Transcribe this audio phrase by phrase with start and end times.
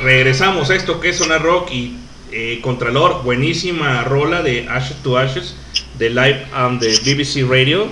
[0.00, 1.96] regresamos a esto que es Sonar Rock y
[2.32, 5.54] eh, Contralor, buenísima rola de Ashes to Ashes
[5.98, 7.88] de Live on the BBC Radio.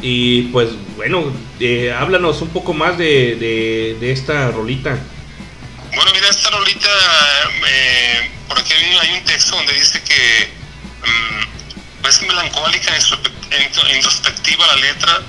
[0.00, 4.96] Y pues bueno, eh, háblanos un poco más de, de, esta rolita.
[5.94, 6.88] Bueno, mira, esta rolita,
[7.68, 10.48] eh, por aquí hay un texto donde dice que
[11.02, 12.92] mm, es melancólica,
[13.92, 15.22] introspectiva la letra,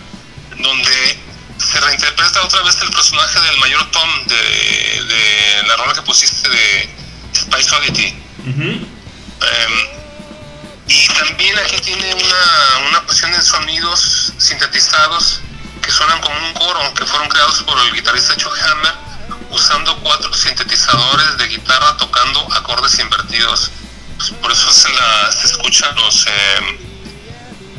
[0.60, 1.18] donde
[1.60, 6.50] se reinterpreta otra vez el personaje del mayor Tom de, de la rola que pusiste
[6.50, 6.90] de
[7.34, 8.16] Spice Oddity.
[8.48, 10.00] Em,
[10.88, 15.42] y también aquí tiene una, una cuestión de sonidos sintetizados
[15.82, 18.94] que suenan como un coro, que fueron creados por el guitarrista Chuck Hammer,
[19.52, 23.72] usando cuatro sintetizadores de guitarra tocando acordes invertidos.
[24.18, 26.78] Pues por eso se, la, se escuchan los em,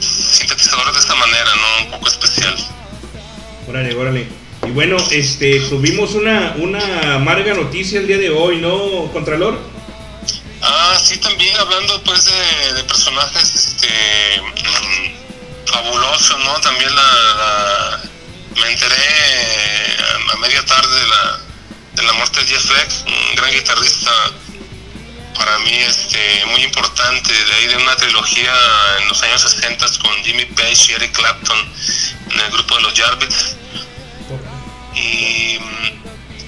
[0.00, 1.84] sintetizadores de esta manera, ¿no?
[1.84, 2.56] Un poco especial.
[3.68, 4.26] Órale, órale.
[4.66, 9.58] Y bueno, este, tuvimos una, una amarga noticia el día de hoy, ¿no, Contralor?
[10.62, 13.88] Ah, sí, también hablando pues de, personajes este,
[14.42, 16.60] mm, fabulosos, ¿no?
[16.60, 18.02] También la,
[18.60, 18.94] me enteré
[20.32, 21.40] a, media tarde de la,
[21.94, 24.10] de la muerte de Jeff Fleck, un gran guitarrista
[25.40, 28.52] para mí este, muy importante, de ahí de una trilogía
[29.00, 31.58] en los años 60 con Jimmy Page y Eric Clapton
[32.30, 33.56] en el grupo de los Jarvis.
[34.94, 35.58] Y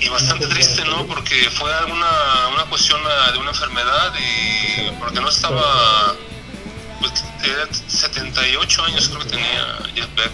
[0.02, 1.06] y bastante triste, ¿no?
[1.06, 2.08] Porque fue alguna
[2.52, 3.00] una cuestión
[3.32, 6.14] de una enfermedad y porque no estaba,
[7.00, 7.24] pues,
[7.86, 10.32] 78 años creo que tenía Jeff Beck,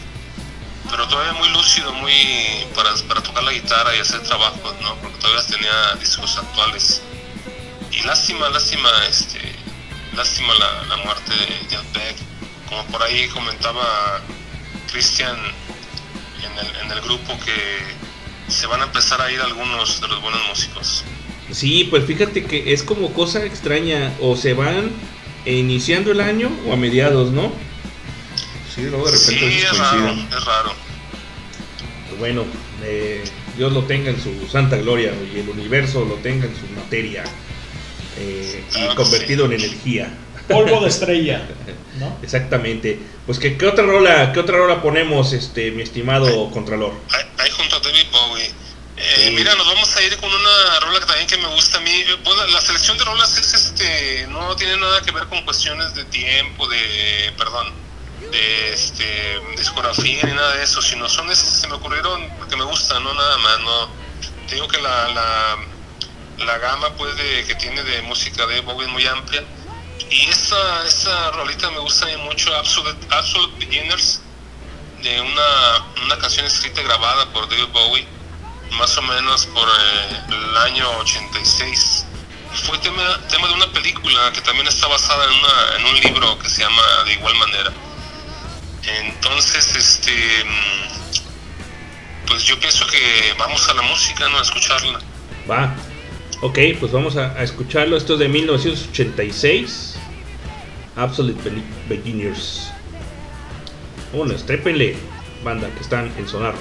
[0.91, 4.95] pero todavía muy lúcido, muy para, para tocar la guitarra y hacer trabajos, ¿no?
[4.97, 7.03] Porque todavía tenía discos actuales.
[7.93, 9.41] Y lástima, lástima, este,
[10.15, 12.17] lástima la, la muerte de Jeff Beck.
[12.69, 14.21] Como por ahí comentaba
[14.93, 15.37] Christian
[16.45, 20.23] en el, en el grupo que se van a empezar a ir algunos de los
[20.23, 21.05] buenos músicos.
[21.51, 24.91] Sí, pues fíjate que es como cosa extraña, o se van
[25.47, 27.53] iniciando el año o a mediados, ¿no?
[28.75, 30.75] Sí, luego de repente sí, es raro, es raro.
[32.09, 32.45] Pues bueno,
[32.83, 33.25] eh,
[33.57, 37.25] Dios lo tenga en su santa gloria y el universo lo tenga en su materia
[38.19, 40.11] eh, y convertido en energía.
[40.49, 41.47] Polvo de estrella,
[41.99, 42.17] ¿no?
[42.23, 42.99] Exactamente.
[43.27, 46.95] Pues que qué otra rola, qué otra rola ponemos, este, mi estimado Contralor.
[47.37, 48.51] Ahí junto a David Bowie.
[48.97, 51.81] Eh, Mira, nos vamos a ir con una rola que también que me gusta a
[51.83, 52.05] mí.
[52.53, 56.67] la selección de rolas es este, no tiene nada que ver con cuestiones de tiempo,
[56.67, 57.73] de, perdón,
[58.33, 62.57] de este, discografía ni nada de eso, sino son esas que se me ocurrieron porque
[62.57, 63.89] me gustan, no nada más, no.
[64.49, 65.57] Te digo que la, la,
[66.39, 69.45] la gama pues de, que tiene de música de Bowie es muy amplia
[70.11, 74.21] y esa, esa rolita me gusta mucho, Absolute, Absolute Beginners,
[75.03, 78.07] de una, una canción escrita y grabada por David Bowie,
[78.73, 82.07] más o menos por eh, el año 86.
[82.65, 86.39] Fue tema, tema de una película que también está basada en, una, en un libro
[86.39, 87.73] que se llama De igual manera.
[88.83, 94.39] Entonces, este, mm, pues yo pienso que vamos a la música, ¿no?
[94.39, 95.01] A escucharla.
[95.49, 95.77] Va.
[96.41, 97.97] Ok, pues vamos a, escucharlo.
[97.97, 99.97] Esto es de 1986.
[100.95, 101.51] Absolute
[101.89, 102.71] Beginners.
[104.13, 104.97] Bueno, estrépenle,
[105.43, 106.55] banda que están en Sonar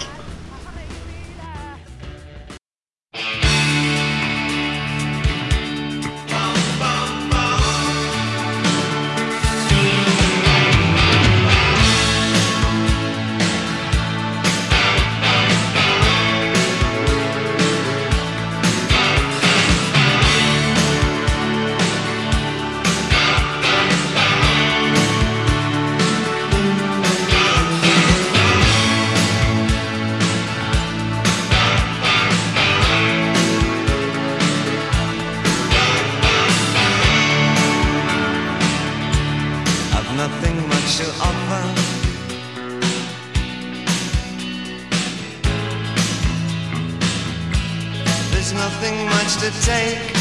[49.50, 50.17] to take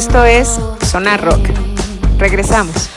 [0.00, 0.58] Esto es
[0.90, 1.50] Sonar Rock.
[2.16, 2.88] Regresamos.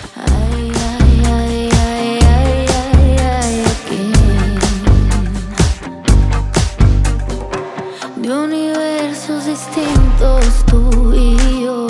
[8.15, 11.87] De universos distintos tú y yo.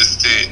[0.00, 0.48] Este,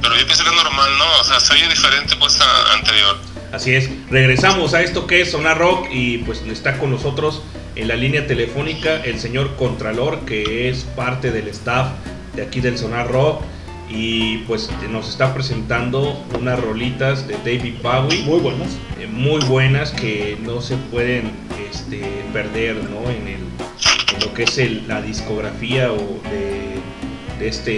[0.00, 1.20] pero yo pienso que es normal, ¿no?
[1.20, 3.18] O sea, se oye diferente pues a anterior.
[3.52, 7.42] Así es, regresamos a esto que es Sonar Rock y pues está con nosotros
[7.78, 11.88] en la línea telefónica el señor Contralor que es parte del staff
[12.34, 13.42] de aquí del Sonar Rock
[13.90, 18.68] y pues nos está presentando unas rolitas de David Bowie Muy buenas.
[19.00, 21.30] eh, muy buenas que no se pueden
[21.70, 23.08] este, perder ¿no?
[23.10, 25.96] en, el- en lo que es el- la discografía o
[26.30, 27.72] de, de este,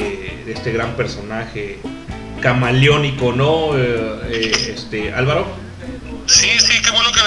[0.47, 1.79] de este gran personaje
[2.41, 3.77] camaleónico, ¿no?
[3.77, 5.47] Eh, eh, este, Álvaro.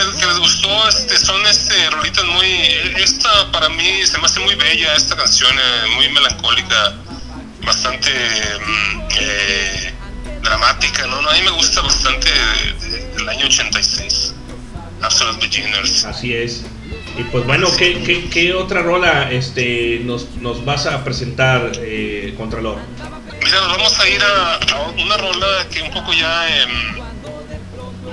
[0.05, 0.87] Les, que les gustó.
[0.89, 2.47] Este, son este, rolitas muy.
[2.97, 6.95] Esta para mí se me hace muy bella, esta canción, eh, muy melancólica,
[7.63, 9.93] bastante mm, eh,
[10.41, 11.17] dramática, ¿no?
[11.29, 14.33] A mí me gusta bastante de- de- del año 86.
[15.01, 16.05] Absolute Beginners.
[16.05, 16.63] Así es.
[17.17, 22.33] Y pues bueno, ¿qué, qué, qué otra rola este, nos, nos vas a presentar, eh,
[22.37, 22.79] Contralor?
[23.43, 26.61] Mira, nos vamos a ir a, a una rola que un poco ya.
[26.61, 27.02] em,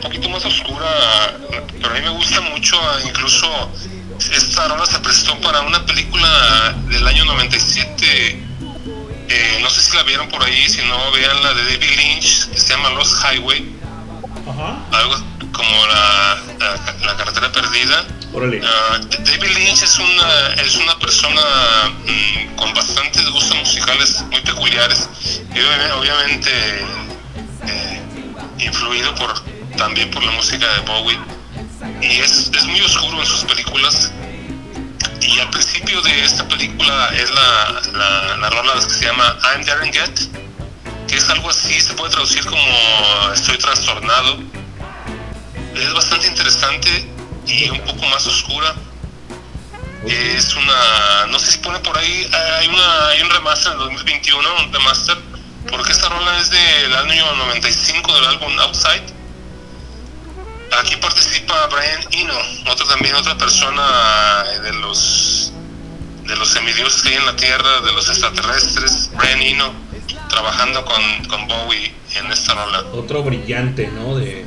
[0.00, 1.36] un poquito más oscura,
[1.80, 3.70] pero a mí me gusta mucho, incluso
[4.32, 8.46] esta rola se prestó para una película del año 97,
[9.28, 12.48] eh, no sé si la vieron por ahí, si no, vean la de David Lynch,
[12.50, 13.70] que se llama Lost Highway,
[14.48, 14.78] Ajá.
[14.98, 15.16] algo
[15.52, 18.04] como la, la, la carretera perdida.
[18.32, 18.62] Órale.
[18.64, 21.42] Ah, David Lynch es una, es una persona
[22.06, 25.08] mm, con bastantes gustos musicales muy peculiares
[25.54, 26.50] y obvi- obviamente
[27.66, 28.02] eh,
[28.60, 29.34] influido por
[29.80, 31.18] también por la música de Bowie
[32.00, 34.12] y es, es muy oscuro en sus películas
[35.20, 39.64] y al principio de esta película es la, la, la rola que se llama I'm
[39.64, 40.20] Darren Get
[41.08, 42.62] que es algo así, se puede traducir como
[43.34, 44.38] estoy trastornado
[45.74, 47.08] es bastante interesante
[47.46, 48.74] y un poco más oscura.
[50.06, 54.48] Es una, no sé si pone por ahí, hay, una, hay un remaster del 2021,
[54.64, 55.18] un remaster,
[55.70, 59.19] porque esta rola es del año 95 del álbum Outside.
[60.78, 62.34] Aquí participa Brian Eno,
[62.70, 65.52] otro también otra persona eh, de los
[66.26, 69.72] de los semidioses que hay en la Tierra, de los extraterrestres, Brian Eno,
[70.28, 72.84] trabajando con, con Bowie en esta rola.
[72.92, 74.16] Otro brillante, ¿no?
[74.16, 74.46] De,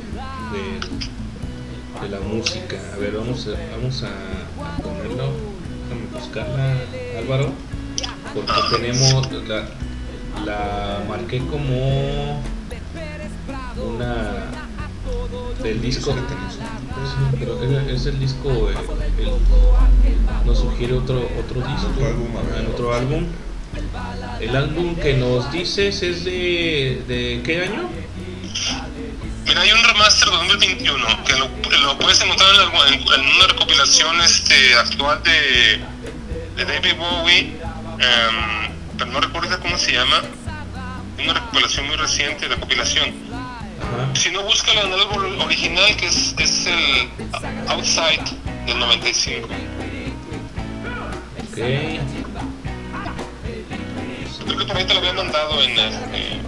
[2.00, 2.76] de la música.
[2.94, 5.30] A ver, vamos a, vamos a, a ponerlo.
[5.84, 6.76] Déjame buscarla,
[7.18, 7.52] Álvaro.
[8.32, 9.30] Porque tenemos.
[9.46, 9.66] La,
[10.44, 12.42] la marqué como.
[13.76, 14.63] Una.
[15.64, 16.12] Del disco.
[16.12, 18.70] Sí, pero es, es el disco.
[18.70, 18.74] eh,
[19.18, 21.88] el- nos sugiere otro, otro disco.
[21.96, 22.60] Otro álbum, a ver.
[22.64, 23.26] en otro álbum.
[24.40, 27.02] El álbum que nos dices es de.
[27.08, 27.88] ¿De qué año?
[29.46, 31.48] Mira, hay un remaster 2021 que lo,
[31.82, 35.80] lo puedes encontrar en, algo- en- en una recopilación este, actual de,
[36.56, 40.22] de David Bowie, em, pero no recuerdo cómo se llama.
[41.22, 43.23] Una recopilación muy reciente, recopilación.
[44.14, 47.08] Si no, en el álbum original que es, es el
[47.68, 48.22] Outside
[48.64, 49.48] del 95.
[51.38, 51.56] Ok.
[54.44, 56.40] Creo que por ahí te lo había mandado en este.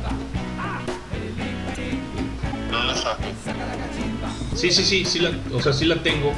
[2.71, 3.23] No lo saco.
[4.55, 6.33] Sí, sí, sí, sí la, o sea, sí la tengo.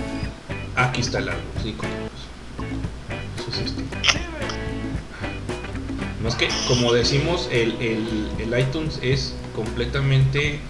[0.76, 3.82] Aquí está el álbum, sí, con Eso es este.
[6.22, 10.60] Más que, como decimos, el, el, el iTunes es completamente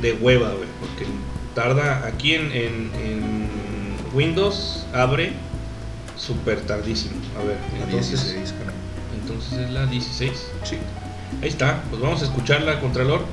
[0.00, 1.06] de hueva, güey, porque
[1.54, 3.48] tarda aquí en, en, en
[4.14, 5.32] Windows, abre
[6.16, 7.14] súper tardísimo.
[7.40, 8.72] A ver, La entonces, 16, creo.
[9.22, 10.32] entonces es la 16.
[10.64, 10.76] Sí.
[11.42, 13.24] Ahí está, pues vamos a escucharla, Contralor.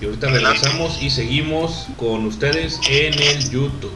[0.00, 3.92] Y ahorita regresamos y seguimos con ustedes en el YouTube.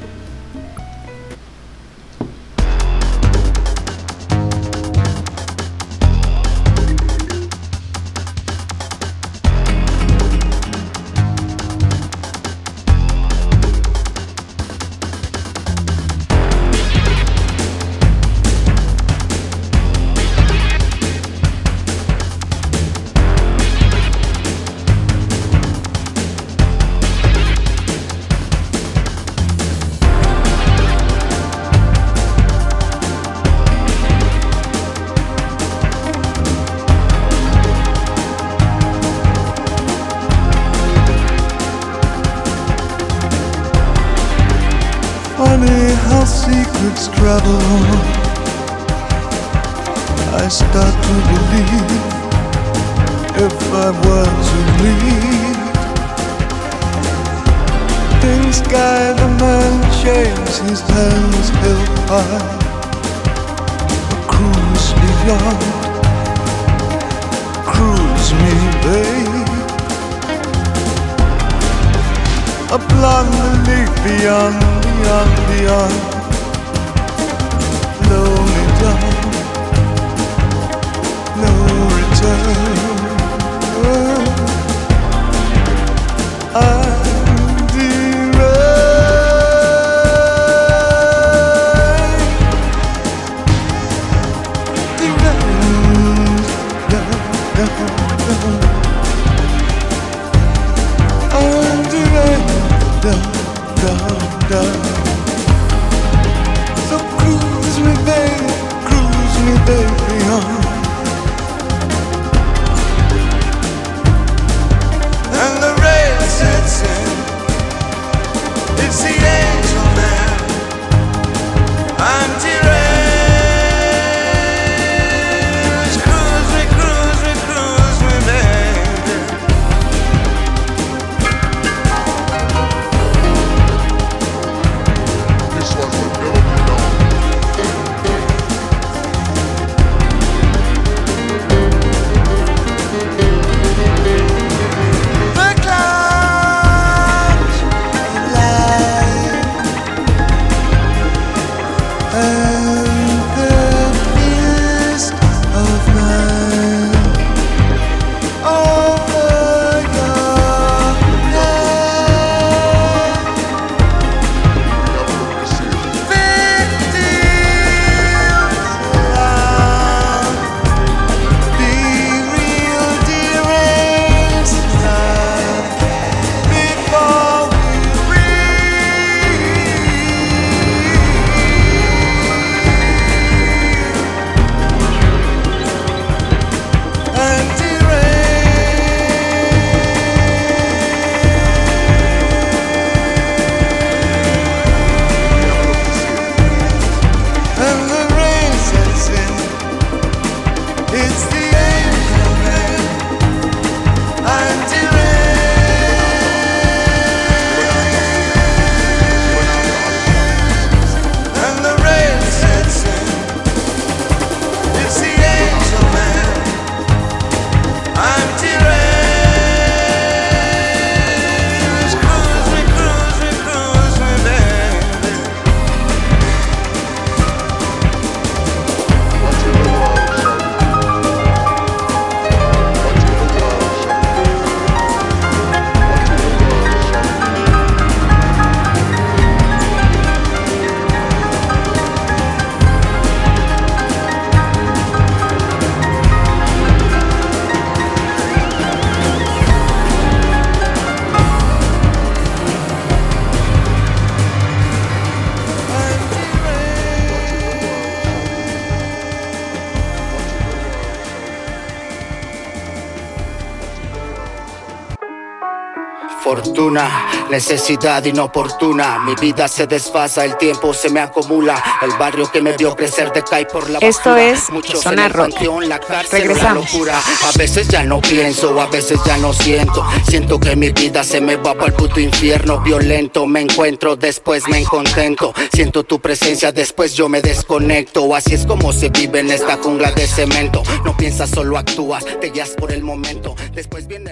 [266.60, 268.98] Fortuna, necesidad inoportuna.
[268.98, 271.62] Mi vida se desfasa, el tiempo se me acumula.
[271.80, 274.28] El barrio que me vio crecer decae por la Esto basura.
[274.30, 275.40] es Muchos Zona Rock.
[275.66, 276.66] la cárcel, Regresamos.
[276.70, 276.98] la locura.
[276.98, 279.82] A veces ya no pienso, a veces ya no siento.
[280.06, 282.60] Siento que mi vida se me va para el puto infierno.
[282.60, 285.32] Violento me encuentro, después me encontento.
[285.54, 288.14] Siento tu presencia, después yo me desconecto.
[288.14, 290.62] Así es como se vive en esta jungla de cemento.
[290.84, 293.34] No piensas, solo actúas, te guías por el momento.
[293.54, 294.09] Después viene.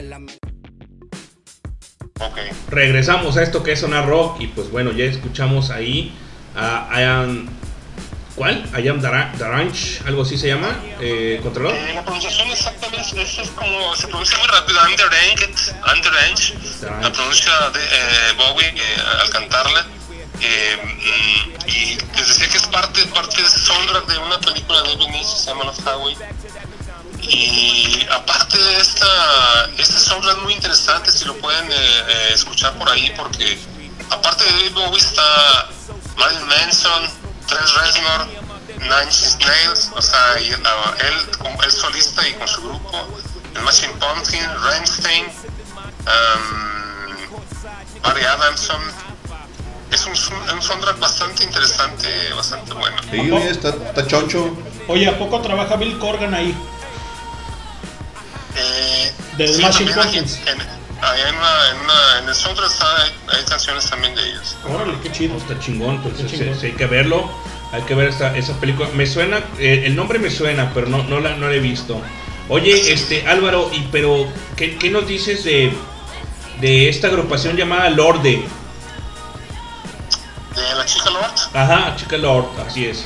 [2.70, 6.12] Regresamos a esto que es Sonar Rock y pues bueno, ya escuchamos ahí
[6.56, 7.48] a I am...
[8.34, 8.64] ¿Cuál?
[8.78, 10.68] I am Dara- Daranch, algo así se llama,
[11.00, 11.74] eh, Contralor.
[11.74, 15.48] Eh, la pronunciación exactamente es, es como se pronuncia muy rápido, underrange,
[15.96, 16.54] underrange,
[17.02, 19.86] la pronuncia de eh, Bowie eh, al cantarla.
[20.40, 25.10] Eh, y les decía que es parte, parte de soundtrack de una película de David
[25.14, 26.16] Lynch, se llama Love Highway.
[27.40, 32.76] Y aparte de esta, este soundtrack es muy interesante si lo pueden eh, eh, escuchar
[32.76, 33.56] por ahí porque
[34.10, 35.68] aparte de David Bowie está
[36.16, 37.08] Marilyn Manson,
[37.46, 38.26] Trent Reznor,
[38.80, 43.06] Nine Inch Nails, o sea, y, ah, él, como- él solista y con su grupo,
[43.54, 45.26] el Machine Pumpkin, Rammstein,
[46.06, 48.82] um, Barry Adamson.
[49.92, 50.12] Es un,
[50.54, 52.96] un soundtrack bastante interesante, bastante bueno.
[53.10, 54.50] Sí, está, está choncho.
[54.88, 56.52] Oye, ¿a poco trabaja Bill Corgan ahí?
[58.56, 60.38] Eh, The sí, Smashing Pumpkins.
[60.46, 64.28] En, ahí en, una, en, una- en el soundtrack está- hay, hay canciones también de
[64.28, 64.56] ellos.
[64.68, 65.36] Órale, qué chido.
[65.36, 66.58] Está chingón, pues Está sí, chingón.
[66.60, 67.30] sí, hay que verlo,
[67.72, 68.88] hay que ver esa, esa película.
[68.94, 72.00] Me suena, eh, el nombre me suena, pero no, no, la, no la he visto.
[72.48, 75.72] Oye, este Álvaro, y pero ¿qué, qué nos dices de,
[76.60, 78.42] de esta agrupación llamada Lorde?
[80.54, 81.34] De la chica Lord.
[81.54, 83.04] Ajá, chica Lord, así es.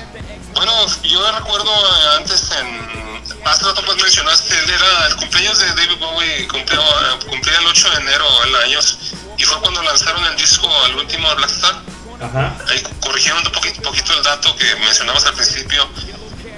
[0.54, 3.02] Bueno, yo recuerdo eh, antes en.
[3.44, 7.90] Hace rato pues mencionaste, era el cumpleaños de David Bowie, cumplió, eh, cumplía el 8
[7.90, 8.98] de enero, el años,
[9.36, 11.74] y fue cuando lanzaron el disco, el último Black Star.
[12.20, 12.56] Ajá.
[12.70, 15.88] Ahí corrigiendo un poquito, poquito el dato que mencionabas al principio.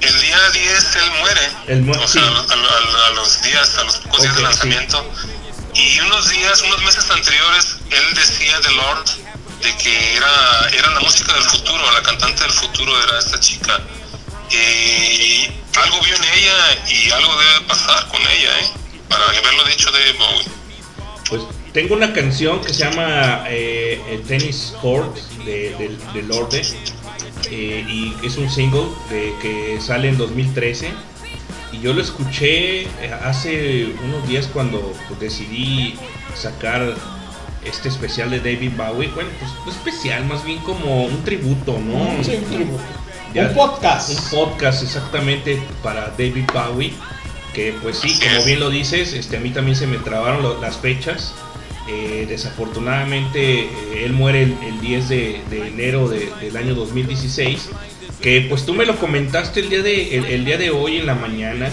[0.00, 2.28] El día 10 él muere, mu- o sea, sí.
[2.28, 4.44] a, a- a los días, a los pocos días de sí.
[4.46, 5.10] lanzamiento.
[5.74, 9.04] Y unos días, unos meses anteriores, él decía de Lord
[9.64, 13.80] de que era, era la música del futuro, la cantante del futuro era esta chica.
[15.82, 16.54] Algo vio en ella
[16.88, 18.70] y algo debe pasar con ella, ¿eh?
[19.08, 20.46] Para haberlo dicho de Bowie.
[21.28, 26.62] Pues tengo una canción que se llama eh, el Tennis Court de, de, de Lorde
[27.50, 30.92] eh, y es un single de, que sale en 2013
[31.72, 32.88] y yo lo escuché eh,
[33.24, 35.98] hace unos días cuando pues, decidí
[36.36, 36.94] sacar
[37.64, 39.08] este especial de David Bowie.
[39.14, 42.22] Bueno, pues no especial, más bien como un tributo, ¿no?
[42.24, 42.82] Sí, un tributo.
[43.32, 43.48] Ya.
[43.48, 44.10] Un podcast.
[44.10, 46.92] Un podcast exactamente para David Bowie.
[47.52, 50.60] Que pues sí, como bien lo dices, este, a mí también se me trabaron lo-
[50.60, 51.34] las fechas.
[51.88, 57.68] Eh, desafortunadamente eh, él muere el, el 10 de, de enero de- del año 2016.
[58.20, 61.06] Que pues tú me lo comentaste el día de, el, el día de hoy en
[61.06, 61.68] la mañana.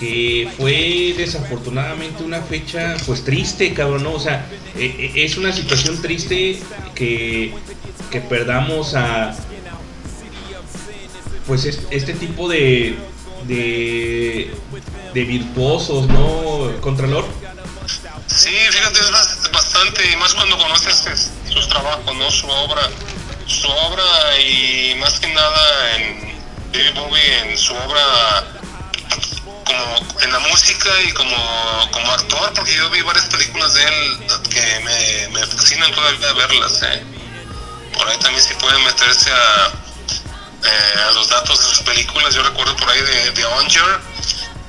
[0.00, 4.14] Que fue desafortunadamente una fecha pues triste, cabrón, ¿no?
[4.14, 6.58] O sea, eh, eh, es una situación triste
[6.94, 7.52] que,
[8.10, 9.36] que perdamos a,
[11.46, 12.96] pues es- este tipo de,
[13.46, 14.50] de,
[15.12, 17.26] de virtuosos, ¿no, Contralor?
[18.26, 22.30] Sí, fíjate, es bas- bastante, y más cuando conoces es- sus trabajos, ¿no?
[22.30, 22.88] Su obra,
[23.46, 24.04] su obra
[24.40, 26.32] y más que nada en
[26.72, 28.46] David Bowie, en su obra
[29.70, 34.20] como en la música y como, como actor, porque yo vi varias películas de él
[34.52, 37.04] que me, me fascinan todavía verlas, ¿eh?
[37.92, 39.66] Por ahí también si pueden meterse a,
[40.64, 44.00] eh, a los datos de sus películas, yo recuerdo por ahí de, de Onger,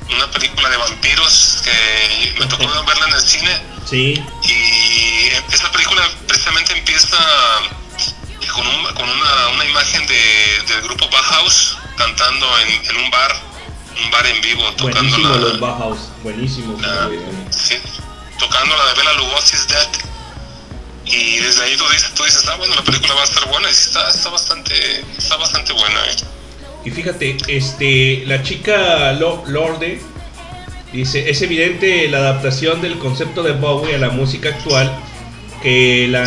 [0.10, 3.62] una película de vampiros que me tocó verla en el cine.
[3.90, 7.18] Sí, y esa película precisamente empieza
[8.54, 13.36] con, un- con una, una imagen de, del grupo Bauhaus cantando en, en un bar,
[14.04, 16.82] un bar en vivo, tocando buenísimo la, los Bauhaus, buenísimos.
[16.82, 17.10] la-
[17.50, 17.76] sí,
[18.40, 19.88] tocando la de Bela Lugosi's Dead.
[21.06, 23.68] Y desde ahí tú dices, tú dices, ah, bueno, la película va a estar buena.
[23.68, 24.74] Y está, está bastante,
[25.18, 26.16] está bastante buena, ¿eh?
[26.86, 30.02] Y fíjate, este, la chica Lo- Lorde
[30.94, 34.96] dice, es evidente la adaptación del concepto de Bowie a la música actual,
[35.62, 36.24] que la,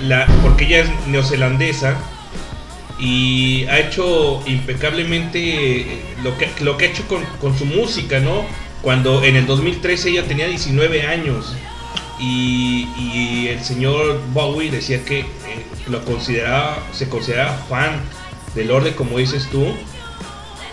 [0.00, 1.96] la porque ella es neozelandesa
[3.02, 8.20] y ha hecho impecablemente eh, lo que, lo que ha hecho con, con su música,
[8.20, 8.44] ¿no?
[8.80, 11.52] Cuando en el 2013 ella tenía 19 años
[12.20, 15.26] y, y el señor Bowie decía que eh,
[15.88, 18.00] lo consideraba, se consideraba fan
[18.54, 19.66] del orden como dices tú,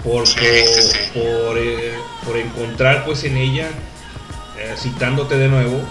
[0.04, 0.98] por, Sí, por, sí, sí.
[1.20, 3.70] por, eh, por encontrar pues en ella,
[4.60, 5.82] eh, citándote de nuevo,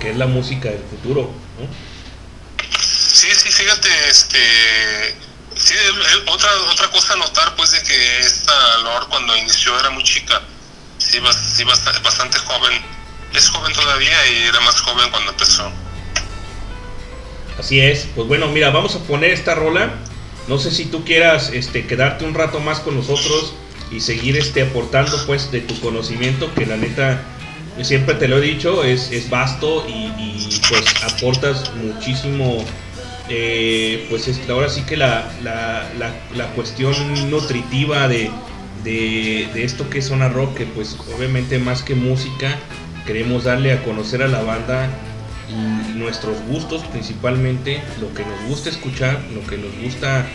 [0.00, 1.30] que es la música del futuro.
[1.60, 1.68] ¿no?
[2.80, 4.38] Sí, sí, fíjate, este,
[5.56, 5.74] sí,
[6.26, 10.40] otra otra cosa a notar, pues, de que esta Lord cuando inició era muy chica,
[10.98, 11.18] sí,
[11.54, 12.80] sí bastante, bastante joven,
[13.34, 15.70] es joven todavía y era más joven cuando empezó.
[17.58, 19.90] Así es, pues bueno, mira, vamos a poner esta rola.
[20.46, 23.54] No sé si tú quieras este, quedarte un rato más con nosotros
[23.90, 27.22] y seguir este, aportando pues de tu conocimiento, que la neta,
[27.82, 32.64] siempre te lo he dicho, es, es vasto y, y, pues aportas muchísimo,
[33.28, 36.94] eh, pues es, ahora sí que la, la, la, la cuestión
[37.30, 38.30] nutritiva de,
[38.84, 42.58] de, de esto que es Zona Rock, que pues obviamente más que música,
[43.06, 44.88] queremos darle a conocer a la banda
[45.48, 50.26] y nuestros gustos principalmente, lo que nos gusta escuchar, lo que nos gusta,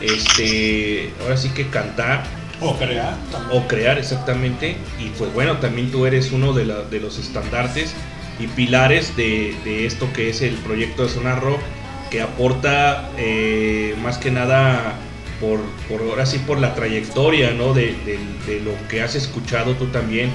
[0.00, 2.24] este, ahora sí que cantar
[2.60, 3.62] O crear también.
[3.62, 4.76] o crear exactamente.
[4.98, 7.94] Y pues bueno, también tú eres uno de, los estandartes
[8.38, 11.60] y pilares de, de esto que es el proyecto de Zona Rock,
[12.10, 14.94] que aporta eh, más que nada
[15.40, 17.74] por, por ahora sí por la trayectoria, ¿no?
[17.74, 20.32] De, de- de lo que has escuchado tú también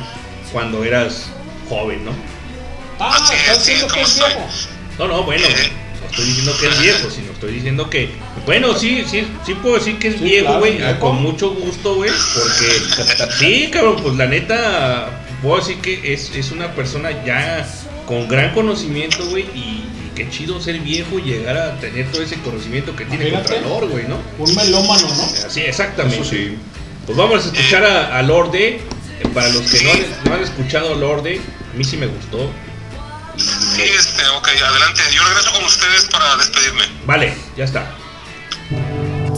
[0.52, 1.28] cuando eras
[1.70, 2.12] joven, ¿no?
[3.00, 4.48] Ah, Así es, estás sí, diciendo que ¿cómo es viejo.
[5.00, 5.48] No, no, bueno,
[6.02, 8.10] no estoy diciendo que es viejo, sino estoy diciendo que,
[8.46, 12.12] bueno, sí, sí, sí puedo decir que es Sí, viejo, güey, con mucho gusto, güey,
[12.36, 15.10] porque, sí, cabrón, pues la neta,
[15.42, 17.66] puedo decir que es, es una persona ya
[18.06, 22.36] con gran conocimiento, güey, y qué chido ser viejo y llegar a tener todo ese
[22.42, 23.56] conocimiento que tiene Imagínate.
[23.62, 24.18] Contralor, güey, ¿no?
[24.38, 25.24] Un melómano, ¿no?
[25.48, 26.18] Así, exactamente.
[26.22, 26.58] Eso sí.
[27.06, 28.82] Pues vamos a escuchar a, a Lorde, eh,
[29.34, 31.40] para los que no, han- no han escuchado a Lorde,
[31.74, 32.50] a mí sí me gustó.
[33.38, 36.84] Sí, este, ok, adelante, yo regreso con ustedes para despedirme.
[37.06, 37.96] Vale, ya está.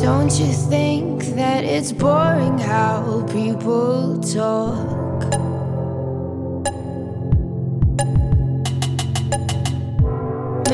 [0.01, 5.02] Don't you think that it's boring how people talk?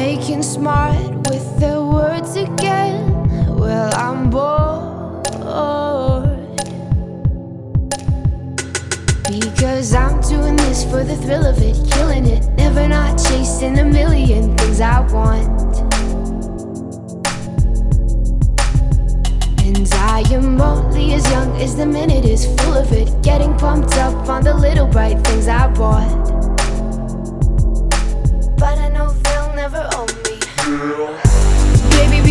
[0.10, 3.14] Making smart with their words again.
[3.56, 5.24] Well, I'm bored.
[9.30, 12.44] Because I'm doing this for the thrill of it, killing it.
[12.58, 15.78] Never not chasing a million things I want.
[19.62, 23.10] And I am only as young as the minute is full of it.
[23.22, 26.29] Getting pumped up on the little bright things I bought.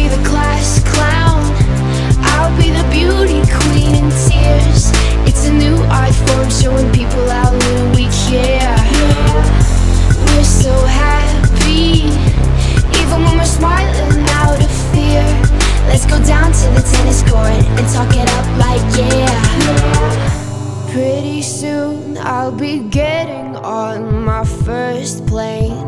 [0.08, 1.42] The class clown.
[2.32, 4.90] I'll be the beauty queen in tears.
[5.28, 5.76] It's a new
[6.50, 7.52] showing people how
[7.94, 8.76] we care.
[10.26, 12.08] We're so happy,
[13.00, 15.24] even when we're smiling out of fear.
[15.88, 20.92] Let's go down to the tennis court and talk it up like yeah.
[20.92, 25.86] Pretty soon I'll be getting on my first plane.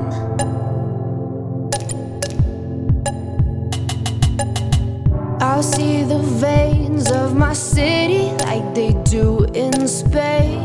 [5.42, 10.58] I'll see the veins of my city like they do in space.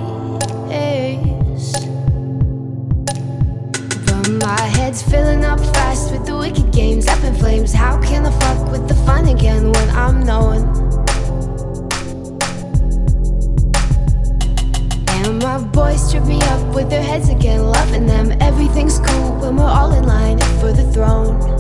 [4.06, 7.72] But my head's filling up fast with the wicked games up in flames.
[7.72, 10.58] How can I fuck with the fun again when I'm known?
[15.08, 18.34] And my boys trip me up with their heads again, loving them.
[18.42, 21.55] Everything's cool when we're all in line for the throne.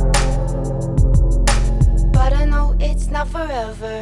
[3.16, 3.96] Not forever.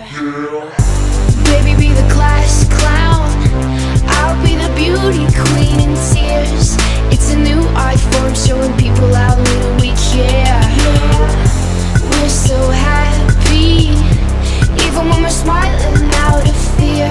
[1.46, 3.30] Baby, be the class clown.
[4.18, 6.74] I'll be the beauty queen in tears.
[7.14, 10.66] It's a new art form showing people how little we care.
[12.10, 13.94] We're so happy,
[14.82, 17.06] even when we're smiling out of fear.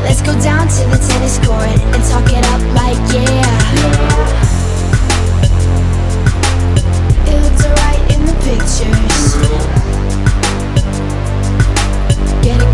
[0.00, 3.52] Let's go down to the tennis court and talk it up like yeah.
[7.28, 10.23] It looked alright in the pictures.
[12.64, 12.72] You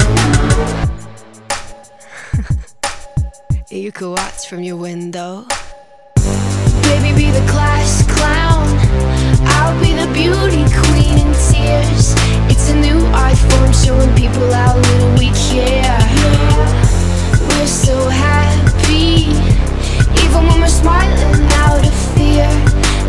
[3.69, 5.45] you could watch from your window.
[6.83, 8.67] Baby, be the class clown.
[9.55, 12.15] I'll be the beauty queen in tears.
[12.51, 16.80] It's a new art form showing people how little we care
[17.61, 19.29] we're so happy.
[20.17, 22.49] Even when we're smiling out of fear.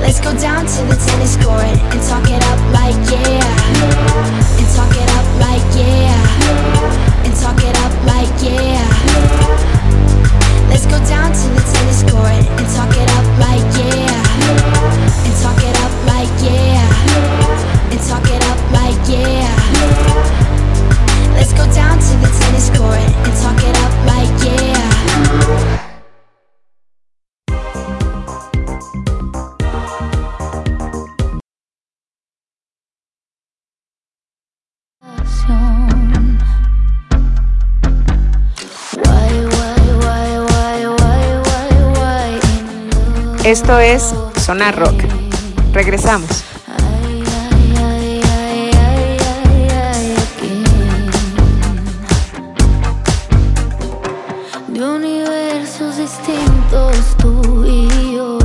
[0.04, 3.48] Let's go down to the tennis court And talk it up like yeah.
[4.60, 7.24] And talk it up like yeah.
[7.24, 8.84] And talk it up like yeah.
[10.68, 14.20] Let's go down to the tennis court And talk it up like yeah.
[15.24, 16.84] And talk it up like yeah.
[17.88, 19.48] And talk it up like yeah.
[21.40, 23.12] Let's go down to the tennis court
[43.44, 44.94] Esto es Sonar Rock.
[45.72, 46.44] Regresamos.
[54.83, 58.38] Universos distintos tú y yo.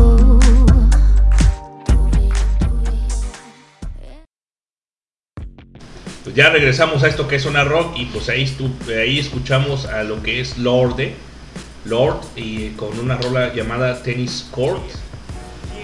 [6.24, 8.46] Pues ya regresamos a esto que es Sonar Rock y pues ahí,
[8.90, 11.16] ahí escuchamos a lo que es Lorde,
[11.86, 14.84] Lord y con una rola llamada Tennis Court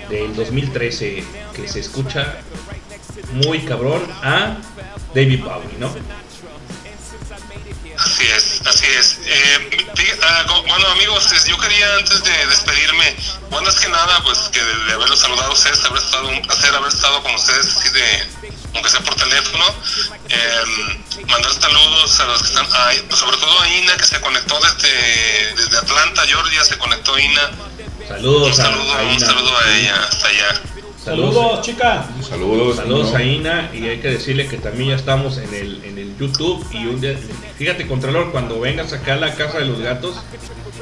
[0.10, 1.24] del 2013
[1.56, 2.38] que se escucha
[3.34, 4.58] muy cabrón a
[5.16, 6.23] David Bowie, ¿no?
[8.14, 9.20] Así es, así es.
[9.26, 13.16] Eh, ah, bueno, amigos, es- yo quería antes de despedirme,
[13.50, 16.42] bueno, es que nada, pues que de, de haberlos saludado a ustedes, haber estado un
[16.44, 19.66] placer haber estado con ustedes, así de, aunque sea por teléfono,
[20.30, 20.62] eh,
[21.28, 24.60] mandar saludos a los que están, ahí, pues sobre todo a Ina, que se conectó
[24.60, 27.50] desde, desde Atlanta, Georgia, se conectó Ina.
[28.00, 29.26] Un Saludos a, saludo, a un Ina.
[29.26, 30.62] saludo a ella, hasta allá.
[31.04, 32.08] Saludos, chica.
[32.30, 32.78] Saludos.
[32.78, 33.18] Saludos ¿no?
[33.18, 36.86] a Ina y hay que decirle que también ya estamos en el, en YouTube y
[36.86, 37.18] un día,
[37.58, 40.16] fíjate Contralor, cuando vengas acá a la casa de los gatos,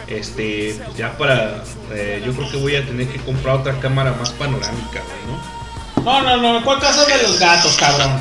[0.07, 4.13] este, pues ya para, eh, yo creo que voy a tener que comprar otra cámara
[4.13, 5.61] más panorámica, ¿no?
[6.03, 6.65] No, no, no.
[6.65, 8.19] ¿Cuál casa de los gatos, cabrón?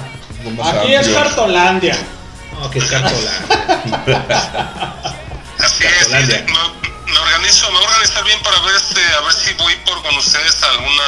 [0.63, 1.97] Aquí es Cartolandia.
[2.53, 3.31] No, que es, Catolandia.
[6.11, 6.19] me,
[7.13, 10.03] me organizo, me voy a organizar bien para ver este, a ver si voy por
[10.03, 11.05] con ustedes alguna,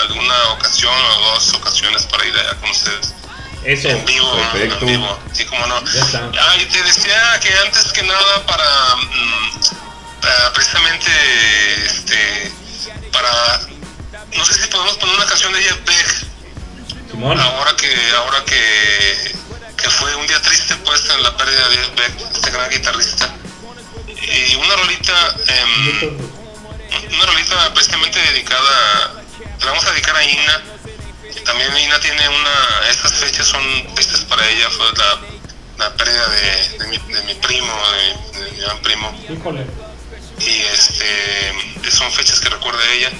[0.00, 3.14] alguna ocasión o dos ocasiones para ir allá con ustedes.
[3.64, 4.78] Eso, En vivo, perfecto.
[4.80, 5.82] en vivo, sí, como no.
[5.86, 6.30] Ya está.
[6.38, 11.10] Ah, y te decía que antes que nada para, mm, para precisamente,
[11.86, 12.52] este,
[13.10, 13.60] para,
[14.36, 16.26] no sé si podemos poner una canción de Jeff Beck,
[17.10, 19.34] Simón, ahora que, ahora que,
[19.76, 23.34] que fue un día triste pues en la pérdida de Jeff Beck, este gran guitarrista.
[24.06, 26.18] Y una rolita, em,
[27.14, 29.22] una rolita precisamente dedicada,
[29.60, 30.62] le vamos a dedicar a Ina.
[31.44, 33.62] También Ina tiene una, estas fechas son
[33.94, 35.20] fechas para ella, fue la,
[35.84, 39.66] la pérdida de, de mi, de mi primo, de, de mi gran primo Híjole.
[40.40, 43.10] y este son fechas que recuerda ella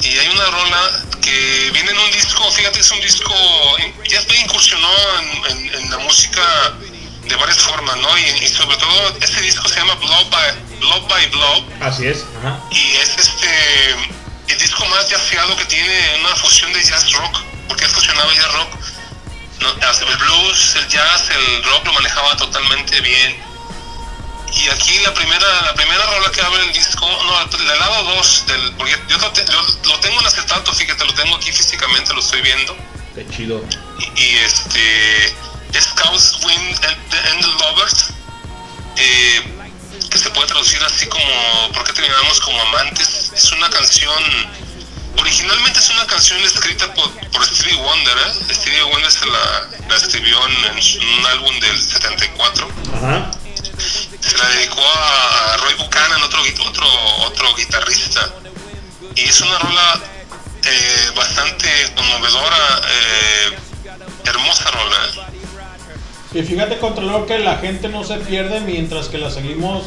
[0.00, 3.34] y hay una rola que viene en un disco fíjate es un disco
[4.08, 4.88] ya incursionó
[5.20, 6.42] en, en- en la música
[7.24, 11.06] de varias formas no y, y sobre todo este disco se llama Blow by Blow
[11.08, 12.58] by Blow así es, ajá.
[12.70, 13.96] y es este
[14.48, 18.52] el disco más jazzeado que tiene una fusión de jazz rock porque él fusionaba jazz
[18.52, 18.70] rock.
[19.60, 19.68] No,
[20.08, 23.42] el blues el jazz el rock lo manejaba totalmente bien.
[24.54, 27.38] Y aquí la primera la primera rola que abre el disco no
[27.74, 31.14] el lado 2 del porque yo lo, te- yo lo tengo en acetato fíjate lo
[31.14, 32.76] tengo aquí físicamente lo estoy viendo.
[33.14, 33.62] Qué chido.
[33.98, 35.36] y, y, este
[35.80, 38.06] Scouts Win and the, and the Lovers
[38.96, 39.42] eh,
[40.10, 43.32] que se puede traducir así como ¿por qué terminamos como amantes?
[43.34, 44.22] es una canción
[45.18, 48.54] originalmente es una canción escrita por, por Stevie Wonder ¿eh?
[48.54, 53.30] Stevie Wonder se la, la escribió en, en un álbum del 74 Ajá.
[54.20, 56.86] se la dedicó a, Roy Buchanan, otro, otro,
[57.26, 58.28] otro guitarrista.
[59.14, 60.00] Y es una rola
[60.64, 63.58] eh, bastante conmovedora, eh,
[64.24, 65.32] hermosa rola.
[66.38, 69.86] Y fíjate, Contralor, que la gente no se pierde mientras que la seguimos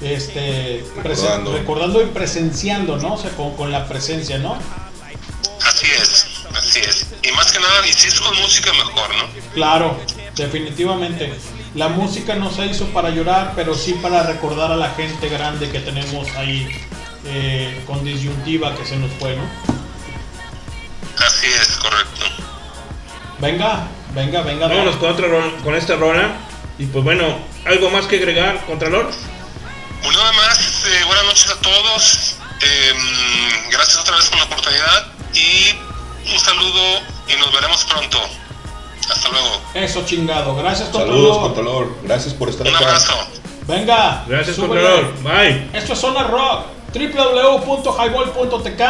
[0.00, 1.52] este, Recordando.
[1.52, 3.12] recordando y presenciando, ¿no?
[3.12, 4.56] O sea, con, con la presencia, ¿no?
[5.62, 7.08] Así es, así es.
[7.22, 9.28] Y más que nada, y si es con música mejor, ¿no?
[9.52, 10.00] Claro,
[10.34, 11.30] definitivamente.
[11.74, 15.68] La música no se hizo para llorar, pero sí para recordar a la gente grande
[15.68, 16.68] que tenemos ahí
[17.26, 19.42] eh, con disyuntiva que se nos fue, ¿no?
[21.22, 22.24] Así es, correcto.
[23.40, 24.68] Venga, venga, venga.
[24.68, 25.26] Vámonos con, otra
[25.62, 26.32] con esta rola.
[26.78, 29.10] Y pues bueno, ¿algo más que agregar, Contralor?
[30.02, 32.36] Bueno, nada más, eh, buenas noches a todos.
[32.60, 35.06] Em, gracias otra vez por la oportunidad.
[35.34, 35.74] Y
[36.32, 38.18] un saludo y nos veremos pronto.
[39.10, 39.60] Hasta luego.
[39.74, 40.54] Eso chingado.
[40.56, 41.86] Gracias, Saludos, Contralor.
[41.88, 41.96] Contralor.
[42.04, 42.84] Gracias por estar Un acá.
[42.86, 43.14] abrazo.
[43.66, 44.24] Venga.
[44.26, 44.56] Gracias.
[44.56, 45.12] Contralor.
[45.22, 45.68] Bye.
[45.72, 48.82] Esto es Zona Rock, www.highball.tk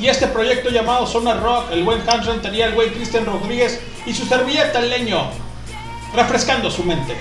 [0.00, 4.14] y este proyecto llamado Zona Rock, el buen Hans Rentería, el buen Cristian Rodríguez y
[4.14, 5.30] su servilleta el leño,
[6.14, 7.16] refrescando su mente.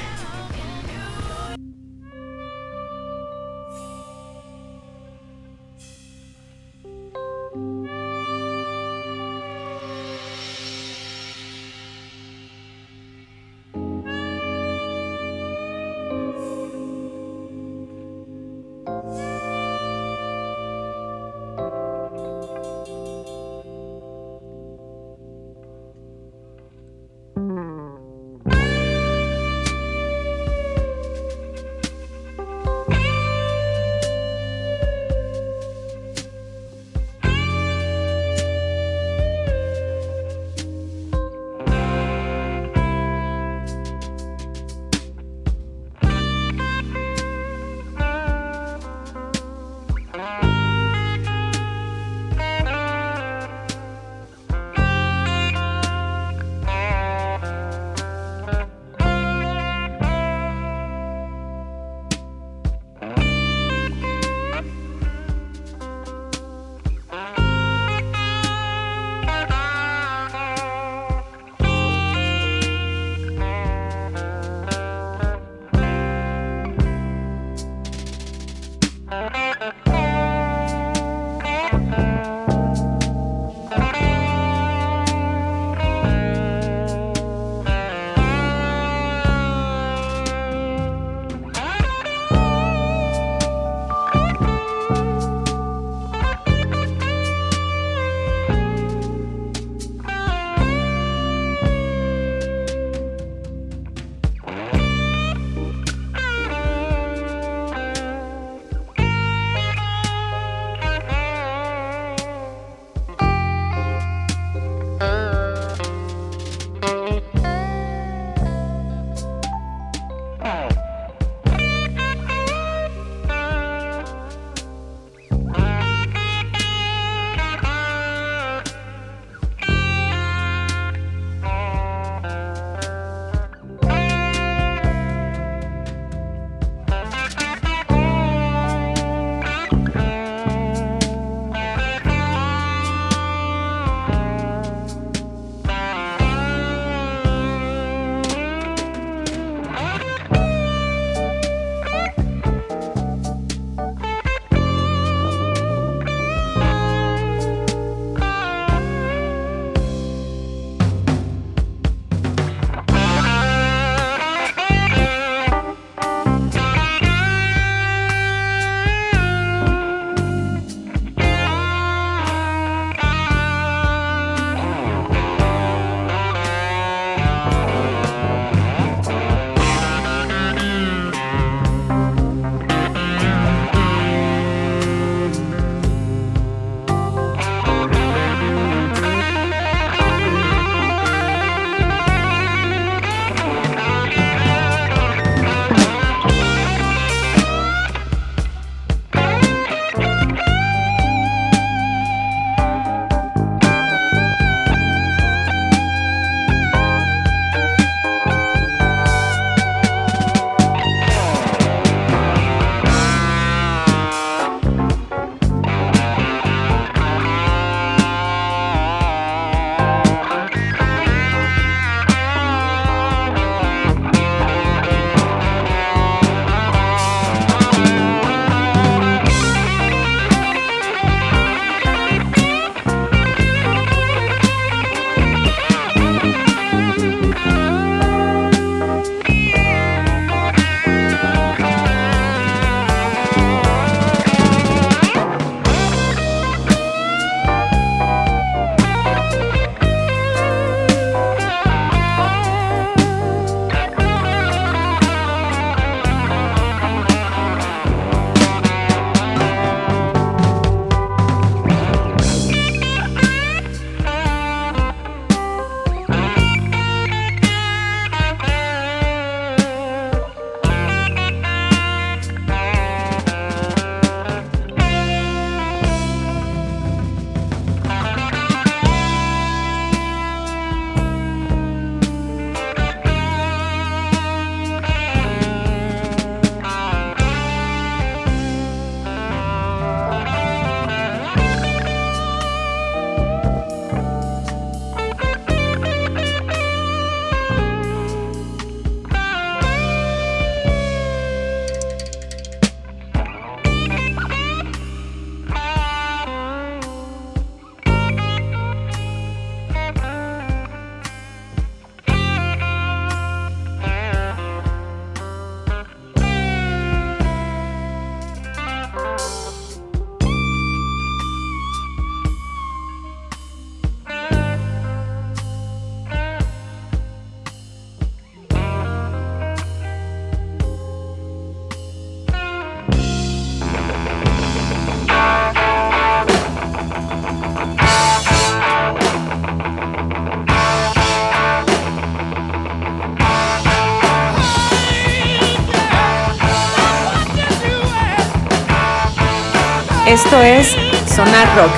[350.17, 350.69] Esto es
[351.13, 351.71] Sonar Rock.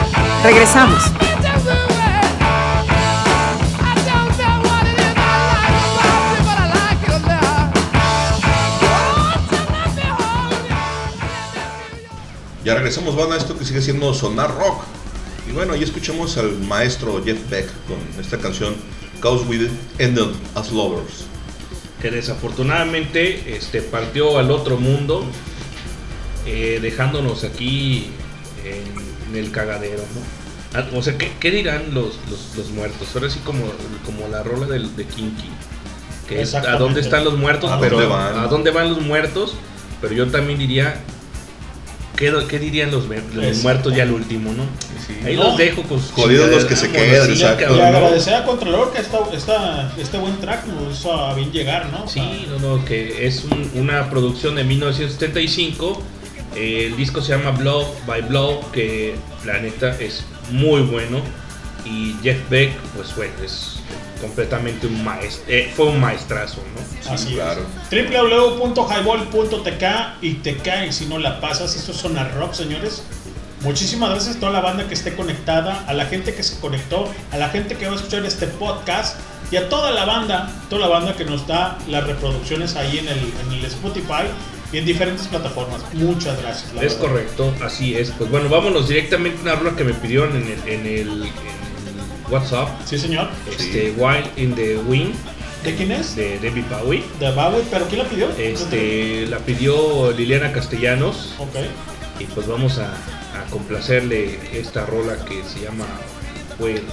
[0.44, 1.04] Regresamos.
[12.64, 14.84] Ya regresamos, van a esto que sigue siendo Sonar Rock.
[15.50, 18.74] Y bueno, ahí escuchamos al maestro Jeff Beck con esta canción
[19.20, 21.26] Cause We Ended as Lovers.
[22.02, 25.26] que desafortunadamente este, partió al otro mundo
[26.46, 28.10] eh, dejándonos aquí
[28.66, 30.80] en, en el cagadero, ¿no?
[30.80, 33.08] Ah, O sea, ¿qué, qué dirán los, los, los muertos?
[33.16, 33.64] Ahora sí como,
[34.06, 35.50] como la rola del, de Kinky.
[36.28, 38.38] Que es a dónde están los muertos, ¿A pero dónde van?
[38.38, 39.56] a dónde van los muertos.
[40.00, 41.02] Pero yo también diría,
[42.16, 44.64] ¿qué, qué dirían los, los muertos ya al último, no?
[45.08, 45.16] Sí.
[45.26, 45.46] Ahí No.
[45.46, 47.76] los dejo con sus Jodidos los que se quedan, exacto.
[47.76, 51.88] Y agradecer a Contralor que esta, esta, este buen track nos hizo a bien llegar,
[51.92, 52.04] ¿no?
[52.04, 56.04] O sea, Sí, no, no, que es un- una producción de 1975.
[56.56, 61.22] Eh, el disco se llama Blow by Blow, que la neta es muy bueno.
[61.86, 63.80] Y Jeff Beck, pues bueno, es
[64.22, 65.46] completamente un maestro.
[65.76, 66.82] fue un maestrazo, ¿no?
[67.12, 67.62] Así claro.
[67.90, 68.10] es.
[68.12, 69.84] www.highball.tk
[70.22, 71.76] y te cae si no la pasas.
[71.76, 73.04] Esto es Zona Rock, señores.
[73.62, 77.12] Muchísimas gracias a toda la banda que esté conectada, a la gente que se conectó,
[77.32, 79.20] a la gente que va a escuchar este podcast
[79.52, 83.10] y a toda la banda, toda la banda que nos da las reproducciones ahí en
[83.10, 84.24] el, en el Spotify
[84.72, 85.82] y en diferentes plataformas.
[85.94, 86.72] Muchas gracias.
[86.74, 86.98] Es verdad.
[87.00, 88.12] correcto, así es.
[88.12, 92.32] Pues bueno, vámonos directamente a una rola que me pidieron en el, en el, en
[92.32, 92.70] WhatsApp.
[92.86, 93.30] Sí, señor.
[93.50, 95.16] Este, Wild in the Wind,
[95.64, 96.16] ¿De quién es?
[96.16, 97.04] de David Bowie.
[97.20, 98.30] De Bowie, pero ¿quién la pidió?
[98.38, 101.34] Este, la pidió Liliana Castellanos.
[101.40, 101.56] Ok.
[102.20, 105.86] Y pues vamos a, a complacerle esta rola que se llama
[106.60, 106.84] Well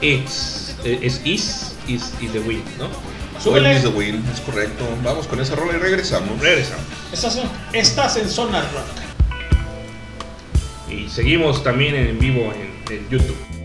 [0.00, 2.88] It's eh, es Is Is in the Wind, ¿no?
[3.42, 3.74] Súbele.
[3.74, 4.84] Is the Wind, es correcto.
[5.02, 6.40] Vamos con esa rola y regresamos.
[6.40, 6.84] Regresamos.
[7.12, 8.98] Estás en, estás en Zona Rock.
[10.92, 13.57] Y seguimos también en vivo en, en YouTube.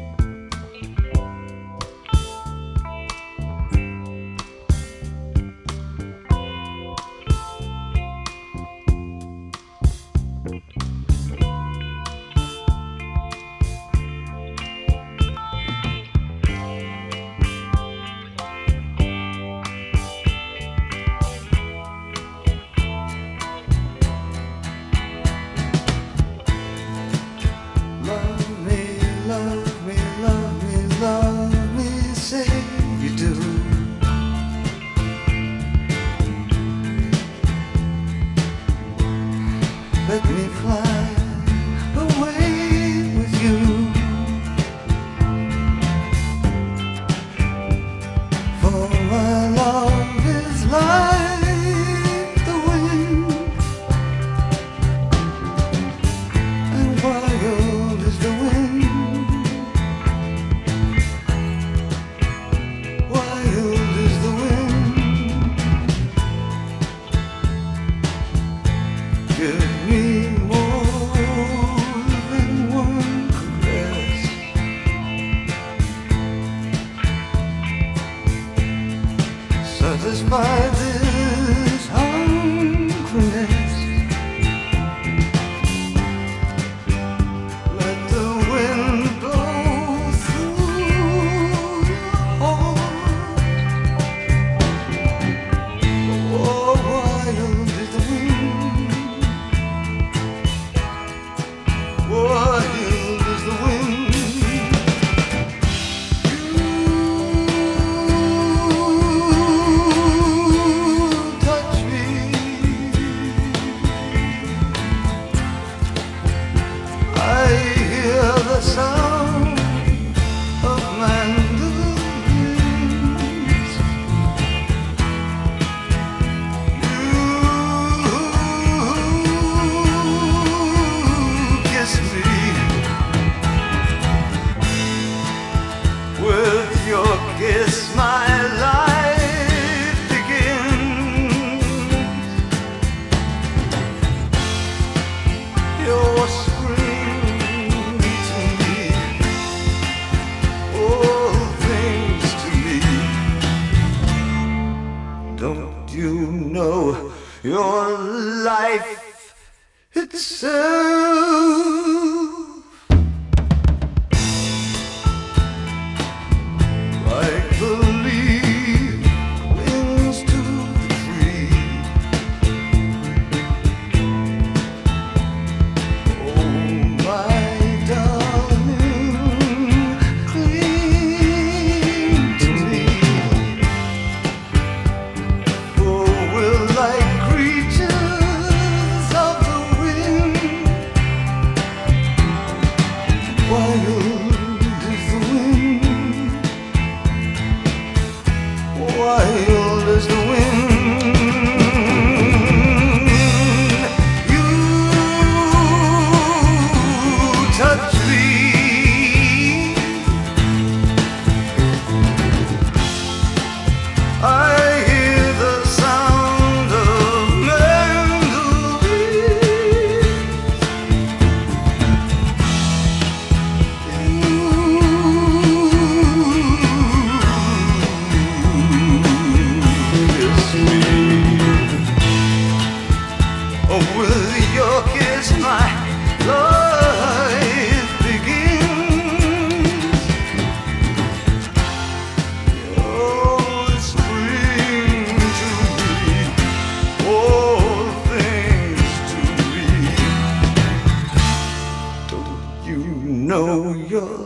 [253.93, 254.22] Yo.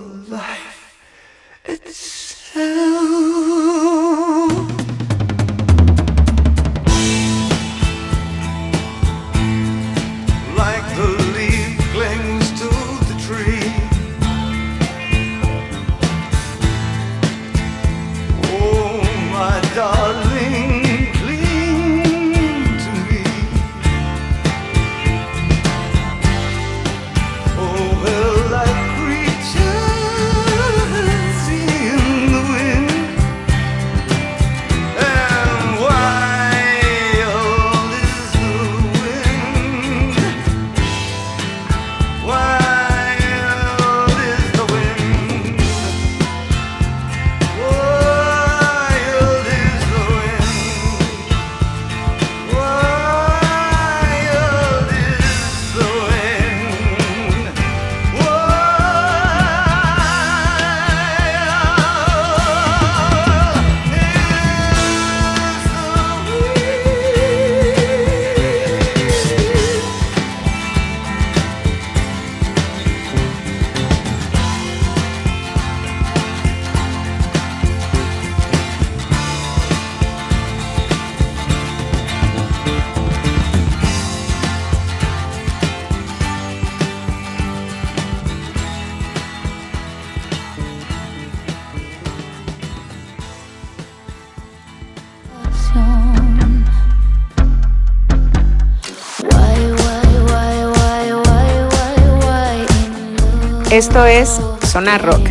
[103.77, 105.29] Esto es Sonar Rock.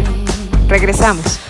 [0.69, 1.41] Regresamos.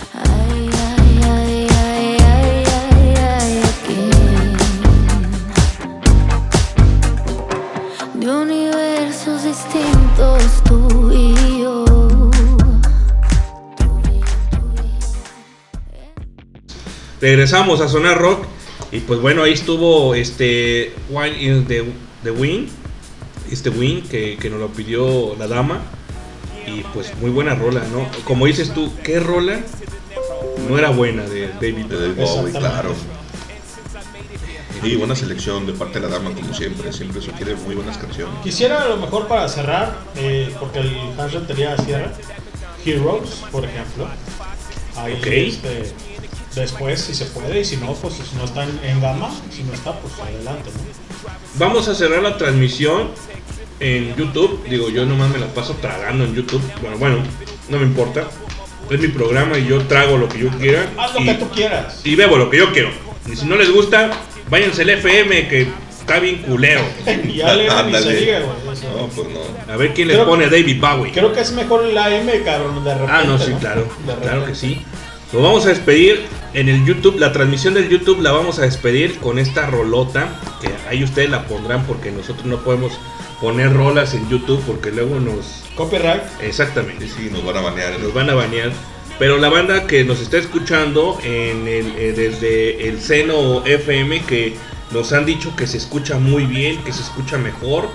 [8.15, 11.85] De universos distintos tú y yo.
[17.21, 18.43] Regresamos a Sonar Rock.
[18.91, 21.85] Y pues bueno, ahí estuvo este Wild in the,
[22.23, 22.69] the Wind.
[23.51, 25.79] Este Wind que, que nos lo pidió la dama.
[26.97, 28.07] Pues muy buena rola, ¿no?
[28.23, 29.59] Como dices tú, ¿qué rola?
[30.67, 31.85] No era buena de David.
[31.85, 32.89] De David Bowie, claro.
[34.81, 36.91] Y buena selección de parte de la dama, como siempre.
[36.91, 38.33] Siempre sugiere muy buenas canciones.
[38.41, 42.11] Quisiera a lo mejor para cerrar, eh, porque el Hans Rentería cierra,
[42.83, 44.07] Heroes, por ejemplo.
[44.95, 45.27] Ahí, Ok.
[45.27, 45.91] este,
[46.55, 49.61] después, si se puede, y si no, pues si no está en, en gama, si
[49.61, 50.97] no está, pues adelante, ¿no?
[51.59, 53.09] Vamos a cerrar la transmisión
[53.79, 54.63] en YouTube.
[54.69, 56.61] Digo, yo nomás me la paso tragando en YouTube.
[56.81, 57.17] Bueno, bueno,
[57.69, 58.23] no me importa.
[58.89, 60.85] Es mi programa y yo trago lo que yo quiera.
[60.97, 62.01] Haz lo y, que tú quieras.
[62.05, 62.89] y bebo lo que yo quiero.
[63.31, 64.11] Y si no les gusta,
[64.49, 65.67] váyanse al FM que
[65.99, 66.81] está bien culero.
[67.25, 68.15] Y ya le ni se Ándale.
[68.15, 68.77] diga, güey.
[68.95, 69.73] No, pues no.
[69.73, 71.11] A ver quién les Creo- pone a David Bowie.
[71.11, 73.11] Creo que es mejor la M, cabrón, de repente.
[73.13, 73.87] Ah, no, sí, claro.
[74.21, 74.81] Claro que sí.
[75.33, 76.21] Lo vamos a despedir
[76.53, 77.19] en el YouTube.
[77.19, 80.29] La transmisión del YouTube la vamos a despedir con esta rolota.
[80.61, 82.93] Que ahí ustedes la pondrán porque nosotros no podemos
[83.41, 85.63] poner rolas en YouTube porque luego nos.
[85.75, 86.23] Copyright.
[86.41, 87.07] Exactamente.
[87.07, 87.99] Sí, sí, nos van a banear.
[87.99, 88.71] Nos van a banear.
[89.19, 94.55] Pero la banda que nos está escuchando en el, eh, desde el seno FM que
[94.91, 97.89] nos han dicho que se escucha muy bien, que se escucha mejor.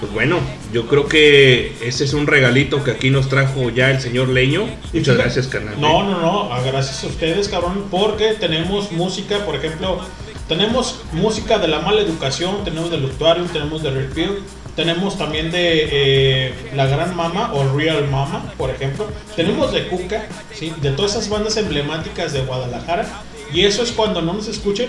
[0.00, 0.40] Pues bueno,
[0.72, 4.66] yo creo que ese es un regalito que aquí nos trajo ya el señor Leño.
[4.92, 5.80] Muchas gracias, carnal.
[5.80, 10.00] No, no, no, ah, gracias a ustedes, cabrón, porque tenemos música, por ejemplo,
[10.48, 14.42] tenemos música de la mala educación, tenemos del Luctuarium, tenemos de Red Pill,
[14.76, 20.26] tenemos también de eh, La Gran Mama o Real Mama, por ejemplo, tenemos de Cuca,
[20.54, 20.72] ¿sí?
[20.82, 23.06] de todas esas bandas emblemáticas de Guadalajara,
[23.52, 24.88] y eso es cuando no nos escuchen,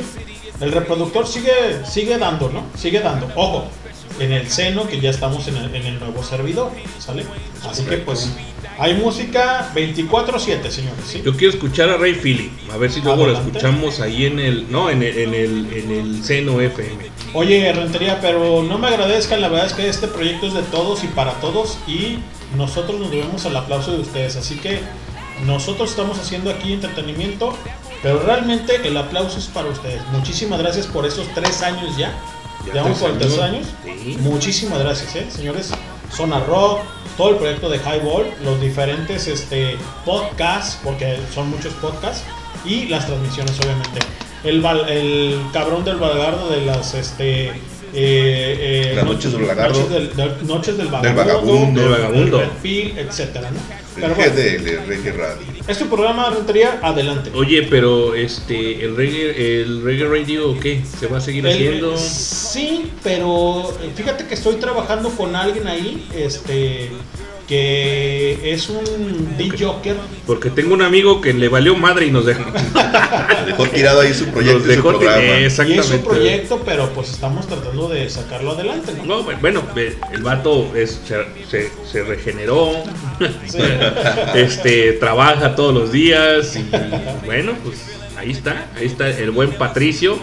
[0.59, 1.53] el reproductor sigue,
[1.85, 2.63] sigue dando, ¿no?
[2.75, 3.67] Sigue dando, ojo.
[4.19, 7.23] En el seno, que ya estamos en el, en el nuevo servidor, ¿sale?
[7.69, 8.31] Así que pues
[8.80, 11.03] hay música 24-7, señores.
[11.05, 11.21] ¿sí?
[11.23, 12.51] Yo quiero escuchar a Ray Philly.
[12.71, 14.71] A ver si luego lo escuchamos ahí en el.
[14.71, 17.05] No, en el, en el, en el seno FM.
[17.34, 21.03] Oye, Rentería, pero no me agradezcan, la verdad es que este proyecto es de todos
[21.03, 22.19] y para todos y
[22.55, 24.36] nosotros nos debemos al aplauso de ustedes.
[24.36, 24.80] Así que
[25.45, 27.55] nosotros estamos haciendo aquí entretenimiento,
[28.01, 30.01] pero realmente el aplauso es para ustedes.
[30.11, 32.13] Muchísimas gracias por esos tres años ya.
[32.65, 33.67] Ya Ya vamos por tres años.
[33.84, 34.01] años.
[34.03, 34.17] Sí.
[34.21, 35.28] Muchísimas gracias, ¿eh?
[35.30, 35.71] señores.
[36.11, 36.81] Zona Rock,
[37.17, 42.23] todo el proyecto de Highball, los diferentes este, podcasts, porque son muchos podcasts,
[42.65, 43.99] y las transmisiones, obviamente.
[44.43, 47.51] El, el cabrón del Valgardo de las este,
[47.93, 49.79] eh, eh, Las noches del lagarto.
[49.79, 51.81] Noches del, del- noches del Del vagabundo, vagabundo.
[51.81, 52.43] Del vagabundo.
[52.63, 53.59] Etcétera, ¿no?
[53.95, 55.47] Pero El bueno, GDL, Reggae Radio.
[55.67, 57.31] este programa de rentería, adelante.
[57.33, 60.81] Oye, pero este, el reggae, el reggae radio, ¿qué?
[60.99, 61.97] ¿Se va a seguir El- haciendo?
[61.97, 66.89] Sí, pero eh, fíjate que estoy trabajando con alguien ahí, este,
[67.47, 69.95] que es un D-Joker.
[70.25, 72.43] Porque tengo un amigo que le valió madre y nos dejó.
[73.45, 74.91] Dejó tirado ahí su proyecto nos y su dejó.
[75.01, 75.79] Y exactamente.
[75.81, 79.21] es un proyecto, pero pues estamos tratando de sacarlo adelante, ¿no?
[79.23, 79.63] No, bueno,
[80.11, 81.15] el vato es, se,
[81.49, 82.73] se- se regeneró,
[83.47, 83.57] Sí.
[84.35, 86.65] este, trabaja todos los días y
[87.25, 87.77] bueno, pues
[88.17, 90.19] ahí está, ahí está el buen Patricio.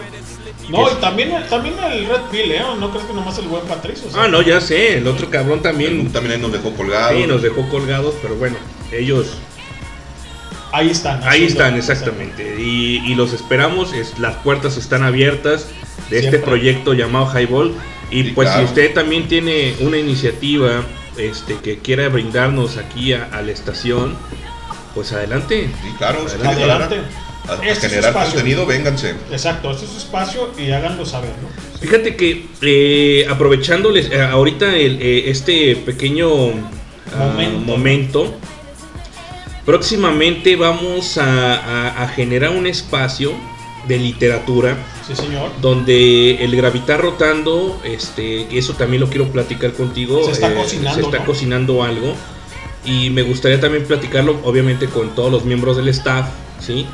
[0.69, 2.61] No, y también, también el Red Pill, ¿eh?
[2.79, 4.09] No crees que nomás el buen Patricio.
[4.15, 7.13] Ah, no, ya sé, el otro cabrón también También ahí nos dejó colgados.
[7.21, 8.57] sí, nos dejó colgados, pero bueno,
[8.91, 9.27] ellos
[10.71, 11.21] Ahí están.
[11.23, 15.67] ahí están exactamente y, y los esperamos, es, las puertas están abiertas
[16.09, 17.73] de este proyecto llamado Highball
[18.11, 18.61] y Sí, pues claro.
[18.63, 20.83] si usted también tiene una iniciativa
[21.17, 24.17] este, que quiera brindarnos aquí a, a la estación,
[24.93, 25.69] pues adelante.
[25.81, 26.63] Sí, claro, Adelante.
[26.63, 27.01] Adelante.
[27.47, 29.15] A, Este generar contenido, vénganse.
[29.31, 31.49] Exacto, este es su espacio y háganlo saber, ¿no?
[31.79, 36.27] Fíjate que eh, aprovechándoles eh, ahorita el, eh, este pequeño
[37.13, 37.59] ah, Momento.
[37.65, 38.33] momento,
[39.65, 43.33] próximamente vamos a, a- a generar un espacio
[43.87, 44.77] de literatura
[45.07, 45.51] Sí, señor.
[45.61, 50.23] donde el gravitar rotando, este, eso también lo quiero platicar contigo.
[50.25, 51.25] Se está eh, cocinando, se está ¿no?
[51.25, 52.13] cocinando algo.
[52.83, 56.27] Y me gustaría también platicarlo, obviamente, con todos los miembros del staff,
[56.59, 56.85] ¿sí?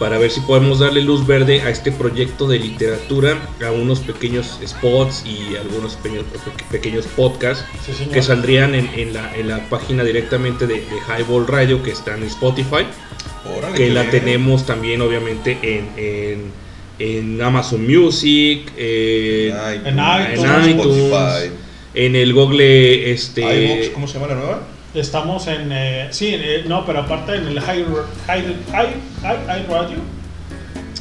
[0.00, 4.58] Para ver si podemos darle luz verde a este proyecto de literatura, a unos pequeños
[4.66, 6.24] spots y algunos pequeños,
[6.70, 11.46] pequeños podcasts Sí, que saldrían en, en la, en la página directamente de, de Highball
[11.46, 12.86] Radio, que está en Spotify
[13.58, 14.10] Órale, que la bien.
[14.10, 16.50] tenemos también obviamente en, en,
[16.98, 21.50] en Amazon Music, en, Ay, En iTunes, iTunes,
[21.92, 24.62] en el Google este ¿cómo se llama la nueva?
[24.94, 25.68] Estamos en.
[25.72, 27.84] eh, sí, eh, no, pero aparte en el High,
[28.26, 29.96] high, high, high, High Radio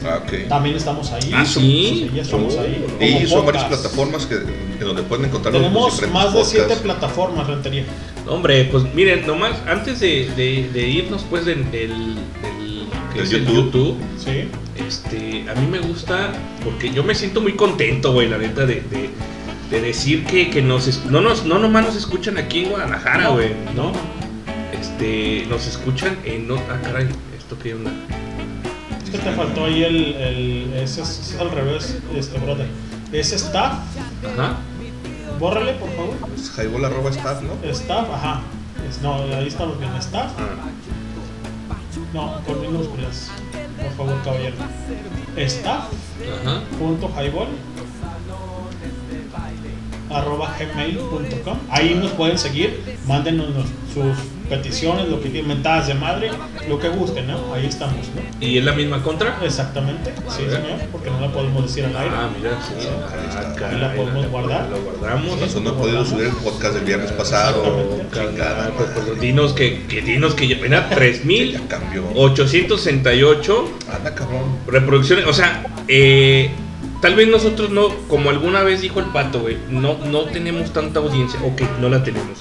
[0.06, 0.48] Ah, ok.
[0.48, 1.32] también estamos ahí.
[1.34, 2.10] Ah, ¿sí?
[2.16, 2.86] ya estamos ahí.
[3.24, 7.84] Y son varias plataformas que, en donde pueden encontrar Tenemos más de siete plataformas, Rentería.
[8.28, 13.54] hombre pues miren nomás antes de, de- de irnos pues del, del, del- YouTube.
[13.54, 14.48] YouTube, Sí.
[14.88, 16.32] este a mí me gusta
[16.64, 19.10] porque yo me siento muy contento güey la neta de, de,
[19.70, 23.30] de decir que, que nos es- no nos no nomás nos escuchan aquí en Guadalajara
[23.30, 23.92] güey no
[24.74, 27.08] este nos escuchan en otra ah, caray
[27.38, 27.92] esto que onda
[29.04, 30.16] Es que te faltó ahí el.
[30.16, 32.68] el ese es, es al revés, este, brother.
[33.12, 33.74] Ese staff,
[34.38, 34.58] ajá
[35.40, 36.16] bórrale por favor.
[36.36, 37.54] Es Highball arroba staff, ¿no?
[37.72, 38.42] Staff, ajá.
[38.88, 39.90] Es- no, ahí estamos bien.
[39.96, 40.70] Staff, Ah.
[42.14, 43.32] no, con minúsculas.
[43.82, 44.56] Por favor, caballero.
[45.38, 45.86] Staff.
[46.44, 46.62] Ajá.
[46.78, 47.48] punto highball
[50.12, 54.18] arroba gmail.com ahí nos pueden seguir mándenos nos- sus
[54.50, 56.30] peticiones lo que mentadas de madre
[56.68, 57.54] lo que gusten ¿no?
[57.54, 58.46] ahí estamos ¿no?
[58.46, 59.38] ¿Y es la misma contra?
[59.44, 62.74] exactamente sí señor porque no la podemos decir al aire Ah, mira, sí.
[62.80, 62.88] Sí.
[62.90, 64.68] Ah, caray, Ahí la podemos guardar.
[64.70, 65.30] Lo guardamos.
[65.30, 68.00] Por razón no he podido subir el podcast del viernes pasado.
[68.14, 72.04] Chingada pues, pues, dinos que, que dinos que ya apenas 3000 Ya cambió.
[72.16, 74.58] 868 Anda, cabrón.
[74.68, 75.26] reproducciones.
[75.28, 76.50] O sea, eh,
[77.02, 81.00] tal vez nosotros no, como alguna vez dijo el pato, güey, no, no tenemos tanta
[81.00, 81.40] audiencia.
[81.44, 82.40] Ok, no la tenemos.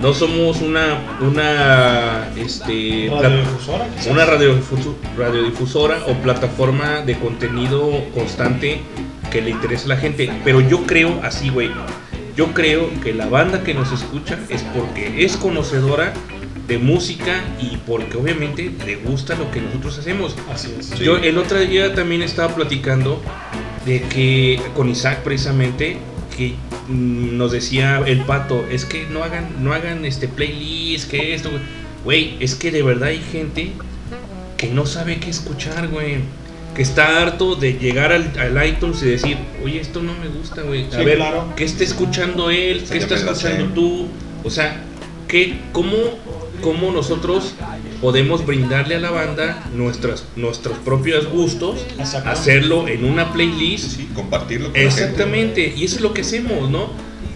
[0.00, 8.80] No somos una, una, este, radiodifusora una radiodifuso- radiodifusora o plataforma de contenido constante
[9.30, 10.30] que le interese a la gente.
[10.44, 11.70] Pero yo creo así, güey.
[12.36, 16.12] Yo creo que la banda que nos escucha es porque es conocedora
[16.66, 20.34] de música y porque obviamente le gusta lo que nosotros hacemos.
[20.52, 20.98] así es.
[20.98, 23.22] Yo el otro día también estaba platicando
[23.86, 25.98] de que con Isaac precisamente
[26.36, 26.54] que
[26.88, 31.50] mm, nos decía el pato, es que no hagan no hagan este playlist, que esto,
[32.04, 32.36] güey.
[32.40, 33.72] es que de verdad hay gente
[34.56, 36.18] que no sabe qué escuchar, güey.
[36.74, 40.62] Que está harto de llegar al, al iTunes y decir, oye, esto no me gusta,
[40.62, 40.86] güey.
[40.88, 41.52] A Sí, ver, claro.
[41.56, 42.82] ¿qué está escuchando él?
[42.90, 44.08] ¿Qué está escuchando tú?
[44.42, 44.82] O sea,
[45.28, 45.92] ¿qué, cómo,
[46.62, 47.54] ¿cómo nosotros
[48.04, 51.86] podemos brindarle a la banda nuestras, nuestros propios gustos?
[52.26, 53.92] Hacerlo en una playlist.
[53.96, 55.02] Sí, compartirlo con la gente.
[55.02, 56.90] Exactamente, y eso es lo que hacemos, ¿no?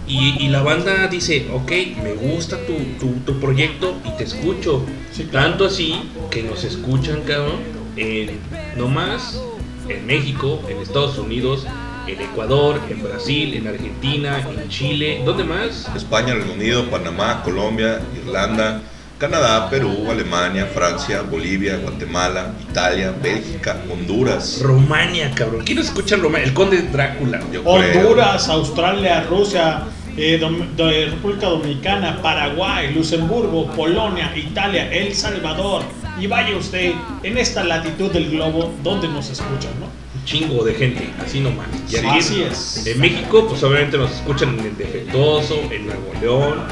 [0.07, 1.71] Y, y la banda dice, ok,
[2.03, 4.85] me gusta tu, tu, tu proyecto y te escucho.
[5.11, 5.49] Sí, claro.
[5.49, 7.61] Tanto así que nos escuchan, cabrón,
[7.95, 8.37] en,
[8.77, 9.41] no más
[9.87, 11.65] en México, en Estados Unidos,
[12.05, 15.89] en Ecuador, en Brasil, en Argentina, en Chile, ¿dónde más?
[15.95, 18.83] España, Reino Unido, Panamá, Colombia, Irlanda,
[19.19, 24.59] Canadá, Perú, Alemania, Francia, Bolivia, Guatemala, Italia, Bélgica, Honduras.
[24.61, 25.63] Rumania, cabrón.
[25.65, 26.47] ¿Quién no escucha Rumania?
[26.47, 27.41] El conde Drácula.
[27.51, 27.73] Yo creo.
[27.73, 29.81] Honduras, Australia, Rusia,
[30.15, 35.83] eh, Dom- de República Dominicana, Paraguay, Luxemburgo, Polonia, Italia, El Salvador.
[36.17, 36.93] Y vaya usted
[37.23, 39.87] en esta latitud del globo donde nos escuchan, ¿no?
[40.17, 41.67] Un chingo de gente, así nomás.
[41.89, 42.87] Y aquí, Así es.
[42.87, 46.63] En México, pues obviamente nos escuchan en el Defectuoso, en Nuevo León,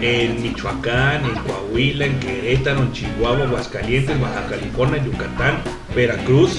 [0.00, 5.62] en Michoacán, en Coahuila, en Querétaro, en Chihuahua, Aguascalientes, Baja California, Yucatán,
[5.94, 6.58] Veracruz.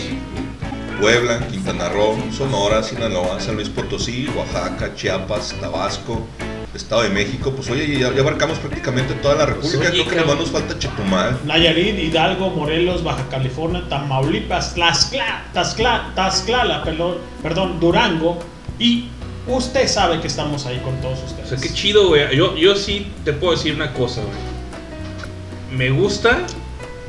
[1.02, 6.26] Puebla, Quintana Roo, Sonora, Sinaloa, San Luis Potosí, Oaxaca, Chiapas, Tabasco,
[6.74, 7.52] Estado de México.
[7.52, 9.90] Pues oye, ya, ya abarcamos prácticamente toda la República.
[9.90, 11.40] oye, Creo que nomás nos falta Chetumal.
[11.46, 18.40] Nayarit, Hidalgo, Morelos, Baja California, Tamaulipas, Tlaxcla, Tlaxcla, Tlaxcala, perdón, perdón, Durango.
[18.80, 19.08] Y
[19.48, 21.50] usted sabe que estamos ahí con todos O ustedes.
[21.50, 22.36] sea, qué chido, güey.
[22.36, 25.78] Yo, yo sí te puedo decir una cosa, güey.
[25.78, 26.46] Me gusta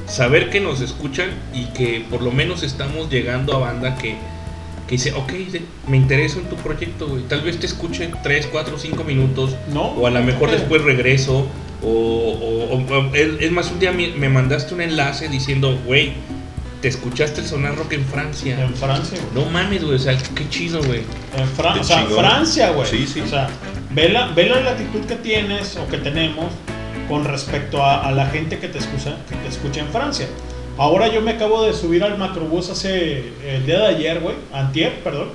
[0.06, 4.16] saber que nos escuchan y que por lo menos estamos llegando a banda que,
[4.86, 5.32] que dice, ok,
[5.88, 7.22] me interesa en tu proyecto, güey.
[7.24, 9.54] Tal vez te escuche 3, 4, 5 minutos.
[9.72, 10.56] No, O a lo mejor ¿qué?
[10.56, 11.46] después regreso.
[11.82, 16.12] O, o- o- o- es, más, un día me mandaste un enlace diciendo, güey,
[16.84, 18.62] te escuchaste el sonar rock en Francia.
[18.62, 19.42] En Francia, güey.
[19.42, 19.96] No mames, güey.
[19.96, 21.00] O sea, qué chido, güey.
[21.34, 22.04] En Fran- o sea.
[22.04, 22.86] Francia, güey.
[22.86, 23.22] Sí, sí.
[23.22, 23.48] O sea,
[23.92, 26.52] ve la, ve la latitud que tienes o que tenemos
[27.08, 30.26] con respecto a, a la gente que te escucha, que te escucha en Francia.
[30.76, 34.92] Ahora yo me acabo de subir al macrobús hace el día de ayer, güey, antier,
[35.02, 35.30] perdón.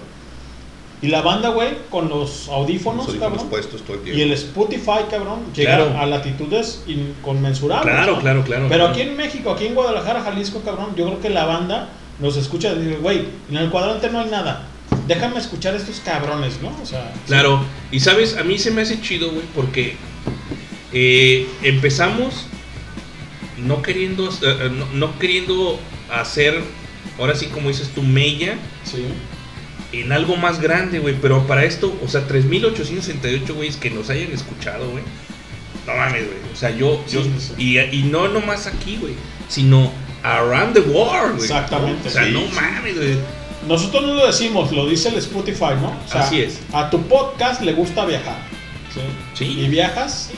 [1.02, 3.50] Y la banda, güey, con los audífonos, Los audífonos cabrón.
[3.50, 5.98] puestos todo el Y el Spotify, cabrón, llega Claro.
[5.98, 7.94] a latitudes inconmensurables.
[7.94, 8.20] Claro, ¿no?
[8.22, 8.66] claro, claro.
[8.68, 8.92] Pero claro.
[8.92, 11.90] aquí en México, aquí en Guadalajara, Jalisco, cabrón, yo creo que la banda
[12.20, 14.68] nos escucha y dice, güey, en el cuadrante no hay nada.
[15.08, 16.70] Déjame escuchar a estos cabrones, ¿no?
[16.82, 19.96] O sea, Claro, y sabes, a mí se me hace chido, güey, porque
[20.92, 22.46] eh, empezamos
[23.58, 25.80] no queriendo, eh, eh, no, no queriendo
[26.12, 26.62] hacer,
[27.18, 29.06] ahora sí como dices tu mella, sí.
[29.92, 34.32] En algo más grande, güey, pero para esto, o sea, 3.868 güeyes que nos hayan
[34.32, 35.04] escuchado, güey,
[35.88, 37.54] no mames, güey, o sea, yo, yo Sí, sí.
[37.58, 39.14] Y, y no nomás aquí, güey,
[39.48, 39.92] sino
[40.24, 41.44] around the world, güey.
[41.44, 43.18] Exactamente, O sea, sí, no mames, güey.
[43.68, 45.90] Nosotros no lo decimos, lo dice el Spotify, ¿no?
[45.90, 46.60] O sea, Así es.
[46.72, 48.38] A tu podcast le gusta viajar.
[49.34, 49.46] ¿sí?
[49.46, 50.32] Y viajas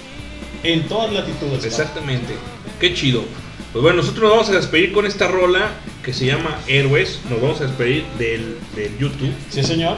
[0.63, 1.63] en todas latitudes.
[1.63, 2.35] Exactamente.
[2.79, 3.23] Qué chido.
[3.71, 5.71] Pues bueno, nosotros nos vamos a despedir con esta rola
[6.03, 7.19] que se llama Héroes.
[7.29, 9.97] Nos vamos a despedir del, del YouTube, Sí, señor.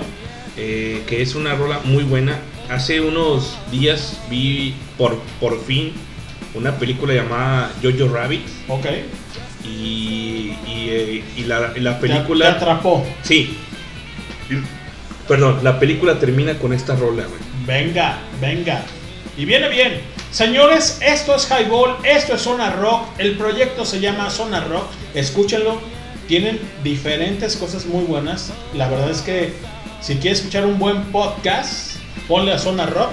[0.58, 2.38] eh, que es una rola muy buena.
[2.70, 5.94] Hace unos días vi por, por fin
[6.56, 8.42] una película llamada Jojo Rabbit.
[8.68, 8.86] Ok.
[9.66, 12.52] Y, y, eh, y la, la película...
[12.52, 13.06] Te atrapó.
[13.24, 13.58] Sí.
[15.28, 17.40] Perdón, la película termina con esta rola, güey.
[17.66, 18.84] Venga, venga.
[19.38, 20.02] Y viene bien.
[20.32, 23.08] Señores, esto es Highball, esto es Zona Rock.
[23.20, 24.88] El proyecto se llama Zona Rock.
[25.14, 25.80] Escúchenlo.
[26.28, 28.52] Tienen diferentes cosas muy buenas.
[28.74, 29.54] La verdad es que
[30.02, 31.98] si quieres escuchar un buen podcast,
[32.28, 33.12] ponle a Zona Rock.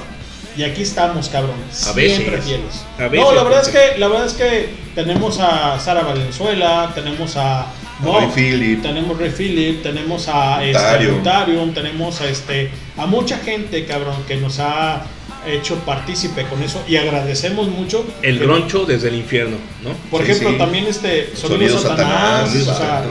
[0.56, 1.86] Y aquí estamos, cabrones.
[1.86, 2.44] A Siempre veces.
[2.44, 2.84] fieles.
[2.98, 6.90] A veces, no, la verdad es que la verdad es que tenemos a Sara Valenzuela,
[6.94, 7.66] tenemos a
[8.04, 8.82] Ray Phillip.
[8.82, 11.16] tenemos Ray Phillip, tenemos a este, Mutarium.
[11.18, 15.02] Mutarium, tenemos a este a mucha gente, cabrón, que nos ha
[15.46, 18.04] hecho partícipe con eso y agradecemos mucho.
[18.22, 19.90] El que- groncho desde el infierno, ¿no?
[20.10, 20.58] Por Sí, ejemplo, sí.
[20.58, 23.10] también este Sonido Satanás, Satanás, o sea, exacto.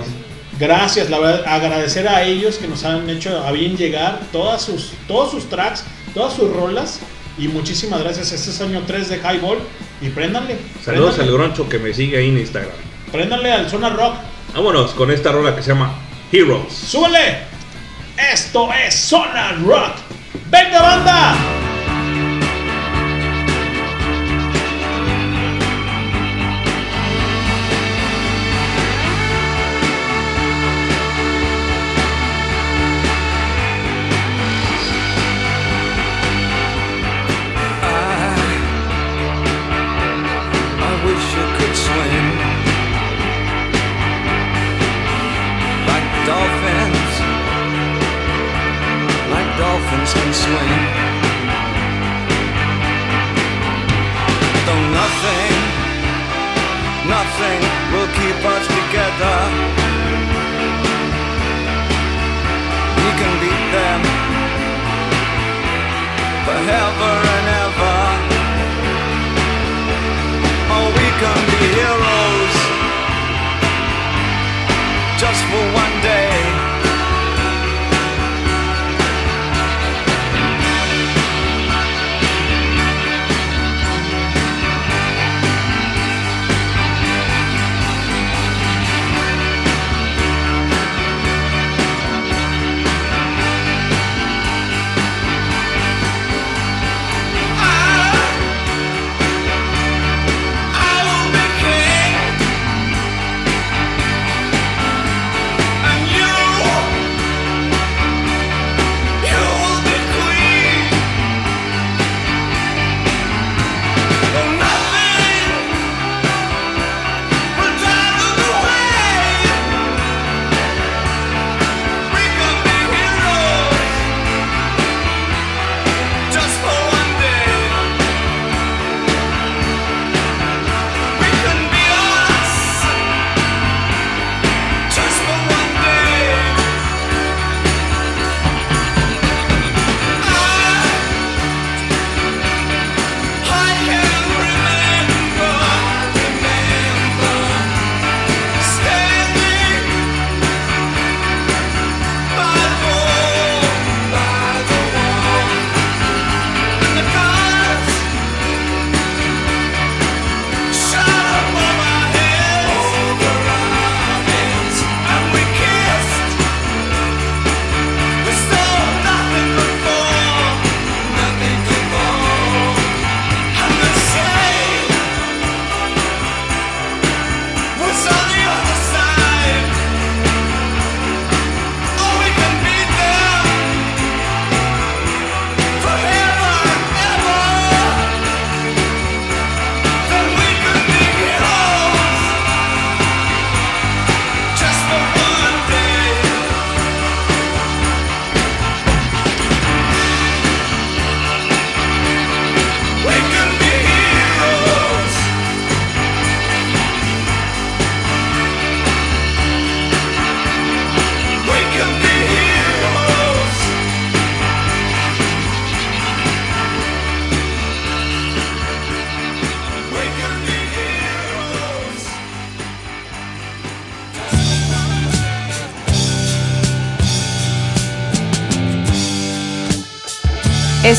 [0.59, 4.91] gracias, la verdad, agradecer a ellos que nos han hecho a bien llegar todas sus
[5.07, 6.99] todos sus tracks, todas sus rolas
[7.37, 8.31] y muchísimas gracias.
[8.31, 9.59] Este es año 3 de Highball
[10.01, 10.57] y préndanle.
[10.83, 12.71] Saludos al groncho que me sigue ahí en Instagram.
[13.11, 14.15] préndanle al Zona Rock.
[14.53, 15.93] Vámonos con esta rola que se llama
[16.31, 16.73] Heroes.
[16.73, 17.39] ¡Súbele!
[18.33, 19.93] Esto es Zona Rock.
[20.51, 21.58] ¡Venga, banda!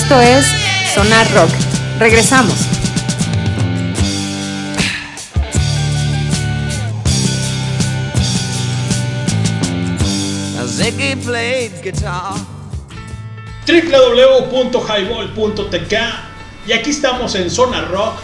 [0.02, 0.46] Esto es
[0.94, 1.50] Sonar Rock.
[1.98, 2.54] Regresamos.
[13.66, 15.94] Www.highball.tk
[16.66, 18.14] y aquí estamos en Zona Rock.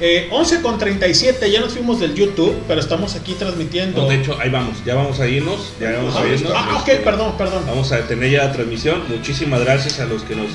[0.00, 4.00] Eh, 11 con 37, ya nos fuimos del YouTube, pero estamos aquí transmitiendo.
[4.02, 6.52] No, de hecho, ahí vamos, ya vamos a irnos, ya vamos a irnos.
[6.56, 7.64] Ah, ok, Este, perdón, perdón.
[7.66, 9.02] Vamos a tener ya la transmisión.
[9.08, 10.48] Muchísimas gracias a los que nos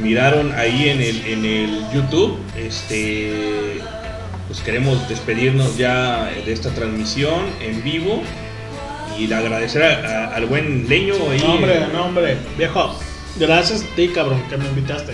[0.00, 2.38] miraron ahí en el, en el YouTube.
[2.56, 3.80] Este,
[4.46, 8.22] pues queremos despedirnos ya de esta transmisión en vivo
[9.18, 11.40] y de agradecer al buen Leño ahí.
[11.40, 12.98] No, hombre, no, hombre, viejo.
[13.36, 15.12] Gracias a ti, cabrón, que me invitaste.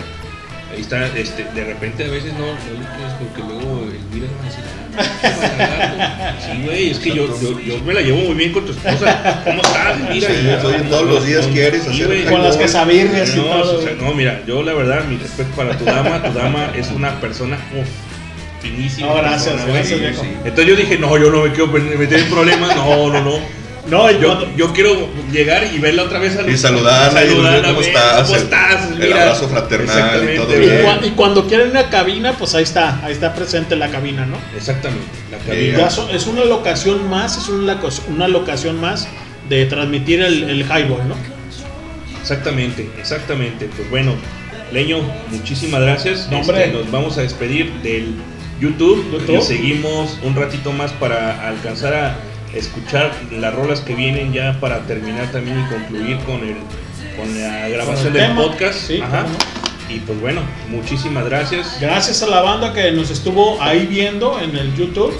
[0.75, 4.27] Ahí está, este, de repente a veces no, no le quieres porque luego el mira
[4.37, 4.63] va a decir,
[4.97, 6.51] "Ah, qué maltrato".
[6.51, 9.41] Sí, güey, es que yo, yo, yo me la llevo muy bien con tu esposa.
[9.45, 9.99] ¿Cómo estás?
[10.09, 10.35] Mira, Sí,
[10.85, 12.25] y- todos los días quieres hacer güey.
[12.25, 13.79] Con las quesabirrias y No, todo.
[13.79, 16.91] o sea, no, mira, yo la verdad, mi respeto para tu dama, tu dama es
[16.91, 17.87] una persona uf,
[18.61, 19.07] finísima.
[19.07, 20.23] No, gracias, persona, gracias, viejo.
[20.43, 23.64] Entonces yo dije, no, yo no me quiero meter en problemas, no, no, no.
[23.87, 27.69] No, Yo, yo quiero llegar y verla otra vez a Y saludarla y saludarla, decirle
[27.69, 28.91] cómo estás, ¿Cómo el- estás?
[28.91, 29.21] el Mira.
[29.21, 30.81] abrazo fraternal y todo y, bien.
[30.83, 34.37] cua- y cuando quieren una cabina, pues ahí está, ahí está presente la cabina, ¿no?
[34.57, 35.89] Exactamente, la Ya cabina.
[35.91, 37.79] so- es una locación más, es una,
[38.09, 39.07] una locación más
[39.49, 41.15] de transmitir el, el highball, ¿no?
[42.21, 43.69] Exactamente, exactamente.
[43.75, 44.13] Pues bueno,
[44.71, 44.97] Leño,
[45.29, 46.27] muchísimas gracias.
[46.31, 46.65] No, hombre.
[46.65, 48.15] Este, nos vamos a despedir del
[48.59, 49.37] YouTube, YouTube.
[49.37, 52.15] y seguimos un ratito más para alcanzar a
[52.55, 56.55] escuchar las rolas que vienen ya para terminar también y concluir con el
[57.17, 58.79] con la grabación Con del tema, podcast.
[58.79, 59.25] sí, Ajá.
[59.89, 61.77] Y pues bueno, muchísimas gracias.
[61.79, 65.13] Gracias a la banda que nos estuvo ahí viendo en el YouTube.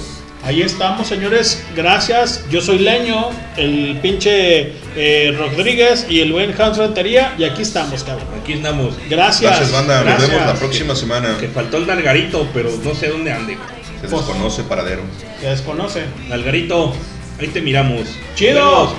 [0.43, 1.63] Ahí estamos, señores.
[1.75, 2.45] Gracias.
[2.51, 7.33] Yo soy Leño, el pinche eh, Rodríguez y el buen Hans Rentería.
[7.37, 8.27] Y aquí estamos, cabrón.
[8.41, 8.95] Aquí andamos.
[9.09, 9.51] Gracias.
[9.51, 10.03] Gracias, banda.
[10.03, 11.37] Nos vemos la próxima semana.
[11.39, 13.57] Que faltó el Nalgarito, pero no sé dónde ande.
[14.01, 15.01] Se desconoce paradero.
[15.41, 16.03] Se desconoce.
[16.27, 16.93] Nalgarito,
[17.39, 18.07] ahí te miramos.
[18.35, 18.59] Chido.
[18.59, 18.95] Nos vemos.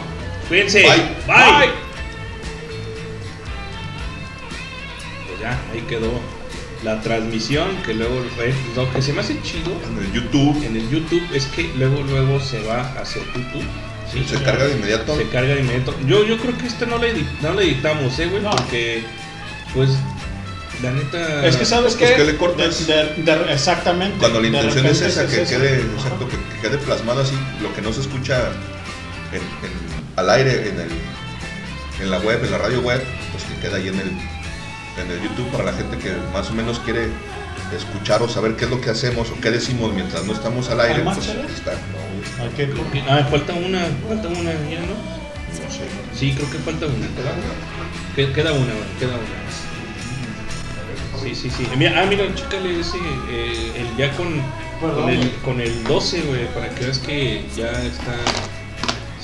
[0.48, 0.82] Cuídense.
[0.82, 0.96] Bye.
[1.26, 1.70] Bye.
[5.28, 6.10] Pues ya, ahí quedó
[6.84, 8.14] la transmisión que luego
[8.76, 12.02] lo que se me hace chido En el YouTube en el YouTube es que luego
[12.02, 13.64] luego se va hacia YouTube.
[14.12, 15.16] Sí, se carga de inmediato.
[15.16, 15.92] se carga de inmediato.
[16.06, 18.50] Yo, yo creo que este no le, edit- no le editamos, eh, güey, No.
[18.50, 19.02] porque
[19.74, 19.90] pues
[20.82, 22.86] la neta Es que sabes pues, que ¿qué le cortas?
[23.50, 24.18] exactamente.
[24.18, 27.82] Cuando la intención es esa, que quede, exacto, que, que quede plasmado así, lo que
[27.82, 28.48] no se escucha
[29.32, 30.88] en, en- al aire, en, el,
[32.00, 33.02] en la web, en la radio web,
[33.32, 36.54] pues que queda ahí en el, en el YouTube para la gente que más o
[36.54, 37.08] menos quiere
[37.76, 40.80] escuchar o saber qué es lo que hacemos o qué decimos mientras no estamos al
[40.80, 40.96] aire.
[41.00, 41.72] ¿Hay más Pues, está.
[41.72, 44.96] No, que- Ah, falta una, falta una ya, ¿no?
[44.96, 45.80] no sé.
[46.18, 47.06] Sí, creo que falta una.
[47.08, 48.14] ¿Queda una?
[48.14, 49.65] Que- Queda una, queda una.
[51.22, 51.66] Sí, sí, sí.
[51.76, 52.96] Mira, ah, mira, chécale ese,
[53.30, 54.40] eh, el, ya con,
[54.80, 58.14] con, el, con el 12, güey, para que veas que ya está,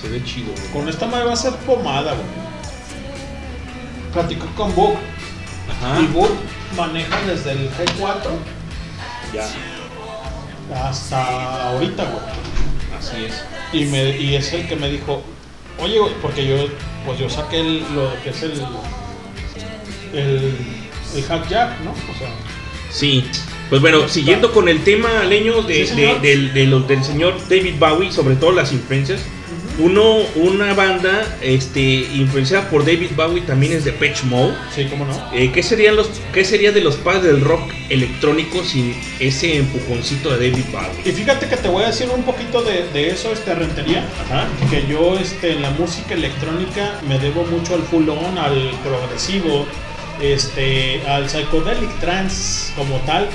[0.00, 0.68] se ve chido, güey.
[0.72, 2.26] Con esta madre va a ser pomada, güey.
[4.12, 4.96] Platicó con Book.
[5.70, 6.30] Ajá, Y Book
[6.76, 8.30] maneja desde el G4
[9.32, 9.46] ya,
[10.88, 12.98] hasta ahorita, güey.
[12.98, 13.44] así es.
[13.72, 15.22] Y, me, y es el que me dijo,
[15.78, 16.56] oye, güey, porque yo,
[17.06, 18.52] pues yo saqué el- lo que es el,
[20.12, 20.54] el,
[21.14, 21.90] el hack jack, ¿no?
[21.92, 22.28] O sea,
[22.90, 23.24] Sí,
[23.70, 27.34] pues bueno, siguiendo con el tema leño de, Sí, de- del, de los- del señor
[27.48, 29.20] David Bowie, sobre todo las influencias.
[29.78, 34.52] Uno, una banda este, influenciada por David Bowie también es de Patch Mode.
[34.74, 35.30] sí, cómo no.
[35.32, 40.36] Eh, ¿qué, serían los, ¿Qué sería de los padres del rock electrónico sin ese empujoncito
[40.36, 41.00] de David Bowie?
[41.06, 44.06] Y fíjate que te voy a decir un poquito de, de eso, este rentería.
[44.26, 44.46] Ajá.
[44.68, 49.66] Que yo este, en la música electrónica me debo mucho al full on, al progresivo,
[50.22, 53.28] este, al psychedelic trance como tal.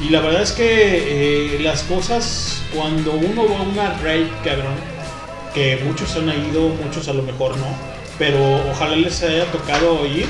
[0.00, 4.74] Y la verdad es que eh, las cosas, cuando uno va a una rave, cabrón,
[5.54, 7.66] que muchos han ido, muchos a lo mejor no,
[8.18, 8.38] pero
[8.70, 10.26] ojalá les haya tocado oír.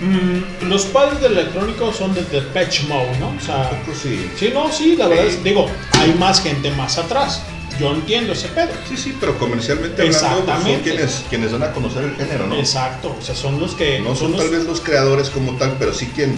[0.00, 3.34] Mm, los padres del electrónico son de Depeche Mode, ¿no?
[3.36, 4.30] O sea, Pues sí.
[4.36, 5.66] Sí, no, sí, la verdad es, digo,
[5.98, 7.42] hay más gente más atrás.
[7.78, 8.70] Yo entiendo ese pedo.
[8.88, 12.56] Sí, sí, pero comercialmente hablando, pues, son quienes, quienes dan a conocer el género, ¿no?
[12.56, 15.76] Exacto, o sea, son los que No son los- tal vez los creadores como tal,
[15.78, 16.34] pero sí quien,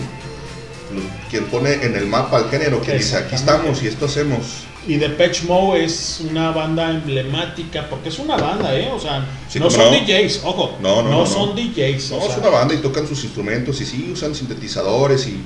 [1.31, 4.65] quien pone en el mapa al género, quien dice aquí estamos y esto hacemos.
[4.87, 8.91] y Depeche Mode es una banda emblemática porque es una banda, ¿eh?
[8.93, 9.99] O sea, Sí, no son no.
[10.01, 11.27] DJs, ojo, No, no, no, no.
[11.27, 14.35] son DJs, No, o sea, es una banda y tocan sus instrumentos y sí usan
[14.35, 15.39] sintetizadores y,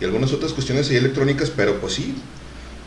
[0.00, 2.14] y algunas otras cuestiones ahí electrónicas, pero pues sí,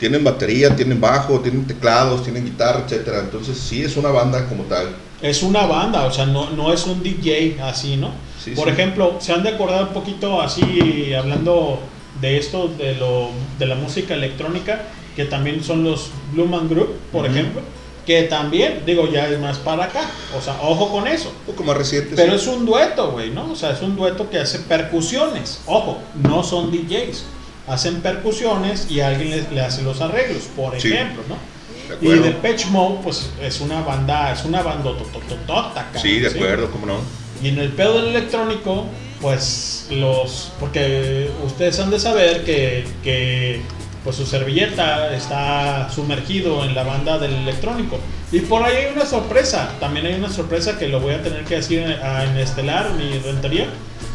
[0.02, 3.20] tienen batería, tienen bajo, tienen teclados, tienen guitarra, etcétera.
[3.20, 4.88] Entonces sí es una banda como tal.
[5.22, 8.10] es una banda, o sea, no, no es un DJ así, ¿no?
[8.44, 8.72] Sí, Por sí.
[8.72, 11.80] ejemplo, se han de acordar un poquito así, hablando
[12.20, 13.30] de esto, de, lo,
[13.60, 14.82] de la música electrónica,
[15.16, 17.32] que también son los Blue Man Group, por Ujú.
[17.34, 17.62] ejemplo,
[18.04, 20.02] que también, digo, ya es más para acá.
[20.36, 21.32] O sea, ojo con eso.
[21.46, 22.16] Un poco más reciente.
[22.16, 22.50] Pero sí.
[22.50, 23.52] es un dueto, güey, ¿no?
[23.52, 25.62] O sea, es un dueto que hace percusiones.
[25.68, 27.24] Ojo, no son DJs.
[27.72, 30.92] Hacen percusiones y alguien le, le hace los arreglos, por Sí.
[30.94, 31.36] ejemplo, ¿no?
[31.36, 32.24] De Y acuerdo.
[32.24, 36.96] Depeche Mode, pues es una banda, es una bandotototota, cabrón, Sí, de acuerdo, cómo no.
[37.44, 38.86] Y en el pedo del electrónico,
[39.22, 40.52] pues los.
[40.60, 43.62] Porque ustedes han de saber que, que
[44.04, 48.00] pues su servilleta está sumergido en la banda del electrónico.
[48.32, 49.72] Y por ahí hay una sorpresa.
[49.80, 53.18] También hay una sorpresa que lo voy a tener que decir en, en Estelar, mi
[53.20, 53.68] rentería.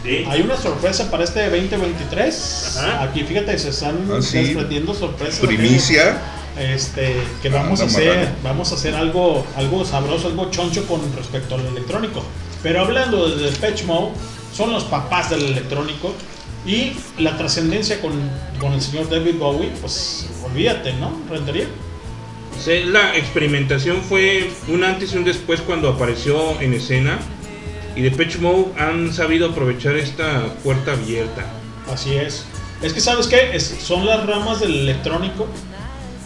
[0.06, 0.24] Sí.
[0.28, 2.76] Hay una sorpresa para este 2023.
[2.78, 3.02] Ajá.
[3.02, 4.38] Aquí fíjate, se están Ah, sí.
[4.38, 5.40] desprendiendo sorpresas.
[5.40, 6.20] Primicia.
[6.58, 11.00] Este, que vamos a Anda hacer, vamos a hacer algo, algo sabroso, algo choncho con
[11.14, 12.22] respecto al electrónico.
[12.62, 14.12] Pero hablando de Depeche Mode,
[14.54, 16.14] son los papás del electrónico
[16.64, 18.12] y la trascendencia con,
[18.58, 21.20] con el señor David Bowie, pues olvídate, ¿no?
[21.30, 21.66] Rentería.
[22.86, 27.18] La experimentación fue un antes y un después cuando apareció en escena.
[27.96, 31.44] Y Depeche Mode han sabido aprovechar esta puerta abierta.
[31.92, 32.44] Así es.
[32.82, 33.56] Es que, ¿sabes qué?
[33.56, 35.46] Es- son las ramas del electrónico.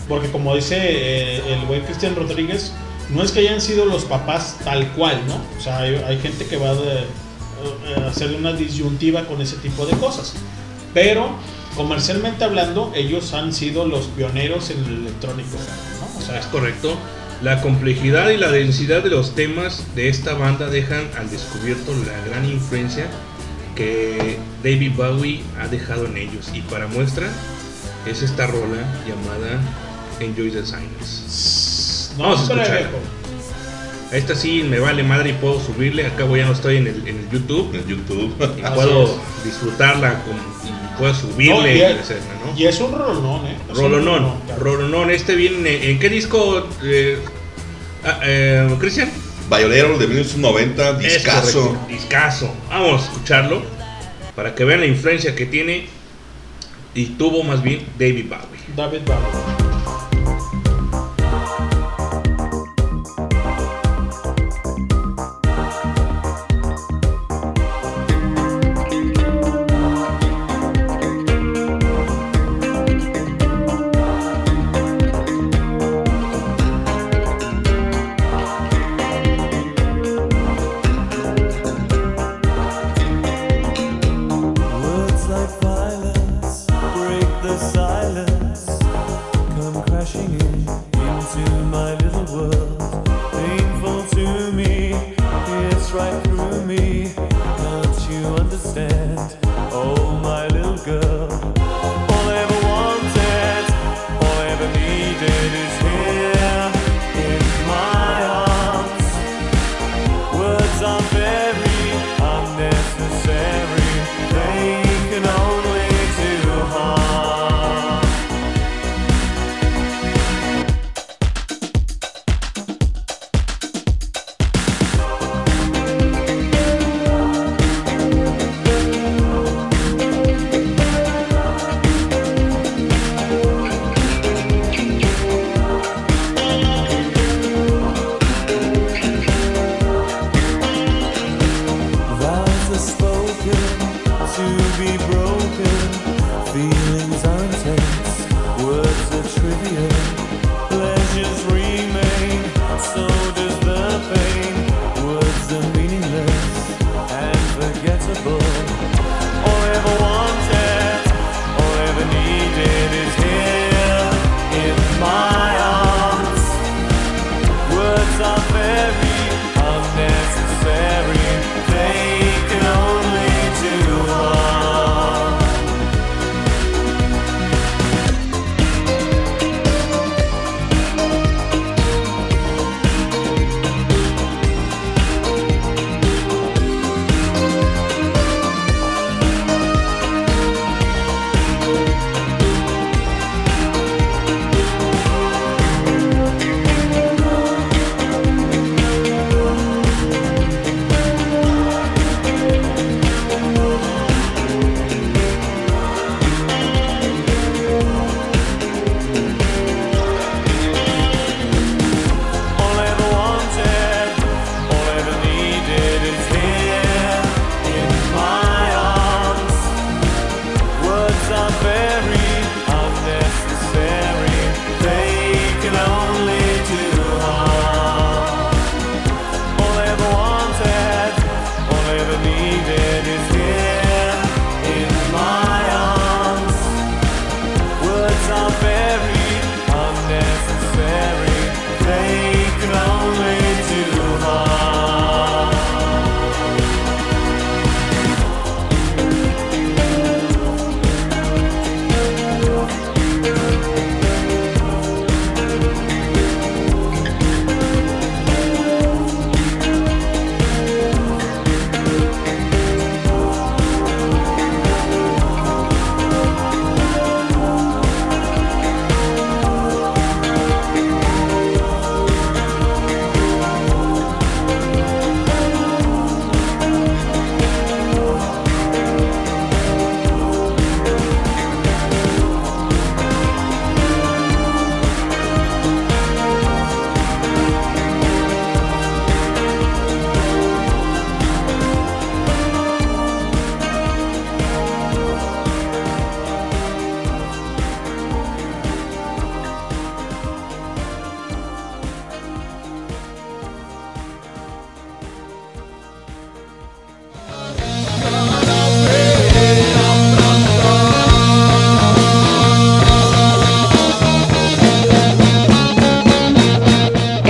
[0.08, 2.72] Porque como dice eh, el güey Cristian Rodríguez,
[3.10, 5.36] no es que hayan sido los papás tal cual, ¿no?
[5.56, 7.04] O sea, hay, hay gente que va eh,
[7.96, 10.34] a hacer una disyuntiva con ese tipo de cosas.
[10.92, 11.30] Pero,
[11.76, 16.18] comercialmente hablando, ellos han sido los pioneros en el electrónico, ¿no?
[16.20, 16.96] O sea, Es correcto.
[17.43, 22.28] La complejidad y la densidad de los temas de esta banda dejan al descubierto la
[22.28, 23.07] gran influencia
[23.74, 26.51] que David Bowie ha dejado en ellos.
[26.53, 27.26] Y para muestra
[28.07, 29.58] es esta rola llamada
[30.21, 32.14] Enjoy the Silence.
[32.18, 32.91] no, Vamos a escucharla.
[34.12, 36.04] A esta sí me vale madre y puedo subirle.
[36.04, 37.75] Acabo ya no estoy en el, en el YouTube.
[37.75, 38.34] En YouTube.
[38.58, 40.37] Y puedo disfrutarla con,
[41.00, 42.58] No, subirle y, es, ¿no?
[42.58, 43.56] y es un rolonón, ¿eh?
[43.70, 47.18] Es Rolonón, rolonón, este viene, ¿en qué disco, eh,
[48.04, 49.10] ah, eh, Cristian?
[49.48, 51.62] Violero de 1990, Es discazo.
[51.68, 52.54] correcto, Discazo.
[52.68, 53.62] Vamos a escucharlo
[54.36, 55.86] para que vean la influencia que tiene
[56.94, 58.60] y tuvo más bien David Bowie.
[58.76, 59.59] David Bowie.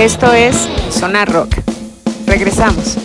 [0.01, 1.57] Esto es Sonar Rock.
[2.25, 2.97] Regresamos.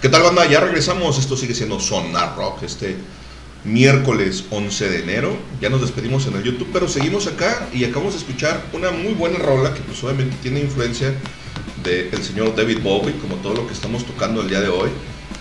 [0.00, 0.46] ¿Qué tal banda?
[0.46, 2.96] Ya regresamos, esto sigue siendo Sonar Rock, este
[3.66, 5.36] miércoles 11 de enero.
[5.60, 9.12] Ya nos despedimos en el YouTube, pero seguimos acá y acabamos de escuchar una muy
[9.14, 11.12] buena rola que pues obviamente tiene influencia
[11.82, 14.88] del señor David Bowie, como todo lo que estamos tocando el día de hoy.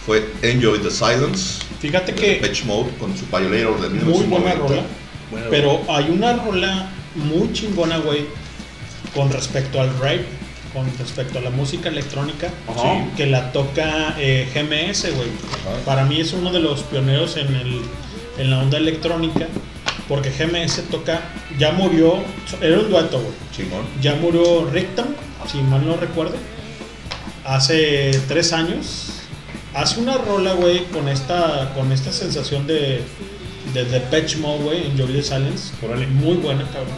[0.05, 1.63] Fue Enjoy the Silence.
[1.79, 4.67] Fíjate de que Depeche Mode con su Violator de muy buena 1990.
[4.67, 4.83] rola.
[5.31, 8.25] Bueno, Pero hay una rola muy chingona, güey,
[9.15, 10.21] con respecto al rap,
[10.73, 13.07] con respecto a la música electrónica, Ajá.
[13.17, 15.29] que la toca eh, GMS, güey.
[15.85, 17.81] Para mí es uno de los pioneros en, el,
[18.37, 19.47] en la onda electrónica,
[20.07, 21.21] porque GMS toca,
[21.57, 22.15] ya murió,
[22.61, 23.33] era un dueto, güey.
[24.01, 25.07] Ya murió Rictam,
[25.51, 26.35] si mal no recuerdo,
[27.45, 29.11] hace tres años.
[29.73, 33.01] Hace una rola, güey, con esta, con esta sensación de,
[33.73, 35.73] de Depeche Mode, güey, en Joy the Silence.
[35.85, 36.07] Órale.
[36.07, 36.93] Muy buena, cabrón.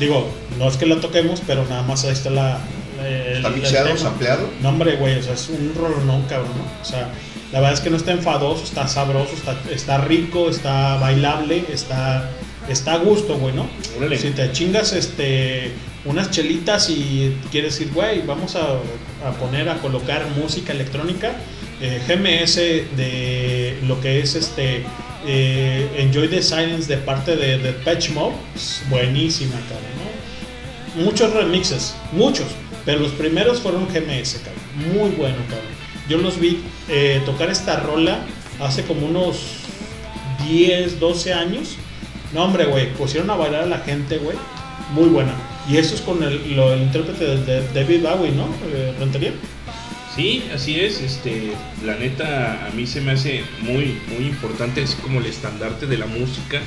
[0.00, 0.28] Digo,
[0.58, 2.58] no es que la toquemos, pero nada más ahí está la.
[3.04, 4.48] el- ¿Está mixeado, sampleado?
[4.62, 6.64] No, hombre, güey, o sea, es un rolonón, cabrón, ¿no?
[6.82, 7.08] O sea,
[7.52, 12.30] la verdad es que no está enfadoso, está sabroso, está, está rico, está bailable, está,
[12.66, 13.68] está a gusto, güey, ¿no?
[13.98, 14.18] Órale.
[14.18, 15.72] Si te chingas este,
[16.06, 18.78] unas chelitas y quieres decir, güey, vamos a,
[19.28, 21.32] a poner, a colocar música electrónica,
[21.82, 22.56] eh, GMS
[22.96, 24.84] de lo que es este
[25.26, 29.84] eh, Enjoy the Silence de parte de, de Patch Mob, es buenísima, cabrón,
[30.96, 31.04] ¿no?
[31.04, 32.46] Muchos remixes, muchos,
[32.86, 35.71] pero los primeros fueron GMS, cabrón, muy bueno, cabrón.
[36.08, 36.58] Yo los vi
[36.88, 38.20] eh, tocar esta rola
[38.60, 39.36] hace como unos
[40.46, 41.76] 10, 12 años.
[42.34, 44.36] No, hombre, güey, pusieron a bailar a la gente, güey.
[44.94, 45.32] Muy buena.
[45.68, 48.46] Y eso es con el, lo- el intérprete de, de David Bowie, ¿no?
[48.74, 49.32] Eh, ¿Rentería?
[50.16, 51.00] Sí, así es.
[51.00, 51.52] Este,
[51.84, 55.98] la neta, a mí se me hace muy, muy importante, así como el estandarte de
[55.98, 56.60] la música,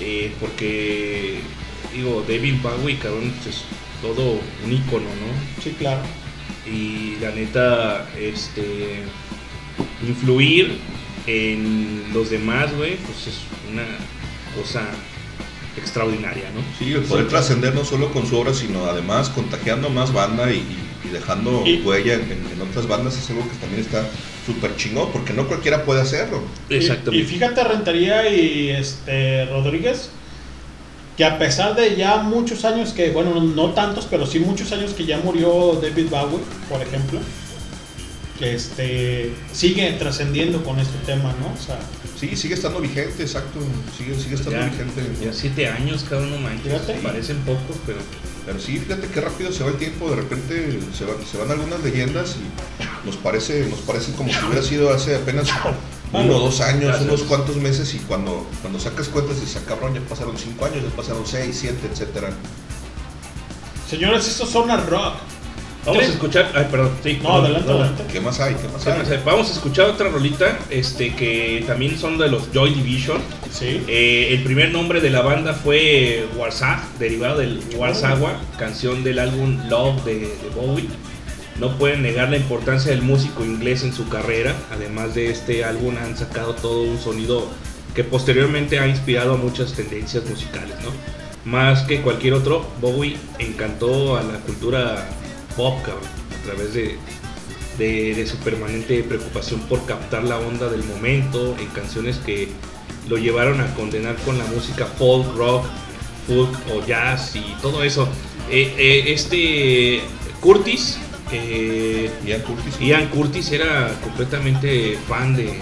[0.00, 1.40] eh, porque,
[1.94, 3.62] digo, David Bowie, cabrón, pues, es
[4.02, 5.62] todo un ícono, ¿no?
[5.64, 6.02] Sí, claro.
[6.72, 9.00] Y la neta, este,
[10.06, 10.78] influir
[11.26, 13.38] en los demás, güey, pues es
[13.72, 13.84] una
[14.60, 14.82] cosa
[15.76, 16.60] extraordinaria, ¿no?
[16.78, 20.50] Sí, el poder trascender no solo con su obra, sino además contagiando a más banda
[20.52, 20.62] y,
[21.12, 24.06] dejando Y- huella en, otras bandas es algo que también está
[24.44, 26.42] súper chingón, porque no cualquiera puede hacerlo.
[26.68, 27.24] Y- Y, Exactamente.
[27.26, 30.10] fíjate, Rentería y este Rodríguez,
[31.18, 34.92] que a pesar de ya muchos años que, bueno, no, tantos, pero sí muchos años
[34.94, 36.38] que ya murió David Bowie,
[36.70, 37.18] por ejemplo,
[38.38, 41.48] que este sigue trascendiendo con este tema, ¿no?
[41.52, 41.78] O sea,
[42.18, 43.60] Sí, sigue estando vigente, exacto,
[43.96, 45.02] sigue, sigue estando Ya, vigente.
[45.24, 46.72] ya siete años, cabrón, no manches.
[46.72, 46.94] Fíjate.
[46.94, 47.98] Parecen pocos, pero
[48.46, 51.50] Pero sí, fíjate qué rápido se va el tiempo, de repente se van, se van
[51.50, 55.48] algunas leyendas y nos parece, nos parecen como si hubiera sido hace apenas
[56.12, 57.02] uno o dos años, Gracias.
[57.08, 60.78] unos cuantos meses y cuando, cuando sacas cuentas dices, "Ah, cabrón, ya pasaron cinco años,
[60.82, 62.30] ya pasaron seis, siete, etcétera.
[63.88, 65.14] señores, esto es Zona Rock.
[65.86, 66.52] vamos Tres- a escuchar.
[66.54, 67.14] Ay, perdón, sí.
[67.14, 68.04] No, perdón, adelante, adelante.
[68.12, 68.54] ¿Qué más hay?
[68.56, 69.22] ¿Qué más hay?
[69.24, 73.18] Vamos a escuchar otra rolita este, que también son de los Joy Division.
[73.50, 73.82] Sí.
[73.88, 79.56] Eh, el primer nombre de la banda fue Warsag, derivado del Warsawa, canción del álbum
[79.70, 80.88] Love de, de Bowie.
[81.58, 84.54] No pueden negar la importancia del músico inglés en su carrera.
[84.70, 87.48] Además de este álbum han sacado todo un sonido
[87.94, 90.90] que posteriormente ha inspirado a muchas tendencias musicales, ¿no?
[91.44, 95.08] Más que cualquier otro, Bowie encantó a la cultura
[95.56, 96.96] pop, a través de,
[97.78, 102.48] de, de su permanente preocupación por captar la onda del momento en canciones que
[103.08, 105.64] lo llevaron a condenar con la música folk, rock,
[106.26, 108.08] folk o jazz y todo eso.
[108.50, 110.00] Eh, eh, este
[110.40, 110.98] Curtis,
[111.32, 112.74] eh, Ian Curtis.
[112.80, 115.54] Ian Curtis era completamente fan de, de,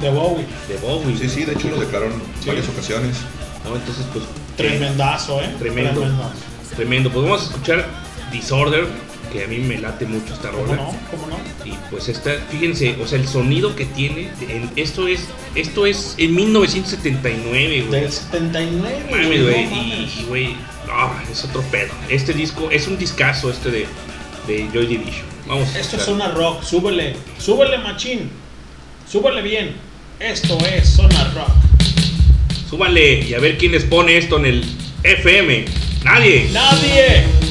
[0.00, 0.44] De Bowie.
[0.68, 1.16] de Bowie.
[1.18, 2.46] Sí, sí, de hecho lo declaró en Sí.
[2.48, 3.16] varias ocasiones.
[3.64, 3.76] ¿no?
[3.76, 4.24] Entonces, pues.
[4.56, 5.54] Tremendazo, ¿eh?
[5.58, 6.00] Tremendo.
[6.00, 6.32] Tremendazo.
[6.76, 7.10] Tremendo.
[7.10, 7.86] Pues vamos a escuchar
[8.32, 8.86] Disorder,
[9.32, 10.76] que a mí me late mucho esta ¿Cómo rola.
[10.76, 10.96] no?
[11.10, 11.38] ¿Cómo no?
[11.64, 15.20] Y pues esta, fíjense, o sea, el sonido que tiene, en- esto es
[15.54, 18.00] esto es en 1979, güey.
[18.02, 19.66] Del 79, Mames, güey.
[19.66, 20.56] no y, güey,
[20.90, 21.92] ah, es otro pedo.
[22.08, 23.86] Este disco es un discazo este de,
[24.46, 25.26] de Joy Division.
[25.46, 25.74] Vamos.
[25.74, 26.02] a Esto es.
[26.04, 28.30] Zona Rock, súbele, súbele machín,
[29.10, 29.74] súbele bien.
[30.20, 31.50] Esto es Zona Rock.
[32.68, 34.64] Súbanle y a ver quién les pone esto en el
[35.02, 35.64] FM.
[36.04, 36.48] Nadie.
[36.52, 37.41] Nadie.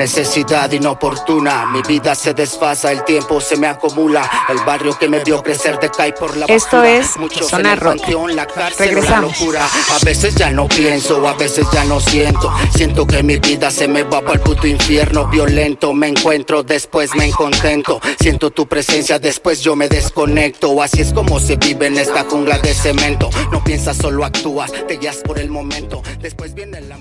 [0.00, 1.66] Necesidad inoportuna.
[1.66, 4.28] Mi vida se desfasa, el tiempo se me acumula.
[4.48, 6.96] El barrio que me vio crecer decae por la Esto basura.
[6.96, 7.98] es Muchos Zona Rock.
[7.98, 9.32] panteón, la cárcel, Regresamos.
[9.32, 9.66] la locura.
[9.66, 12.50] A veces ya no pienso, a veces ya no siento.
[12.74, 15.26] Siento que mi vida se me va para el puto infierno.
[15.28, 18.00] Violento, me encuentro, después me contento.
[18.18, 20.80] Siento tu presencia, después yo me desconecto.
[20.82, 23.28] Así es como se vive en esta jungla de cemento.
[23.52, 26.02] No piensas, solo actúas, te guías por el momento.
[26.20, 26.96] Después viene la.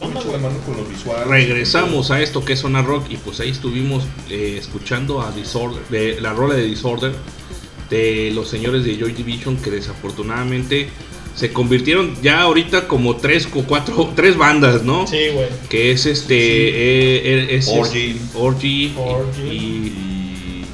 [0.00, 1.26] Mucho mano con los visuales.
[1.26, 5.82] Regresamos a esto que es Zona Rock y pues ahí estuvimos eh, escuchando a Disorder,
[5.88, 7.12] de, la rola de Disorder
[7.90, 10.88] de los señores de Joy Division que desafortunadamente
[11.34, 15.06] se convirtieron ya ahorita como tres o cuatro, tres bandas, ¿no?
[15.06, 15.48] Sí, güey.
[15.68, 18.20] Que es este, eh, eh, es, Orgy.
[18.34, 19.42] Orgy, Orgy.
[19.42, 20.17] y, Y...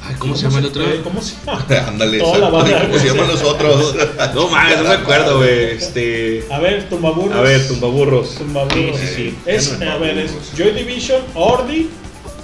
[0.07, 0.83] ay, ¿cómo, se llama el otro?
[1.03, 1.65] ¿Cómo se llama?
[1.87, 2.57] Ándale, Toda la exacto.
[2.57, 3.95] banda, ¿Cómo se llaman los otros?
[4.35, 5.71] No mames, no me acuerdo, güey.
[5.71, 7.37] Este, A ver, tumbaburros.
[7.37, 8.35] a ver, tumbaburros.
[8.35, 8.97] Tumbaburros.
[8.99, 9.37] Sí, sí, sí.
[9.45, 10.31] Es, Ya no a ver, es.
[10.57, 11.89] Joy Division, Ordi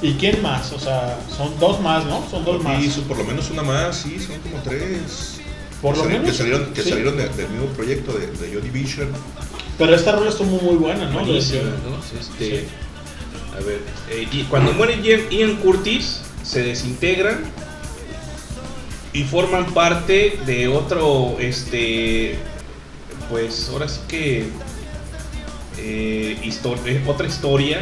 [0.01, 0.71] y quién más.
[0.73, 2.23] O sea, son dos más, ¿no?
[2.29, 2.81] Son dos más.
[2.81, 5.37] Y hizo por lo menos una más, sí, son como tres.
[5.81, 6.89] Por lo que, sali- menos, Que salieron, que sí.
[6.89, 9.09] salieron de- del mismo proyecto de, de Joy Division.
[9.77, 11.19] Pero esta rola estuvo muy buena, ¿no?
[11.19, 12.19] Buenísima, ¿no?
[12.19, 12.67] Este,
[13.57, 13.81] A ver,
[14.11, 14.99] eh, y cuando muere
[15.31, 17.39] Ian Curtis, se desintegran
[19.13, 22.35] y forman parte de otro, este,
[23.29, 24.45] pues ahora sí que
[25.77, 26.37] eh,
[26.85, 27.81] eh, otra historia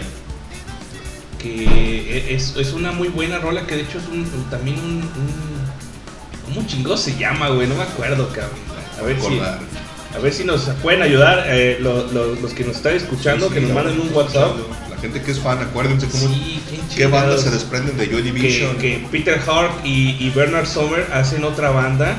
[1.37, 4.77] que e- es, es una muy buena rola que de hecho es un, un- también
[4.79, 7.67] un, un ¿cómo chingado se llama, güey?
[7.67, 8.59] No me acuerdo, cabrón.
[8.99, 9.39] A ver si,
[10.15, 13.53] a ver si nos pueden ayudar eh, lo- lo- los que nos están escuchando, Sí,
[13.53, 14.51] que nos manden un WhatsApp.
[15.01, 18.77] Gente que es fan, acuérdense cómo, Sí, qué qué bandas se desprenden de Joy Division.
[18.77, 22.17] que Peter Hart y, y Bernard Sommer hacen otra banda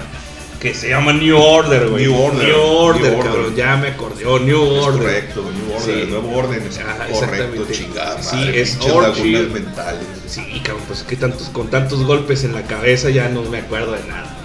[0.60, 2.04] que se llama New Order, güey.
[2.06, 3.30] New Order, New Order, New Order.
[3.32, 4.26] cabrón, ya me acordé.
[4.26, 5.00] Oh, New Es Order.
[5.02, 6.10] correcto, New Order, Sí.
[6.10, 10.06] nuevo orden Ajá, correcto, chingada Sí, madre, es lagunas mentales.
[10.26, 13.92] Sí, cabrón, pues que tantos, con tantos golpes en la cabeza ya no me acuerdo
[13.92, 14.36] de nada.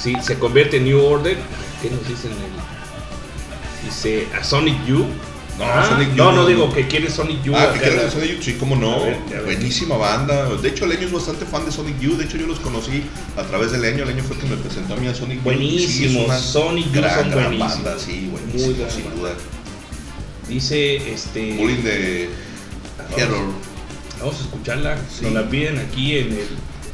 [0.00, 1.36] Sí, se convierte en New Order.
[1.80, 2.32] ¿Qué nos dicen?
[2.32, 2.62] El-
[3.88, 5.06] Dice a Sonic U.
[5.58, 7.54] No, Ah, Sonic Youth no, no digo que quiere Sonic U.
[7.54, 8.94] Ah, que de Sonic Youth, sí, cómo no.
[8.94, 9.44] A ver, a ver.
[9.44, 10.48] Buenísima banda.
[10.48, 12.16] De hecho, Leño es bastante fan de Sonic Youth.
[12.18, 13.02] De hecho, yo los conocí
[13.36, 14.04] a través de Leño.
[14.04, 15.60] Leño fue quien me presentó a mí a Sonic Youth.
[15.60, 19.34] y sí, Sonic Youth gran, son gran banda, sí, Muy buenísimo, buena sin duda.
[20.48, 21.54] Dice este.
[21.54, 22.30] Bullying de
[23.14, 23.44] Terror
[24.18, 24.96] Vamos a escucharla.
[25.10, 25.24] Sí.
[25.24, 26.48] Nos la piden aquí en el.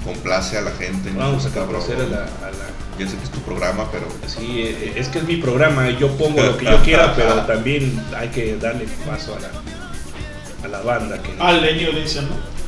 [0.05, 1.11] Complace a la gente.
[1.15, 1.75] Vamos a cabrón.
[1.83, 5.09] conocer a la, a la- Ya sé que es tu programa, pero Sí, eh, es
[5.09, 5.89] que es mi programa.
[5.91, 9.51] Yo pongo lo que yo quiera, pero también hay que darle paso a la,
[10.65, 11.21] a la banda.
[11.23, 12.59] Que, Al leño dicen, ¿no?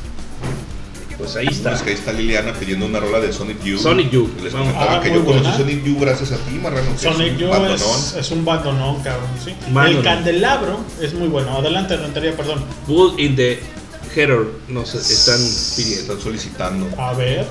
[1.17, 1.73] pues ahí está.
[1.73, 3.79] es que ahí está Liliana pidiendo una rola de Sonic Youth.
[3.81, 4.69] Sonic Youth, Les vamos.
[4.73, 5.57] comentaba Ah, que yo conocí buena.
[5.57, 6.97] Sonic Youth gracias a ti, Marrano.
[6.97, 9.53] Sonic es un Youth es, es un bandonón, cabrón, sí.
[9.71, 9.97] Bandonón.
[9.97, 11.55] El candelabro es muy bueno.
[11.57, 12.63] Adelante, Rentería, perdón.
[12.87, 13.59] Bull in the
[14.15, 15.39] Header nos están
[15.75, 16.01] pidiendo.
[16.13, 17.01] Están solicitando.
[17.01, 17.45] A ver.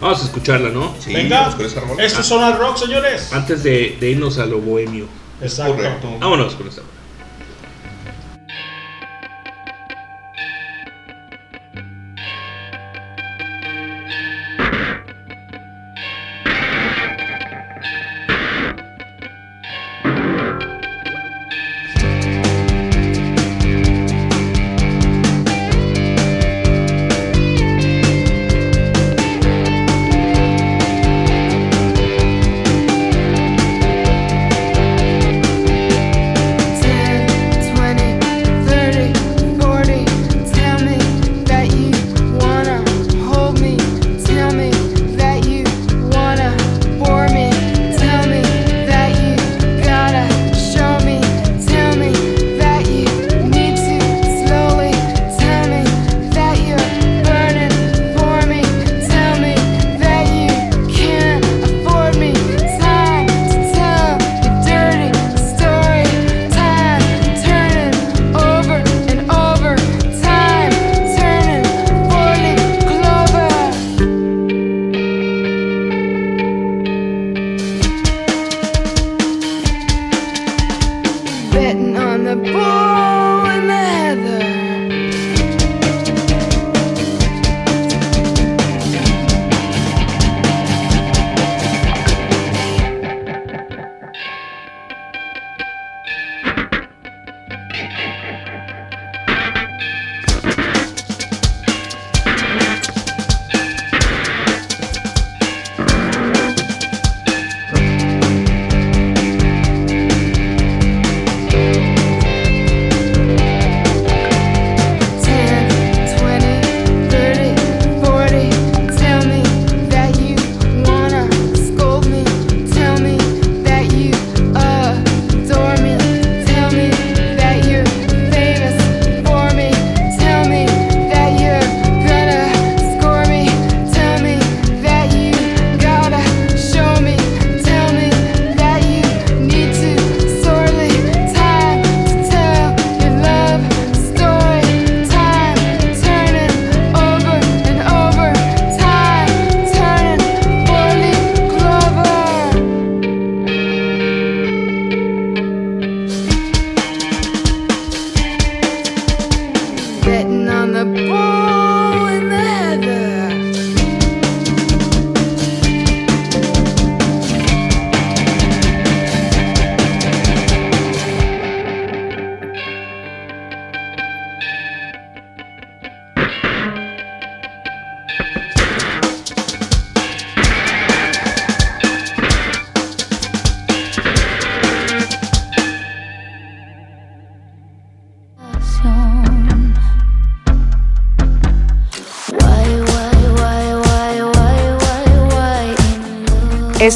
[0.00, 0.94] Vamos a escucharla, ¿no?
[1.00, 1.40] Sí, Venga.
[1.40, 2.04] vamos con esa rola.
[2.04, 3.32] Esto son al rock, señores.
[3.32, 5.06] Antes de, de irnos a lo bohemio.
[5.40, 5.74] Exacto.
[5.76, 6.08] Correcto.
[6.20, 6.82] Vámonos con esta.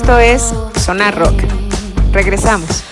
[0.00, 1.42] Esto es Sonar Rock.
[2.10, 2.82] Regresamos.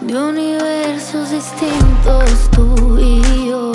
[0.00, 3.72] De universos distintos tú y yo.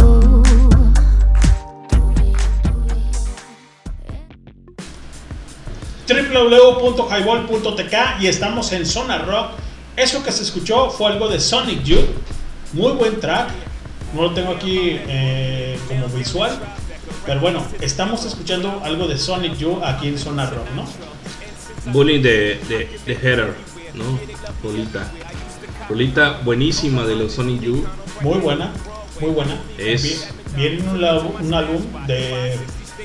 [6.08, 9.52] www.highball.tk y estamos en Zona Rock.
[9.98, 12.08] Eso que se escuchó fue algo de Sonic Youth.
[12.72, 13.50] Muy buen track.
[14.20, 16.52] No lo tengo aquí eh, como visual.
[17.26, 20.86] Pero bueno, estamos escuchando algo de Sonic Youth aquí en Zona Rock, ¿no?
[21.94, 23.54] Bully de, de, de Header,
[23.94, 24.20] ¿no?
[24.62, 25.10] Rolita.
[25.88, 27.86] Rolita buenísima de los Sonic Youth.
[28.20, 28.74] Muy buena,
[29.22, 29.58] muy buena.
[29.78, 30.20] Es- Vi-
[30.58, 32.58] Viene un, álbum- un álbum de.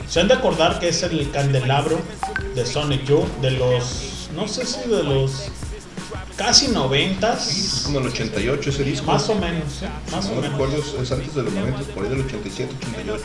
[0.08, 2.00] Se han de acordar que es el candelabro
[2.56, 4.30] de Sonic Youth, de los.
[4.34, 5.50] No sé si de los.
[6.44, 7.82] Casi Es noventas.
[7.86, 9.06] como el 88 ese disco.
[9.10, 9.88] Más o menos, ¿eh?
[10.12, 10.50] más o No menos.
[10.52, 13.22] recuerdo, es- es antes de los 90, por ahí del 87, 88.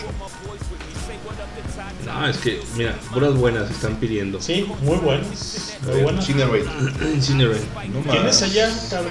[2.06, 4.42] No, es que, mira, puras buenas están pidiendo.
[4.42, 5.76] Sí, muy buenas.
[5.86, 6.28] Muy Eh, buenas.
[6.30, 6.66] Incinerate.
[7.16, 7.62] Incinerate.
[7.94, 8.70] No ¿Quién es ella?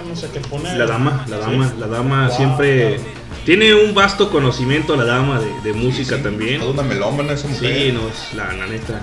[0.08, 0.76] No sé qué pone.
[0.76, 1.74] La dama, la dama, Sí.
[1.78, 3.06] la dama Wow, siempre wow.
[3.44, 6.60] tiene un vasto conocimiento la dama de, de música Sí, también.
[6.60, 7.76] Toda una melómana esa mujer.
[7.76, 9.00] Sí, no, es la, la neta.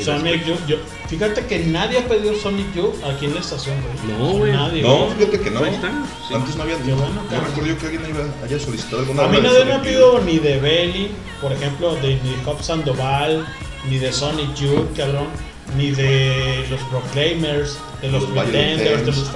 [0.00, 0.46] Sonic.
[0.46, 0.66] Youth.
[0.66, 0.76] Yo,
[1.08, 4.18] fíjate que nadie ha pedido Sonic Youth aquí en la estación, güey.
[4.18, 4.52] No, güey.
[4.52, 4.82] Nadie.
[4.82, 5.18] No, güey.
[5.18, 5.64] fíjate que no.
[5.64, 5.88] Ahí está,
[6.28, 6.34] sí.
[6.34, 6.76] Antes no había.
[6.78, 7.44] Qué bueno, no cabrón.
[7.46, 10.38] recuerdo yo que alguien haya, haya solicitado alguna A mí nadie me ha pedido ni
[10.38, 11.10] de Belly,
[11.40, 13.46] por ejemplo, de ni de Hop Sandoval,
[13.88, 15.26] ni de Sonic Youth, cabrón,
[15.76, 19.32] ni de los Proclaimers, de los, Los Pretenders, de los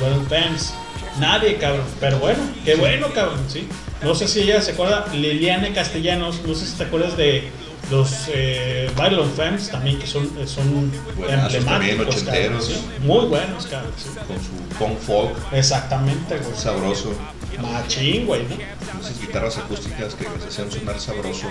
[0.00, 0.74] Violent Femmes.
[1.18, 1.84] Nadie, cabrón.
[2.00, 3.66] Pero bueno, qué bueno, cabrón, sí.
[4.02, 7.50] No sé si ella se acuerda, Liliane Castellanos, no sé si te acuerdas de
[7.92, 12.66] los eh, Violent Femmes también, que son, eh, son Buenazos también, emblemáticos, cabrón, ochenteros.
[12.66, 12.84] sí.
[13.02, 14.08] Muy buenos, cabrón, sí.
[14.26, 16.56] Con su punk folk Exactamente, güey.
[16.56, 17.12] sabroso.
[17.60, 18.56] Machín, güey, ¿no?
[19.00, 21.46] Esas guitarras acústicas que les hacían sonar sabroso.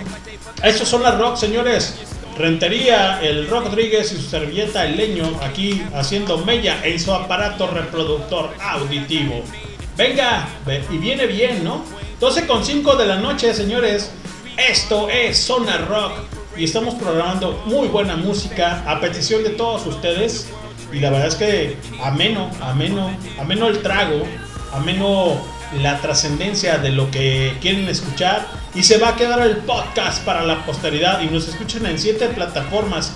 [0.62, 1.94] Estos son las rock, señores.
[2.36, 7.66] Rentería, el Rock Rodríguez y su servilleta el leño aquí haciendo mella en su aparato
[7.68, 9.42] reproductor auditivo.
[9.96, 11.84] Venga, ve- y viene bien, ¿no?
[12.18, 14.10] 12 con 5 de la noche, señores.
[14.56, 16.12] Esto es Zona Rock
[16.56, 20.48] y estamos programando muy buena música a petición de todos ustedes.
[20.92, 24.22] Y la verdad es que ameno, ameno, ameno el trago,
[24.72, 25.40] ameno
[25.80, 30.42] la trascendencia de lo que quieren escuchar y se va a quedar el podcast para
[30.42, 33.14] la posteridad y nos escuchan en siete plataformas,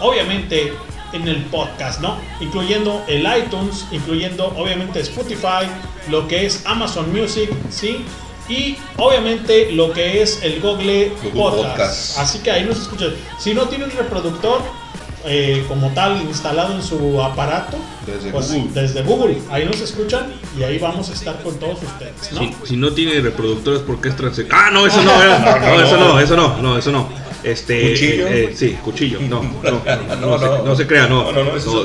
[0.00, 0.72] obviamente
[1.12, 2.18] en el podcast, ¿no?
[2.40, 5.66] Incluyendo el iTunes, incluyendo obviamente Spotify,
[6.08, 8.04] lo que es Amazon Music, ¿sí?
[8.48, 11.68] Y obviamente lo que es el Google Google Podcast.
[11.68, 12.18] Podcast.
[12.18, 13.14] Así que ahí nos escuchan.
[13.38, 14.60] Si no tienen reproductor
[15.24, 17.76] eh, como tal instalado en su aparato,
[18.06, 18.70] Desde pues, Google.
[18.80, 22.40] desde Google, ahí nos escuchan y ahí vamos a estar con todos ustedes, ¿no?
[22.40, 25.80] Si, si no tiene reproductores, ¿por qué es transe- Ah, no, eso no, era- no,
[25.82, 27.08] eso no, eso no, no, eso no.
[27.44, 28.26] Este, ¿Cuchillo?
[28.26, 30.76] eh, sí, cuchillo, no, no, no, no, No, se, no.
[30.76, 31.26] se crea, no,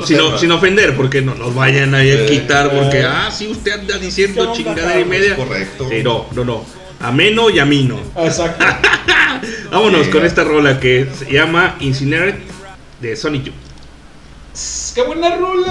[0.04, 3.06] sin, sin ofender, porque no nos vayan a Eh, quitar, porque, eh.
[3.06, 5.36] ah, sí, usted anda ¿Qué diciendo onda, chingadera y media.
[5.36, 5.86] correcto.
[5.88, 6.64] Sí, no, no, no,
[7.00, 7.98] ameno y amino.
[8.18, 8.64] Exacto.
[9.70, 12.40] Vámonos con esta rola que se llama Incinerate
[13.00, 13.54] de Sonic Youth.
[14.94, 15.66] ¡Qué buena rola!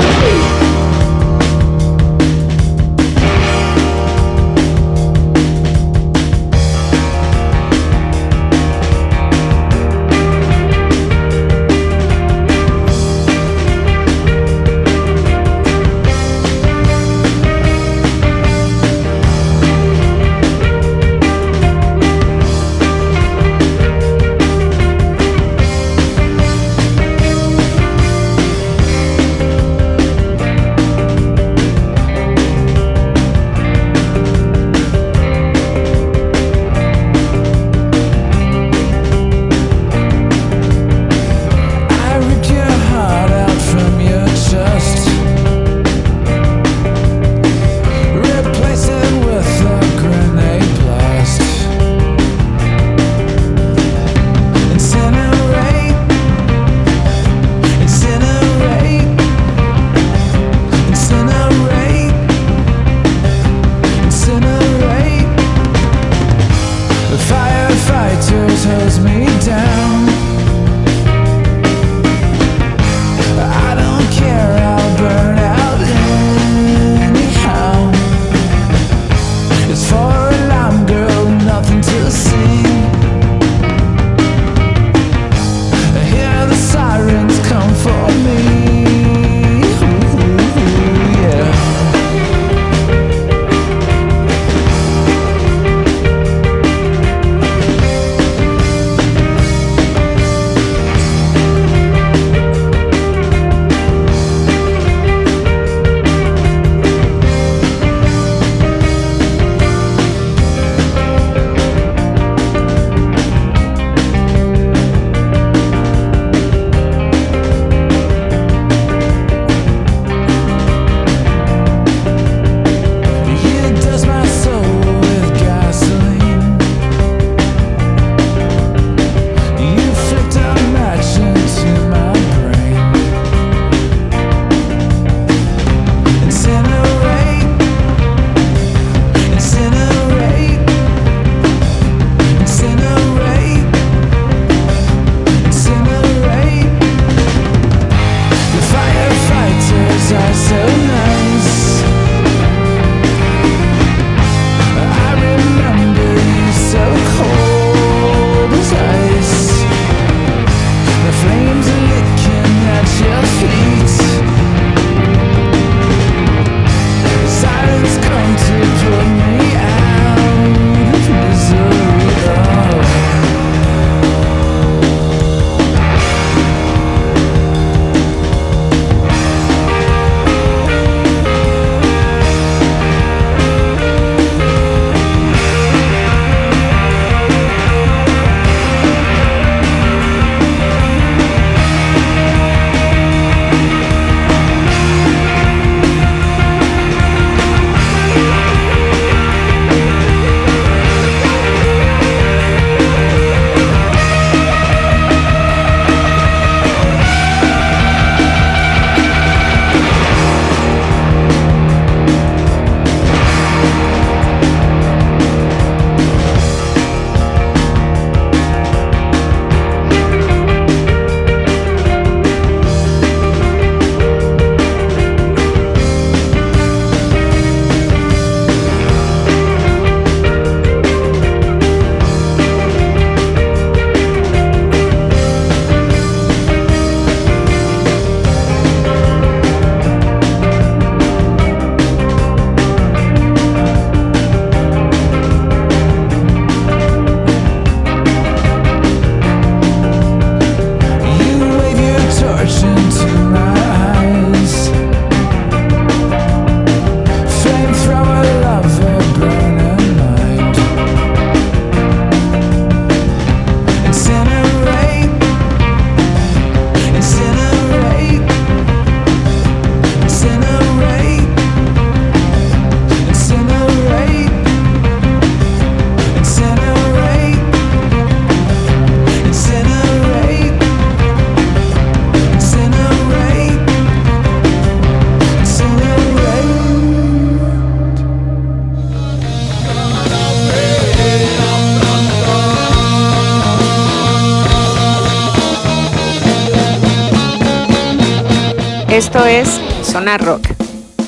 [298.94, 300.49] Esto es Sonar Rock.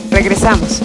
[0.09, 0.84] Regresamos.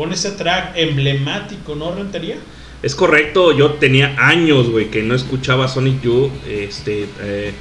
[0.00, 2.38] Con ese track emblemático, ¿no, Rentería?
[2.82, 6.30] Es correcto, yo tenía años, güey, que no escuchaba Sonic Youth.
[6.48, 7.52] Este, eh,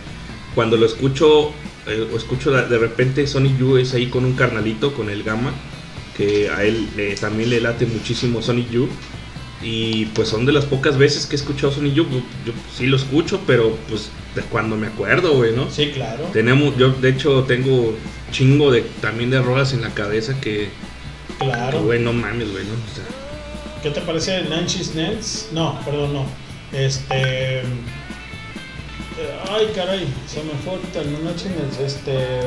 [0.56, 1.52] cuando lo escucho,
[1.86, 5.52] eh, o escucho de repente Sonic Youth es ahí con un carnalito, con el Gama,
[6.16, 8.90] que a él eh, también le late muchísimo Sonic Youth.
[9.62, 12.08] Y pues son de las pocas veces que he escuchado Sonic Youth.
[12.46, 15.70] Yo sí lo escucho, pero pues de cuando me acuerdo, güey, ¿no?
[15.70, 16.24] Sí, claro.
[16.32, 17.94] Tenemos, yo de hecho tengo
[18.32, 20.70] chingo de también de rolas en la cabeza que,
[21.40, 21.84] Claro.
[21.84, 22.74] güey, no mames, güey, ¿no?
[22.74, 23.04] O sea,
[23.82, 25.48] ¿Qué te parece Nancy Nels?
[25.54, 26.26] No, perdón, no.
[26.74, 27.60] Este.
[27.62, 27.64] eh,
[29.50, 31.80] Ay, caray, se me fue el Nancy Nels.
[31.80, 32.42] Este.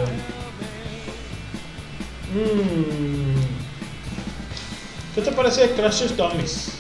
[2.35, 3.41] mm,
[5.15, 6.73] ¿Qué te parece Crashes Dummies?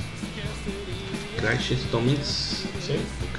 [1.38, 2.94] Crashes, Tommies, ¿Sí?
[3.32, 3.38] ok.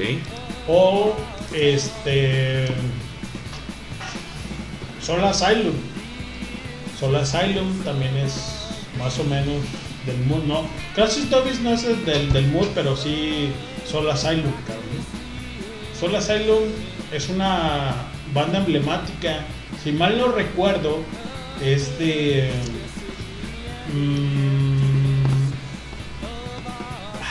[0.67, 1.15] O
[1.53, 2.67] este.
[5.01, 5.75] Soul Asylum.
[6.99, 8.52] Soul Asylum también es
[9.03, 9.57] más o menos
[10.05, 10.65] del mood, ¿no?
[10.95, 13.49] Crashes Dummies no es el del, del mood, pero sí
[13.89, 14.83] Soul Asylum, cabrón.
[15.99, 16.63] Soul Asylum
[17.11, 17.93] es una
[18.33, 19.39] banda emblemática.
[19.83, 20.99] Si mal no recuerdo,
[21.63, 22.49] es de.
[23.93, 25.51] mm,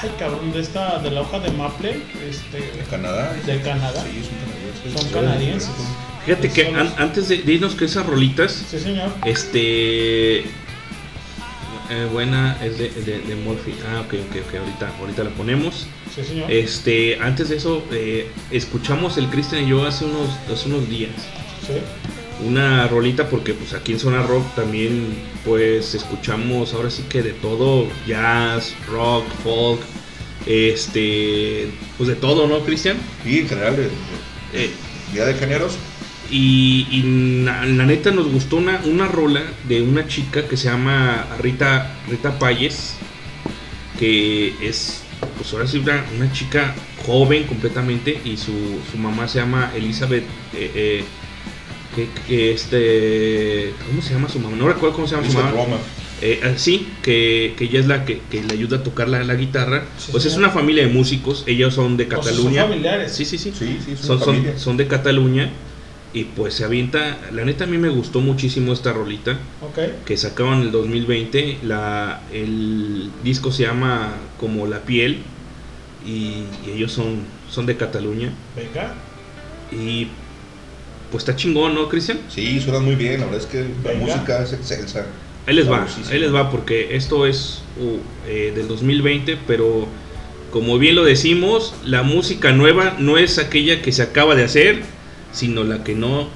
[0.03, 3.33] ay, cabrón, de esta, de la hoja de Maple, este, ¿De Canadá?
[3.47, 4.03] de Canadá.
[4.05, 5.03] Sí, son canadienses.
[5.03, 5.71] Son canadienses.
[6.25, 9.11] Fíjate que an- antes de, de irnos con esas rolitas, Sí, señor.
[9.25, 10.45] este.
[11.91, 13.75] Eh, buena es de, de, de Morphy.
[13.89, 14.55] Ah, ok, ok, ok.
[14.55, 15.87] Ahorita, ahorita la ponemos.
[16.15, 16.51] Sí, señor.
[16.51, 21.11] Este, antes de eso, eh, escuchamos el Christian y yo hace unos, hace unos días.
[21.67, 21.75] Sí.
[22.47, 25.15] Una rolita porque pues aquí en Zona Rock también
[25.45, 29.81] pues escuchamos ahora sí que de todo, jazz, rock, folk,
[30.47, 32.97] este, pues de todo, ¿no, Cristian?
[33.25, 33.77] Y en general,
[34.55, 34.71] Eh,
[35.15, 35.75] Día de Géneros,
[36.33, 40.69] y y la, la neta nos gustó una, una rola de una chica que se
[40.69, 42.95] llama Rita, Rita Payes,
[43.99, 45.03] que es,
[45.37, 46.75] pues ahora sí, una, una chica
[47.07, 48.53] joven completamente y su,
[48.91, 51.05] su mamá se llama Elizabeth, eh, eh,
[51.95, 54.57] que, que este, ¿cómo se llama su mamá?
[54.57, 55.55] No recuerdo cómo se llama su mamá.
[56.25, 59.25] Eh, ah, sí, que, que ella es la que, que le ayuda a tocar la,
[59.25, 59.85] la guitarra.
[59.99, 62.63] Sí, pues es una familia de músicos, ellos son de O sea, Cataluña.
[62.63, 63.13] son familiares.
[63.13, 63.53] Sí, sí, sí.
[63.59, 65.51] Sí, sí, Son, son, son de Cataluña
[66.15, 67.19] y pues se avienta.
[67.33, 70.05] La neta a mí me gustó muchísimo esta rolita Ok.
[70.05, 71.59] que sacaban en el 2020.
[71.63, 75.19] La, el disco se llama como La piel
[76.07, 77.21] y, y ellos son,
[77.51, 78.33] son de Cataluña.
[78.57, 78.95] Venga.
[79.71, 80.09] Y
[81.11, 82.19] pues está chingón, ¿no, Cristian?
[82.29, 85.07] Sí, suenan muy bien, la verdad es que la música es excelsa.
[85.47, 87.99] Ahí les va, ahí les va porque esto es uh,
[88.29, 89.89] eh, del 2020, pero
[90.51, 94.83] como bien lo decimos, la música nueva no es aquella que se acaba de hacer,
[95.33, 96.29] sino la que no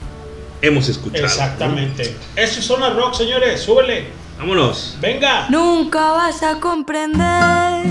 [0.62, 1.24] hemos escuchado.
[1.26, 2.16] Exactamente.
[2.34, 3.60] Eso es Zona Rock, señores.
[3.60, 4.06] Súbele.
[4.38, 4.96] Vámonos.
[5.00, 5.46] Venga.
[5.48, 7.86] Nunca vas a comprender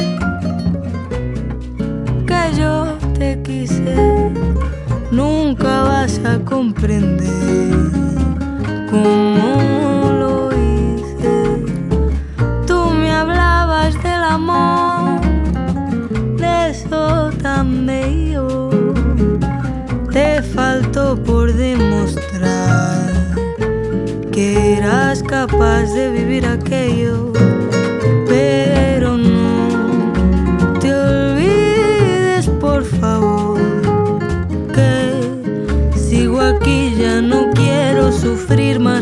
[2.27, 3.95] que yo te quise.
[5.11, 7.30] Nunca vas a comprender
[8.90, 9.74] cómo
[21.18, 23.14] por demostrar
[24.32, 27.34] que eras capaz de vivir aquello,
[28.28, 33.60] pero no te olvides, por favor,
[34.74, 38.95] que sigo aquí, ya no quiero sufrir más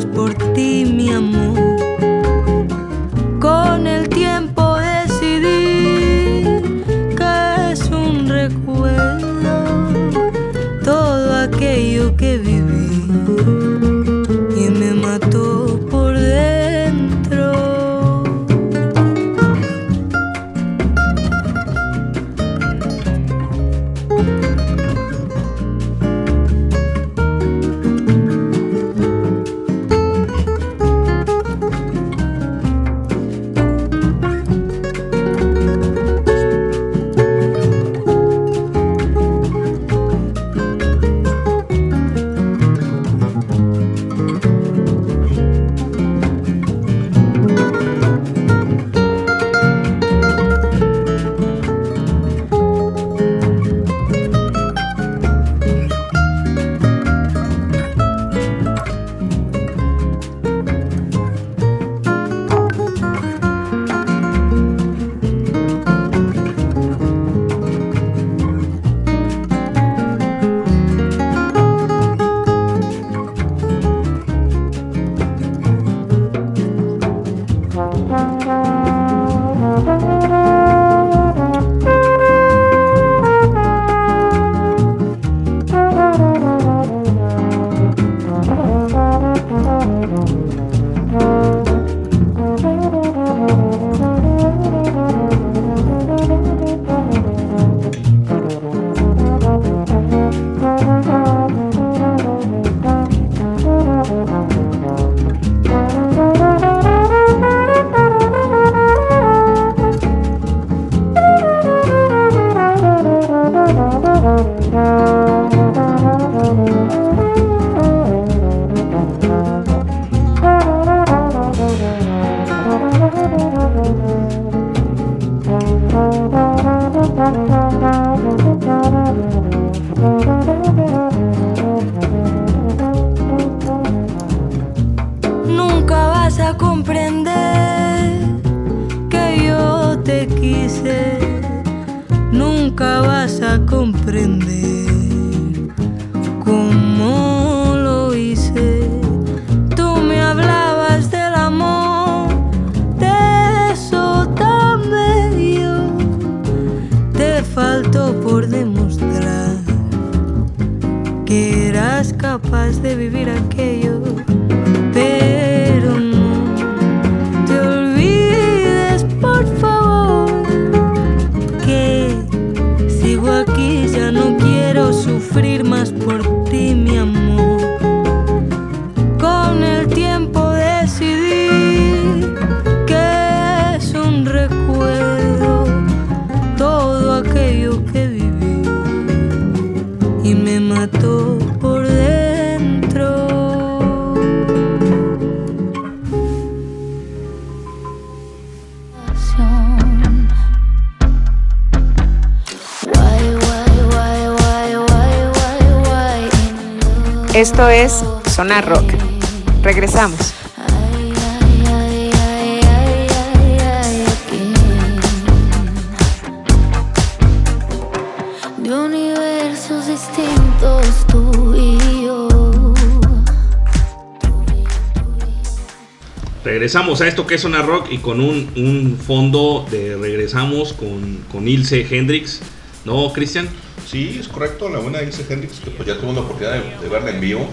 [226.73, 231.19] Regresamos a esto que es Zona Rock y con un, un fondo de regresamos con,
[231.31, 232.39] con Ilse Hendrix.
[232.83, 233.47] ¿No, Cristian?
[233.87, 236.89] Sí, es correcto, la buena Ilse Hendrix, que pues ya tuve la oportunidad de, de
[236.89, 237.47] verla en vivo.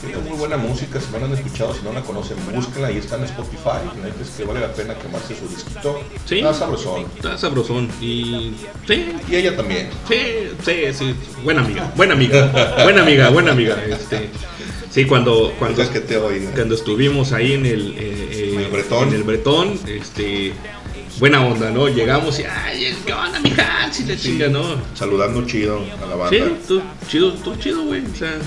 [0.00, 2.96] Tiene muy buena música, si no la han escuchado, si no la conocen, búsquenla, ahí
[2.96, 3.84] está en Spotify.
[4.02, 6.00] Neta es que vale la pena quemarse su disquito.
[6.24, 6.38] Sí.
[6.38, 7.04] Está sabrosón.
[7.16, 7.90] Está sabrosón.
[8.00, 8.54] Y.
[8.86, 9.90] Sí, Y ella también.
[10.08, 10.16] sí,
[10.64, 11.14] sí, sí.
[11.44, 12.76] Buena amiga, buena amiga.
[12.82, 13.76] Buena amiga, buena amiga.
[13.84, 14.30] Este,
[14.90, 16.52] sí, cuando, cuando, que te oiga.
[16.52, 18.27] cuando estuvimos ahí en el, eh, En el
[18.88, 19.08] Bretón.
[19.08, 20.52] en el Bretón, este,
[21.18, 21.88] buena onda, ¿no?
[21.88, 23.92] Llegamos y, ay, ¿qué onda, mija?
[23.92, 24.62] Si le chinga, ¿no?
[24.94, 26.30] Saludando chido a la banda.
[26.30, 28.02] Sí, tú, chido, tú chido, güey.
[28.04, 28.38] O sea,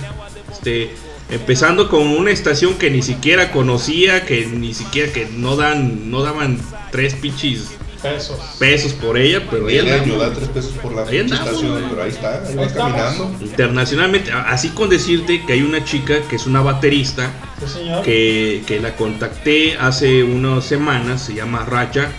[0.51, 0.91] este,
[1.30, 6.22] empezando con una estación que ni siquiera conocía, que ni siquiera que no dan, no
[6.23, 6.59] daban
[6.91, 8.39] tres pinches Pesos.
[8.57, 12.09] pesos por ella, pero Ella ayuda tres pesos por la Ahí andamos, estación, pero ahí
[12.09, 13.35] está, ahí Ahí va caminando.
[13.41, 18.03] Internacionalmente, así con decirte que hay una chica que es una baterista Sí, señor.
[18.03, 22.10] que, que la contacté hace unas semanas, se llama Racha.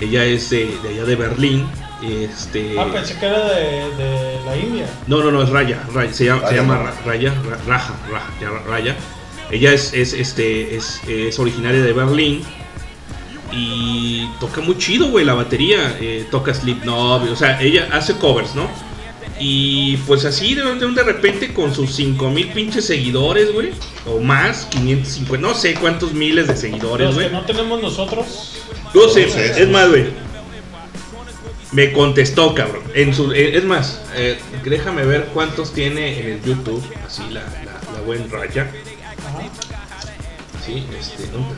[0.00, 1.66] Ella es de, de allá de Berlín.
[2.02, 3.62] Este, Ah, pensé que era de,
[3.96, 4.86] de la India.
[5.06, 5.80] No, no, no, es Raya.
[5.94, 6.82] Raya, se llama, se Raya, llama ¿no?
[6.84, 8.96] Ra- Raya, Ra- Raja, Raja, Raya.
[9.50, 12.42] Ella es, es, este, es, es originaria de Berlín.
[13.52, 15.96] Y toca muy chido, güey, la batería.
[16.00, 18.68] eh, toca Slipknot, o sea, ella hace covers, ¿no?
[19.40, 23.70] Y pues así de, de, de repente con sus 5000 pinches seguidores, güey.
[24.06, 27.26] O más, 550, no sé cuántos miles de seguidores, Los güey.
[27.28, 28.52] que no tenemos nosotros.
[28.94, 30.06] No sé, No es más, güey.
[31.72, 32.82] Me contestó, cabrón.
[32.94, 36.84] En su, eh, es más, eh, déjame ver cuántos tiene en el YouTube.
[37.04, 38.70] Así la, la, la buen raya.
[39.26, 39.48] Ajá.
[40.64, 41.54] Sí, este, ¿dónde?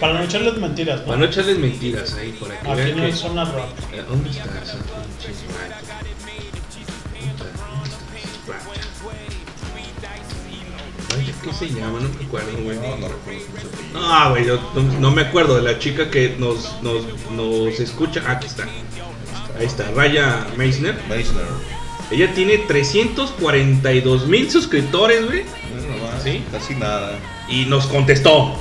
[0.00, 1.06] Para no echarles mentiras, ¿no?
[1.06, 2.32] Para no echarles mentiras ahí,
[2.64, 3.08] que Aquí vean no que.
[3.52, 3.68] rock.
[3.92, 5.32] Eh, ¿Dónde está esa pinche
[11.46, 12.00] ¿Qué se llama?
[12.00, 12.76] No me acuerdo, güey.
[12.76, 13.68] No, no recuerdo llama.
[13.94, 18.20] Ah, güey, yo no, no me acuerdo de la chica que nos, nos, nos escucha.
[18.26, 18.64] Ah, aquí está.
[19.56, 21.00] Ahí está, Raya Meissner.
[21.08, 21.44] Meissner.
[22.10, 25.44] Ella tiene 342 mil suscriptores, güey.
[25.44, 26.42] No, nomás, Sí.
[26.50, 27.16] Casi nada.
[27.48, 28.56] Y nos contestó.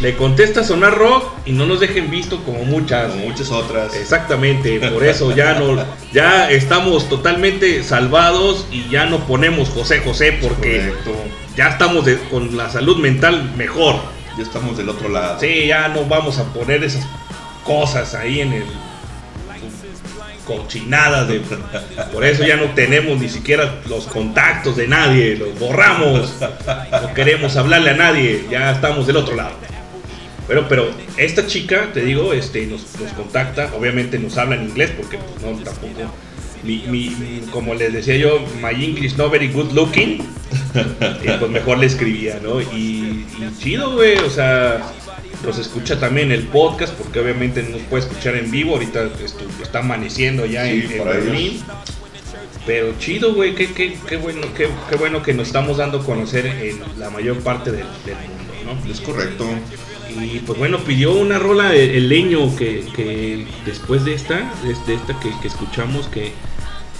[0.00, 3.10] Le contesta Sonar Rock y no nos dejen visto como muchas.
[3.10, 3.94] Como muchas otras.
[3.96, 10.38] Exactamente, por eso ya no, ya estamos totalmente salvados y ya no ponemos José José
[10.40, 11.14] porque Correcto.
[11.56, 13.96] ya estamos de- con la salud mental mejor.
[14.36, 15.40] Ya estamos del otro lado.
[15.40, 17.04] Sí, ya no vamos a poner esas
[17.64, 18.64] cosas ahí en el.
[20.46, 21.42] cochinadas de
[22.12, 26.32] por eso ya no tenemos ni siquiera los contactos de nadie, los borramos,
[27.02, 29.50] no queremos hablarle a nadie, ya estamos del otro lado.
[30.48, 34.90] Bueno, pero esta chica, te digo, este, nos, nos contacta, obviamente nos habla en inglés
[34.96, 36.12] porque pues, no tampoco
[36.64, 40.20] mi, mi- mi- como les decía yo, my English not very good looking,
[41.22, 42.60] y pues mejor le escribía, ¿no?
[42.60, 42.64] Y,
[43.38, 44.82] y chido, güey, o sea,
[45.44, 49.62] nos escucha también el podcast, porque obviamente no nos puede escuchar en vivo, ahorita estu-
[49.62, 51.04] está amaneciendo ya Sí, en.
[51.04, 51.62] Berlín.
[52.66, 56.04] Pero chido, güey, qué, qué, qué bueno, qué, qué bueno que nos estamos dando a
[56.04, 58.90] conocer en la mayor parte del, del mundo, ¿no?
[58.92, 59.46] Es correcto.
[60.20, 64.94] Y pues bueno, pidió una rola el, el leño que, que después de esta, de
[64.94, 66.32] esta que, que escuchamos, que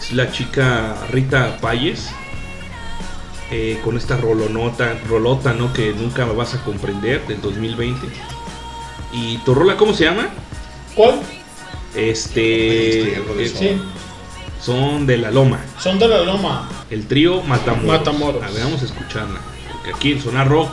[0.00, 2.10] es la chica Rita Payes,
[3.50, 5.72] eh, con esta rolonota, rolota, ¿no?
[5.72, 8.06] Que nunca vas a comprender, del 2020.
[9.12, 10.28] ¿Y tu rola cómo se llama?
[10.94, 11.20] ¿Cuál?
[11.94, 13.14] Este...
[13.14, 13.80] Este, Sí,
[14.60, 16.68] son de la Loma, son de la loma.
[16.90, 17.86] el trío Matamoros.
[17.86, 18.42] Matamoros.
[18.42, 19.40] A ver, vamos a escucharla,
[19.72, 20.68] porque aquí en Sonar Rock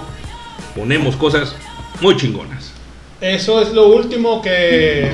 [0.76, 1.55] ponemos cosas
[2.01, 2.72] muy chingonas.
[3.22, 5.11] Eso es lo último que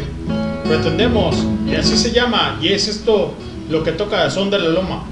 [0.67, 1.35] pretendemos.
[1.67, 2.57] Y así se llama.
[2.61, 3.33] Y es esto
[3.69, 5.03] lo que toca Son de la Loma.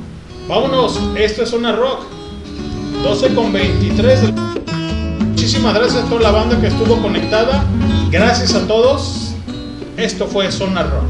[0.47, 0.99] Vámonos.
[1.15, 2.03] Esto es Zona Rock.
[3.03, 4.21] 12 con 23.
[4.23, 4.33] de-
[5.25, 7.63] Muchísimas gracias a toda la banda que estuvo conectada.
[8.11, 9.33] Gracias a todos.
[9.97, 11.05] Esto fue Zona Rock.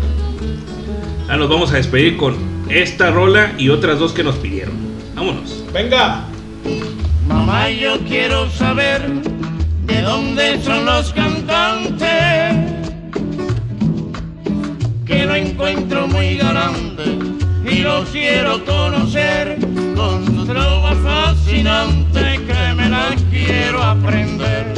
[1.28, 2.36] Ah, nos vamos a despedir con
[2.70, 4.74] esta rola y otras dos que nos pidieron.
[5.16, 5.64] Vámonos.
[5.74, 6.26] Venga.
[7.28, 9.10] Mamá, yo quiero saber
[9.90, 12.54] de dónde son los cantantes
[15.06, 17.18] que lo encuentro muy galante
[17.66, 19.58] y los quiero conocer
[19.96, 24.74] con su trova fascinante que me la quiero aprender.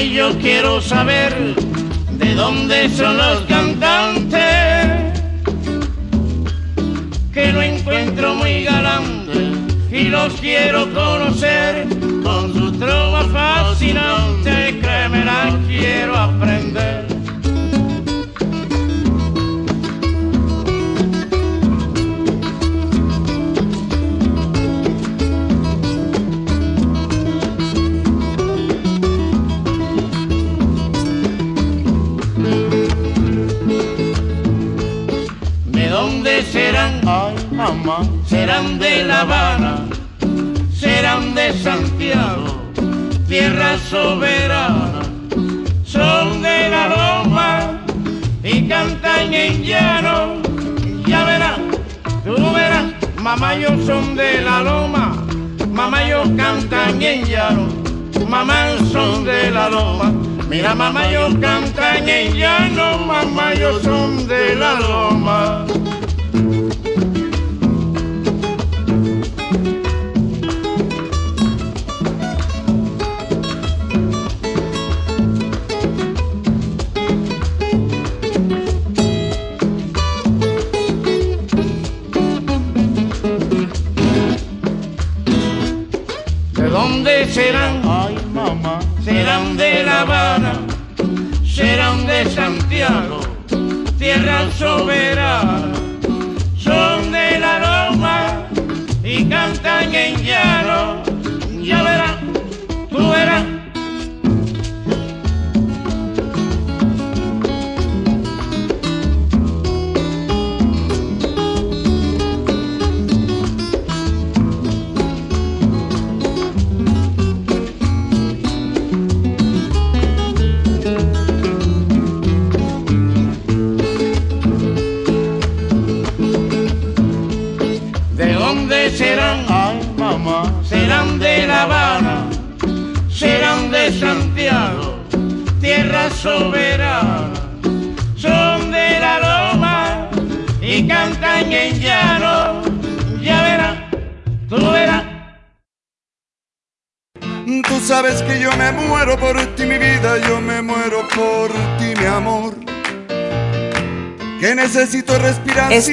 [0.00, 1.54] Mamá, yo quiero saber
[2.12, 4.40] de dónde son los cantantes
[7.32, 9.52] que lo encuentro muy galante
[9.92, 11.86] y los quiero conocer
[12.22, 13.24] con su trova
[60.48, 62.98] Mira, mamá, yo cantan en llano.
[62.98, 65.64] Mamá, yo son de la Loma.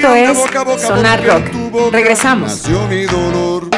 [0.07, 1.91] Esto es boca boca Sonar Rock.
[1.91, 2.65] Regresamos.
[2.89, 3.69] Mi dolor.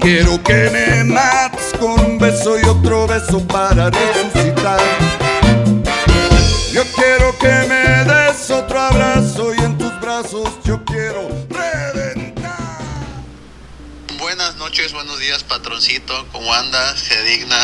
[0.00, 4.80] Quiero que me mates con un beso y otro beso para resucitar.
[6.72, 12.78] Yo quiero que me des otro abrazo y en tus brazos yo quiero reventar.
[14.18, 16.26] Buenas noches, buenos días, patroncito.
[16.32, 16.96] ¿Cómo anda?
[16.96, 17.58] Se digna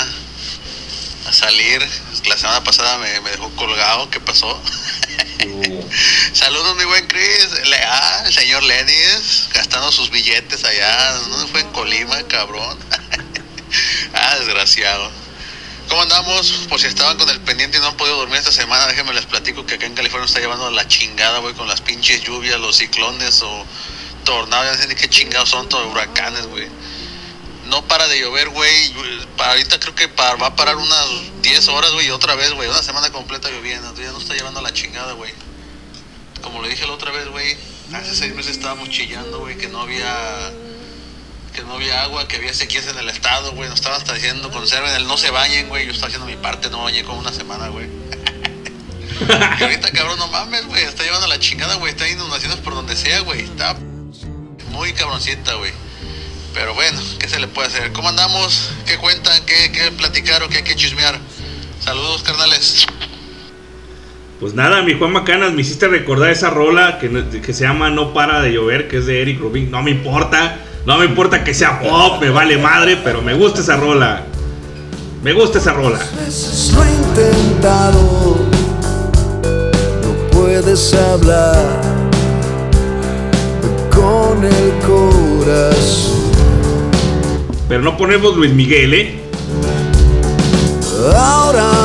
[1.26, 1.80] a salir.
[2.28, 4.10] La semana pasada me, me dejó colgado.
[4.10, 4.60] ¿Qué pasó?
[6.32, 7.48] Saludos, mi buen Chris.
[7.66, 11.12] Le- ah, el señor Lenis, gastando sus billetes allá.
[11.14, 12.78] ¿Dónde fue en Colima, cabrón?
[14.14, 15.10] ah, desgraciado.
[15.88, 16.50] ¿Cómo andamos?
[16.68, 19.24] Por si estaban con el pendiente y no han podido dormir esta semana, déjenme les
[19.26, 22.76] platico que acá en California está llevando la chingada, güey, con las pinches lluvias, los
[22.76, 23.64] ciclones o
[24.24, 26.66] tornados, ya no sé ni qué chingados son, todos huracanes, güey.
[27.66, 28.94] No para de llover, güey.
[29.36, 31.06] Para ahorita creo que pa- va a parar unas
[31.42, 32.68] 10 horas, güey, y otra vez, güey.
[32.68, 33.94] Una semana completa lloviendo.
[34.00, 35.32] Ya no está llevando la chingada, güey.
[36.66, 37.56] Le dije la otra vez, güey.
[37.94, 40.52] Hace seis meses estábamos chillando, güey, que no había
[41.54, 43.68] que no había agua, que había sequías en el estado, güey.
[43.68, 45.86] Nos estaban hasta diciendo, conserven el no se bañen, güey.
[45.86, 47.86] Yo estaba haciendo mi parte, no bañé como una semana, güey.
[49.60, 50.82] y ahorita, cabrón, no mames, güey.
[50.82, 51.92] Está llevando la chingada, güey.
[51.92, 53.42] Está inundaciones por donde sea, güey.
[53.42, 53.76] Está
[54.72, 55.72] muy cabroncita, güey.
[56.52, 57.92] Pero bueno, ¿qué se le puede hacer?
[57.92, 58.70] ¿Cómo andamos?
[58.86, 59.40] ¿Qué cuentan?
[59.46, 61.16] ¿Qué, qué platicar o qué hay que chismear?
[61.78, 62.86] Saludos, carnales.
[64.38, 68.12] Pues nada, mi Juan Macanas, me hiciste recordar esa rola que, que se llama No
[68.12, 69.70] para de llover, que es de Eric Rubin.
[69.70, 73.60] No me importa, no me importa que sea pop, me vale madre, pero me gusta
[73.60, 74.24] esa rola.
[75.22, 75.98] Me gusta esa rola.
[76.18, 78.36] veces lo he intentado,
[80.02, 81.80] no puedes hablar
[83.90, 86.14] con el corazón.
[87.70, 89.20] Pero no ponemos Luis Miguel, ¿eh?
[91.16, 91.75] Ahora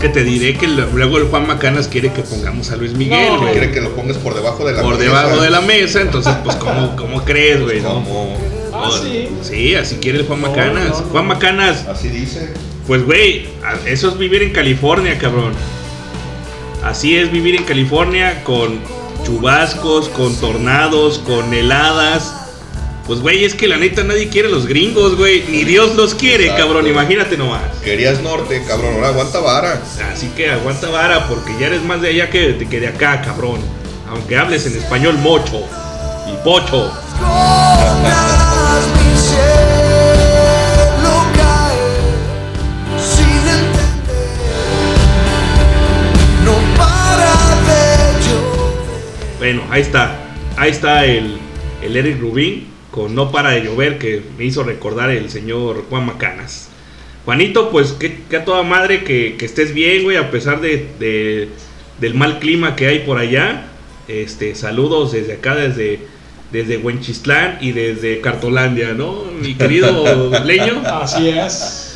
[0.00, 3.40] que te diré que luego el Juan Macanas quiere que pongamos a Luis Miguel, No,
[3.40, 3.52] güey.
[3.52, 5.02] quiere que lo pongas por debajo de la Por mesa.
[5.04, 7.80] debajo de la mesa, entonces, pues, ¿cómo, cómo crees, güey?
[7.80, 7.94] no?
[7.94, 8.36] Como-
[8.72, 9.28] Ah, sí.
[9.42, 10.88] Sí, así quiere el Juan No, Macanas.
[10.90, 11.06] no, no.
[11.08, 12.50] Juan Macanas, Así dice.
[12.86, 13.46] Pues, güey,
[13.86, 15.52] eso es vivir en California, cabrón.
[16.84, 18.78] Así es vivir en California con
[19.26, 22.34] chubascos, con tornados, con heladas.
[23.08, 25.42] Pues, güey, es que la neta nadie quiere los gringos, güey.
[25.48, 26.66] Ni Dios los quiere, Exacto.
[26.66, 26.86] cabrón.
[26.86, 27.62] Imagínate nomás.
[27.82, 28.96] Querías norte, cabrón.
[28.96, 29.82] Ahora aguanta vara.
[30.12, 33.60] Así que aguanta vara porque ya eres más de allá que, que de acá, cabrón.
[34.10, 35.62] Aunque hables en español mocho
[36.30, 36.92] y pocho.
[49.38, 50.14] Bueno, ahí está.
[50.56, 51.38] Ahí está el,
[51.82, 56.04] el Eric Rubin con No para de llover que me hizo recordar el señor Juan
[56.06, 56.68] Macanas.
[57.24, 60.88] Juanito, pues que, que a toda madre que, que estés bien, güey, a pesar de,
[60.98, 61.48] de-
[62.00, 63.66] del mal clima que hay por allá.
[64.08, 66.00] Este, saludos desde acá, desde,
[66.50, 69.24] desde Huenchistlán y desde Cartolandia, ¿no?
[69.40, 70.82] Mi querido Leño.
[70.84, 71.87] Así es.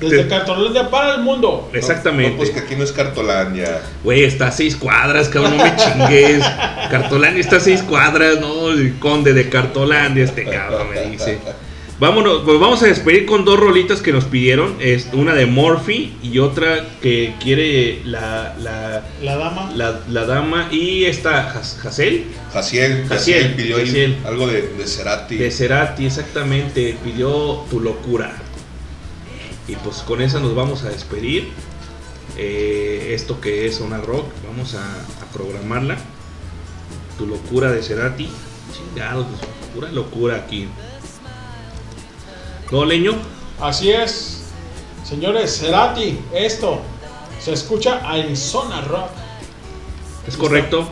[0.00, 1.70] Desde Te- Cartolandia para el mundo.
[1.72, 2.30] Exactamente.
[2.32, 3.80] No, pues que aquí no es Cartolandia.
[4.04, 6.44] Güey, está a seis cuadras, cabrón, no me chingues.
[6.90, 8.70] Cartolandia está a seis cuadras, ¿no?
[8.70, 11.38] El conde de Cartolandia, este cabrón me dice.
[12.00, 14.76] Vámonos, pues vamos a despedir con dos rolitas que nos pidieron.
[14.78, 19.72] Es una de Morphy y otra que quiere la, la, La dama.
[19.74, 24.16] la, la dama y esta Has- Hazel Jaciel, Jaciel, Jaciel pidió ahí Jaciel.
[24.24, 25.36] algo de, de Cerati.
[25.38, 26.96] de Cerati, exactamente.
[27.02, 28.30] Pidió tu locura.
[29.68, 31.52] Y pues con esa nos vamos a despedir.
[32.36, 35.96] Eh, esto que es una rock, vamos a, a programarla.
[37.18, 38.28] Tu locura de Cerati.
[38.72, 39.40] Chingados, pues,
[39.74, 40.68] pura locura aquí.
[42.70, 43.12] ¿No, leño?
[43.60, 44.44] Así es.
[45.04, 46.82] Señores, Cerati, esto
[47.40, 49.10] se escucha en Zona Rock.
[50.26, 50.88] Es correcto.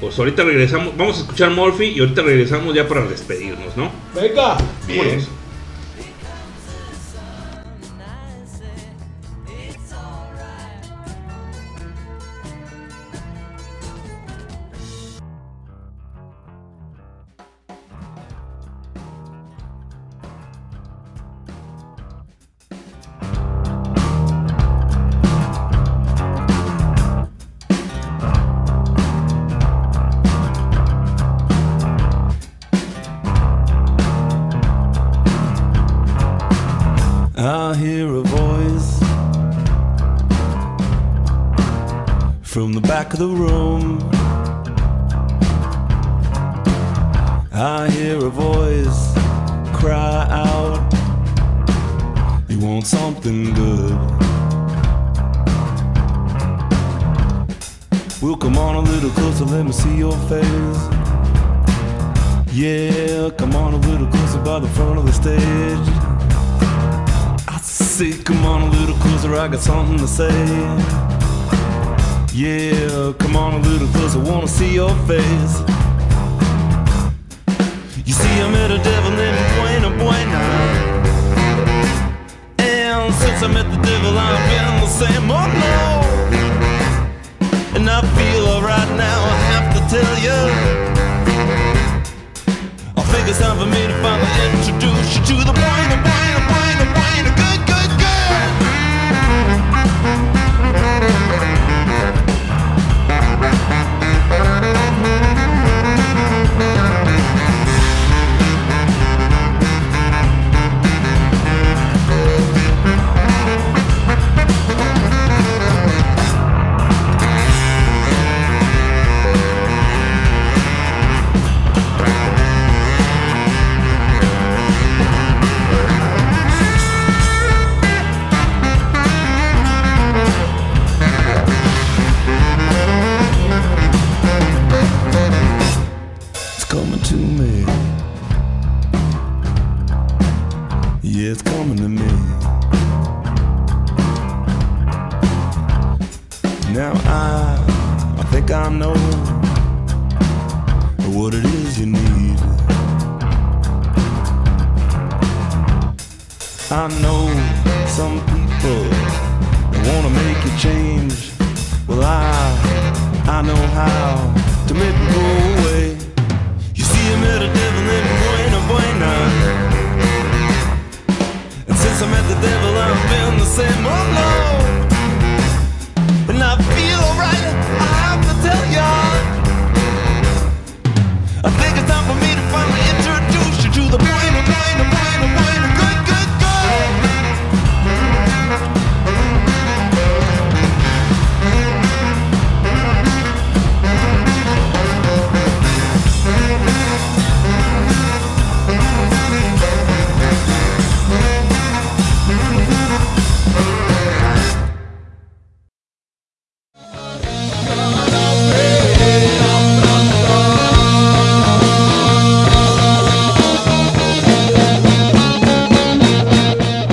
[0.00, 0.96] Pues ahorita regresamos.
[0.96, 3.90] Vamos a escuchar Morphy y ahorita regresamos ya para despedirnos, ¿no?
[4.14, 4.56] Venga.
[4.86, 4.98] Bien.
[4.98, 5.28] Vámonos.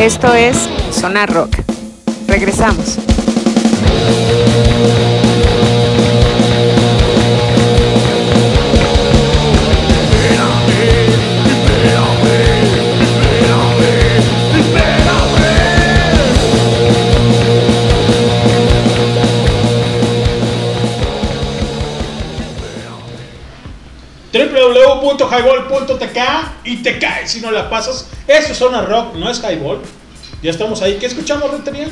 [0.06, 1.57] Esto es Sonar Rock.
[2.27, 2.99] Regresamos.
[24.36, 26.19] www.highball.tk
[26.65, 28.07] y te cae si no la pasas.
[28.27, 29.80] Eso es Zona Rock, no es Highball.
[30.45, 30.97] Ya estamos ahí.
[30.99, 31.88] ¿Qué escuchamos, Rentería?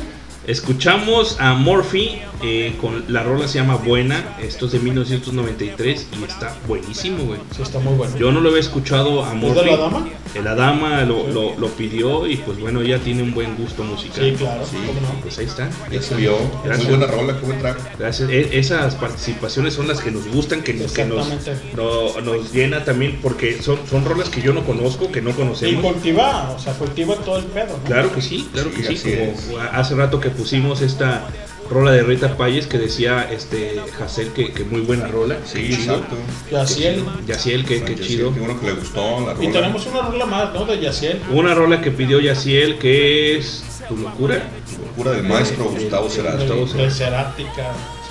[0.46, 4.38] Escuchamos a Morphy eh, con la rola se llama Buena.
[4.44, 7.40] Esto es de 1993 y está buenísimo, güey.
[7.56, 8.16] Sí, está muy bueno.
[8.16, 9.60] Yo no lo había escuchado a ¿Es Morphy.
[9.60, 10.08] de la dama?
[10.42, 14.24] La dama lo, lo- lo pidió y pues bueno, ella tiene un buen gusto musical.
[14.24, 15.22] Sí, claro, cómo no.
[15.22, 15.70] Pues ahí está.
[15.92, 16.36] Ya se vio.
[16.66, 17.98] Muy buena rola, qué buen track.
[18.00, 18.30] Gracias.
[18.30, 21.28] E- esas participaciones son las que nos gustan, que nos, que nos,
[21.76, 25.34] no- nos llena también porque son, son rolas que yo no conozco, que no Y
[25.34, 25.84] conocemos.
[25.94, 27.84] cultiva, o sea, cultiva todo el pedo, ¿no?
[27.84, 29.16] Claro que sí, claro Sí, que sí.
[29.50, 31.28] Como hace rato que pusimos esta
[31.74, 35.38] rola de Rita Payes que decía este Hazel que, que muy buena rola.
[35.46, 36.16] Sí, exacto.
[36.52, 37.04] Yaciel.
[37.28, 38.34] Yaciel, que, que chido.
[38.34, 39.50] Qué bueno que le gustó la rola.
[39.50, 40.66] Y tenemos una rola más, ¿no?
[40.66, 41.20] De Yaciel.
[41.32, 44.44] Una rola que pidió Yaciel que es Tu locura.
[44.86, 47.46] Locura del maestro Eh, Gustavo Cerati.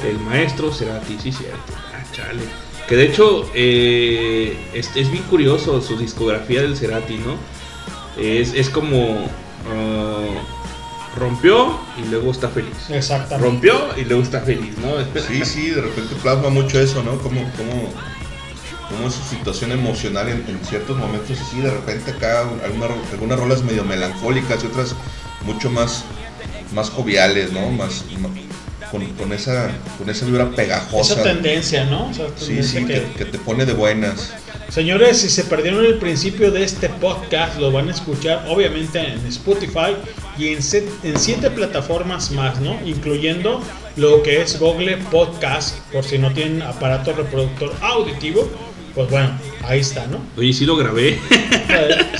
[0.06, 1.72] El maestro Cerati, sí, cierto.
[1.94, 2.42] Ah, chale.
[2.88, 7.36] Que de hecho eh, es, es bien curioso su discografía del Cerati, ¿no?
[8.20, 9.26] Es, es como
[9.70, 10.26] ah,
[11.16, 12.72] rompió y luego está feliz.
[12.90, 13.44] Exactamente.
[13.50, 14.92] Rompió y luego está feliz, ¿no?
[15.28, 17.18] Sí, sí, de repente plasma mucho eso, ¿no?
[17.18, 17.92] Como, como,
[18.88, 22.88] como es su situación emocional en, en ciertos momentos, y sí, de repente acá alguna-
[23.12, 24.94] algunas rolas medio melancólicas y otras
[25.44, 26.04] mucho más,
[26.74, 27.70] más joviales, ¿no?
[27.70, 28.04] Más,
[28.90, 31.14] con, con esa, con esa vibra pegajosa.
[31.14, 32.08] Esa tendencia, ¿no?
[32.08, 34.32] O sea, Sí, tendencia sí, que- que, que te pone de buenas.
[34.68, 39.26] Señores, si se perdieron el principio de este podcast, lo van a escuchar obviamente en
[39.26, 39.96] Spotify
[40.42, 42.78] y en, set- en siete plataformas más, ¿no?
[42.84, 43.62] Incluyendo
[43.96, 48.48] lo que es Google Podcast, por si no tienen aparato reproductor auditivo,
[48.94, 49.30] pues bueno,
[49.64, 50.18] ahí está, ¿no?
[50.36, 51.18] Oye, sí lo grabé.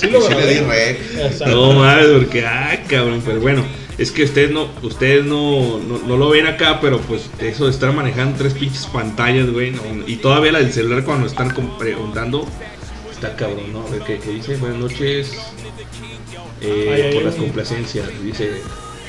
[0.00, 0.54] Sí lo Sí le grabé.
[0.54, 1.00] di rec.
[1.32, 1.54] Exacto.
[1.54, 3.62] No más, porque, ah, cabrón, pero bueno,
[3.98, 7.70] es que ustedes no, ustedes no, no, no lo ven acá, pero pues eso de
[7.70, 12.46] estar manejando tres pinches pantallas, güey, no, y todavía la del celular cuando están preguntando,
[13.12, 13.86] Está cabrón, ¿no?
[13.86, 14.56] A ver qué, qué dice.
[14.56, 15.32] Buenas noches.
[16.62, 17.24] Eh, por ay.
[17.24, 18.60] las complacencias, dice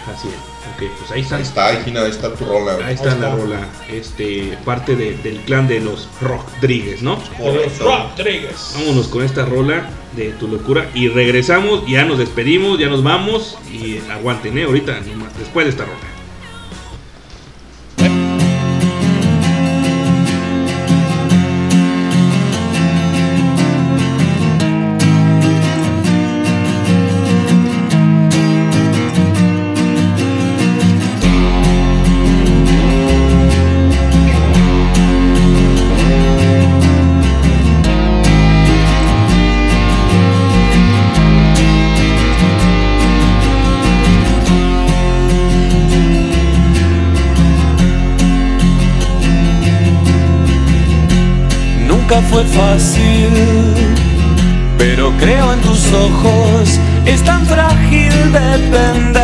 [0.06, 0.34] Jaciel.
[0.76, 1.36] Ok, pues ahí está.
[1.36, 2.78] Ahí está, ahí, Gina, ahí está tu rola.
[2.86, 3.68] Ahí está la rola.
[3.92, 7.18] Este, parte de- del clan de los Rodríguez, ¿no?
[7.38, 8.10] Correcto.
[8.18, 8.74] Rodríguez.
[8.76, 13.58] Vámonos con esta rola de tu locura y regresamos, ya nos despedimos, ya nos vamos
[13.72, 14.64] y aguanten, ¿eh?
[14.64, 16.00] Ahorita, nomás, después de esta rola.
[52.30, 53.30] Fue fácil,
[54.78, 56.80] pero creo en tus ojos.
[57.06, 59.24] Es tan frágil depender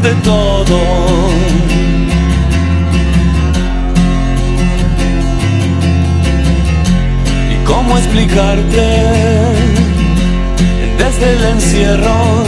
[0.00, 0.78] de todo.
[7.52, 8.86] ¿Y cómo explicarte
[10.98, 12.44] desde el encierro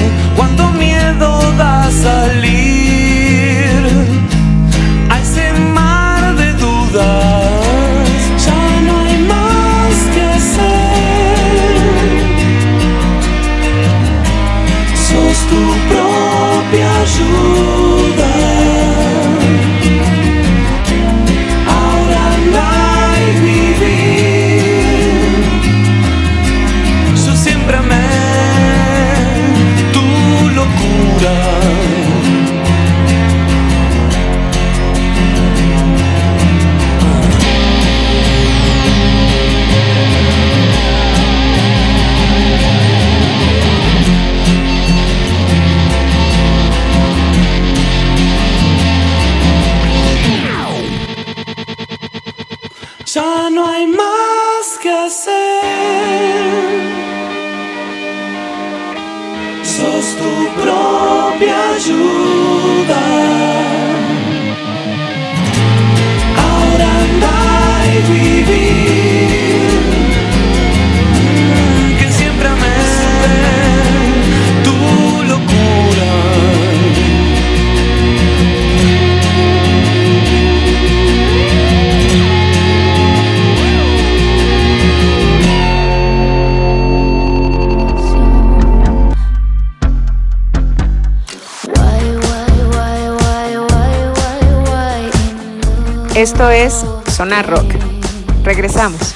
[96.18, 97.87] Esto es Sonar Rock.
[98.48, 99.14] Regresamos.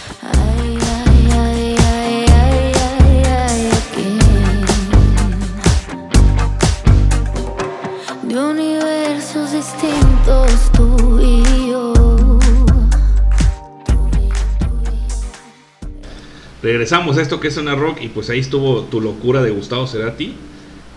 [8.23, 12.39] De universos distintos tú y yo.
[16.63, 19.87] Regresamos a esto que es una rock y pues ahí estuvo tu locura de Gustavo
[19.87, 20.35] Cerati,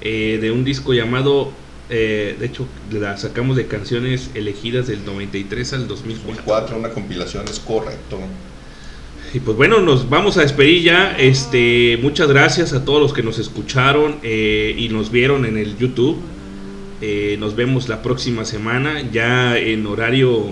[0.01, 1.53] eh, de un disco llamado,
[1.89, 2.67] eh, de hecho
[2.99, 6.43] la sacamos de canciones elegidas del 93 al 2004.
[6.45, 8.19] 2004, una compilación, es correcto.
[9.33, 11.15] Y pues bueno, nos vamos a despedir ya.
[11.17, 15.77] Este, muchas gracias a todos los que nos escucharon eh, y nos vieron en el
[15.77, 16.17] YouTube.
[17.01, 20.45] Eh, nos vemos la próxima semana, ya en horario,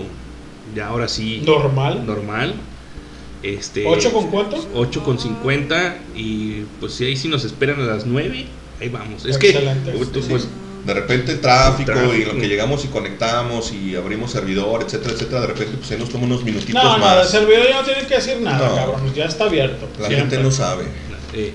[0.74, 1.42] ya ahora sí.
[1.46, 2.06] Normal.
[2.06, 2.54] Normal.
[3.42, 4.66] Este, ¿Ocho con cuánto?
[4.74, 8.46] 8 con 50 y pues si ahí sí nos esperan a las 9,
[8.80, 9.24] ahí vamos.
[9.26, 9.92] Es Excelente.
[9.92, 10.48] que pues.
[10.84, 12.14] De repente tráfico, Tráfico.
[12.14, 15.98] y lo que llegamos y conectamos y abrimos servidor, etcétera, etcétera, de repente pues ahí
[15.98, 17.22] nos toma unos minutitos No, no, más.
[17.26, 18.74] el servidor ya no tiene que decir nada, No.
[18.76, 19.14] cabrón.
[19.14, 19.88] Ya está abierto.
[19.98, 20.16] La Siempre.
[20.16, 20.84] gente no sabe.
[21.32, 21.52] eh,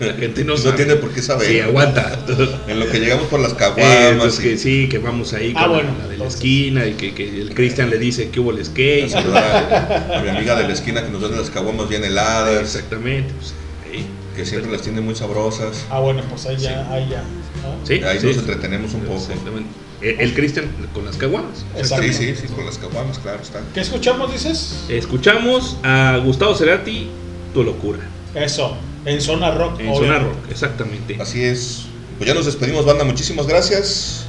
[0.00, 0.76] la gente no, No sabe.
[0.76, 1.48] tiene por qué saber.
[1.48, 2.18] Sí, aguanta.
[2.68, 4.38] En lo que llegamos por las Eh, caguamas.
[4.38, 7.14] y- que sí, que vamos ahí Ah, con bueno, la de la esquina y que,
[7.14, 9.06] que el Cristian le dice que hubo el skate.
[9.06, 12.60] a saludar a mi amiga de la esquina que nos vende las caguamas bien heladas,
[12.62, 13.32] Exactamente.
[13.38, 13.54] pues,
[13.90, 14.06] ahí.
[14.36, 15.84] que siempre las tiene muy sabrosas.
[15.90, 17.22] Ah, bueno, pues ahí ya, ahí ya.
[17.62, 17.86] ¿No?
[17.86, 18.26] Sí, Ahí sí.
[18.26, 19.16] nos entretenemos un poco.
[19.18, 19.68] Exactamente.
[20.00, 21.64] El, el Cristian con las caguamas.
[21.82, 23.60] Sí, sí, sí, con las caguamas, claro está.
[23.72, 24.84] ¿Qué escuchamos, dices?
[24.88, 27.08] Escuchamos a Gustavo Cerati,
[27.54, 28.00] Tu locura.
[28.34, 29.78] Eso, en zona rock.
[29.80, 30.06] En obviamente.
[30.06, 31.16] Zona Rock, exactamente.
[31.20, 31.82] Así es.
[32.18, 33.04] Pues ya nos despedimos, banda.
[33.04, 34.24] Muchísimas gracias.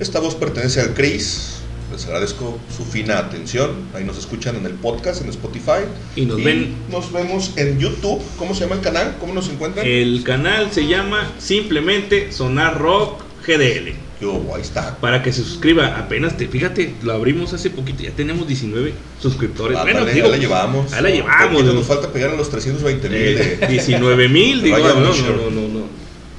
[0.00, 1.57] Esta voz pertenece al Chris.
[1.98, 3.72] Les agradezco su fina atención.
[3.92, 5.82] Ahí nos escuchan en el podcast, en Spotify.
[6.14, 8.22] Y nos ven- Nos vemos en YouTube.
[8.36, 9.16] ¿Cómo se llama el canal?
[9.18, 9.84] ¿Cómo nos encuentran?
[9.84, 13.94] El canal se llama simplemente Sonar Rock GDL.
[14.20, 14.96] Yo, ahí está.
[14.98, 19.76] Para que se suscriba, apenas te, fíjate, lo abrimos hace poquito, ya tenemos 19 suscriptores.
[19.76, 20.92] Ah, bueno, dale, digo, la llevamos.
[20.92, 21.64] Ahí la llevamos.
[21.64, 23.18] Nos falta pegar a los 320 mil.
[23.18, 25.80] Eh, 19 mil, digo, no, no, no, no, no.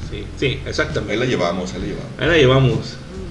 [0.10, 1.12] Sí, sí, exactamente.
[1.14, 2.12] Ahí la llevamos, ahí la llevamos.
[2.18, 2.78] Ahí la llevamos.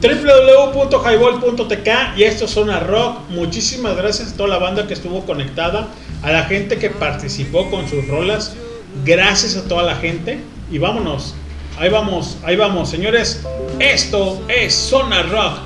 [0.00, 3.28] www.highball.tk y esto es Zona Rock.
[3.30, 5.88] Muchísimas gracias a toda la banda que estuvo conectada,
[6.22, 8.54] a la gente que participó con sus rolas.
[9.04, 10.38] Gracias a toda la gente
[10.70, 11.34] y vámonos.
[11.78, 13.42] Ahí vamos, ahí vamos, señores.
[13.80, 15.58] Esto es Zona Rock.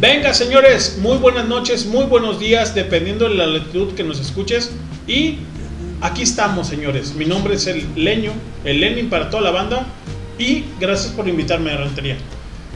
[0.00, 4.72] Venga, señores, muy buenas noches, muy buenos días, dependiendo de la latitud que nos escuches.
[5.06, 5.38] Y
[6.00, 7.14] aquí estamos, señores.
[7.14, 8.32] Mi nombre es el Leño,
[8.64, 9.86] el Lenin para toda la banda.
[10.38, 12.16] Y gracias por invitarme a Rentería.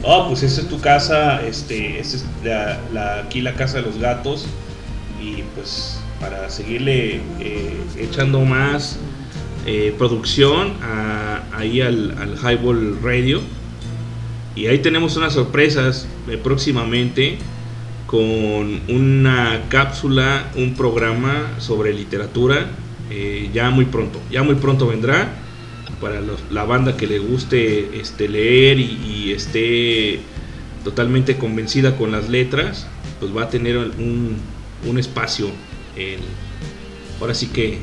[0.03, 4.45] Oh, pues esa es tu casa, este, es la, aquí la casa de los gatos.
[5.21, 8.97] Y pues para seguirle eh, echando más
[9.65, 13.41] eh, producción a- ahí al, al Highball Radio.
[14.55, 17.37] Y ahí tenemos unas sorpresas eh, próximamente
[18.07, 22.67] con una cápsula, un programa sobre literatura
[23.53, 25.29] ya muy pronto, ya muy pronto vendrá
[26.01, 30.19] para los- la banda que le guste este, leer y, y esté
[30.83, 32.87] totalmente convencida con las letras,
[33.19, 34.37] pues va a tener un,
[34.87, 35.47] un espacio
[35.97, 36.19] en,
[37.19, 37.79] ahora sí que,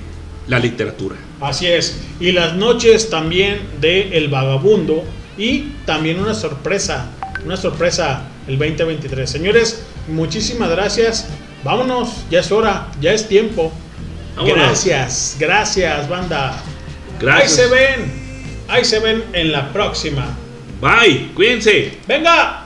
[0.49, 1.17] la literatura.
[1.41, 2.01] Así es.
[2.21, 5.03] Y las noches también de El Vagabundo.
[5.37, 7.11] Y también una sorpresa.
[7.45, 9.29] Una sorpresa el 2023.
[9.29, 11.29] Señores, muchísimas gracias.
[11.65, 12.11] Vámonos.
[12.31, 12.93] Ya es hora.
[13.01, 13.73] Ya es tiempo.
[14.37, 14.57] Vámonos.
[14.57, 15.37] Gracias.
[15.39, 16.63] Gracias, banda.
[17.21, 17.59] Gracias.
[17.59, 18.13] Ahí se ven.
[18.69, 20.27] Ahí se ven en la próxima.
[20.81, 21.31] Bye.
[21.35, 21.99] Cuídense.
[22.07, 22.66] Venga.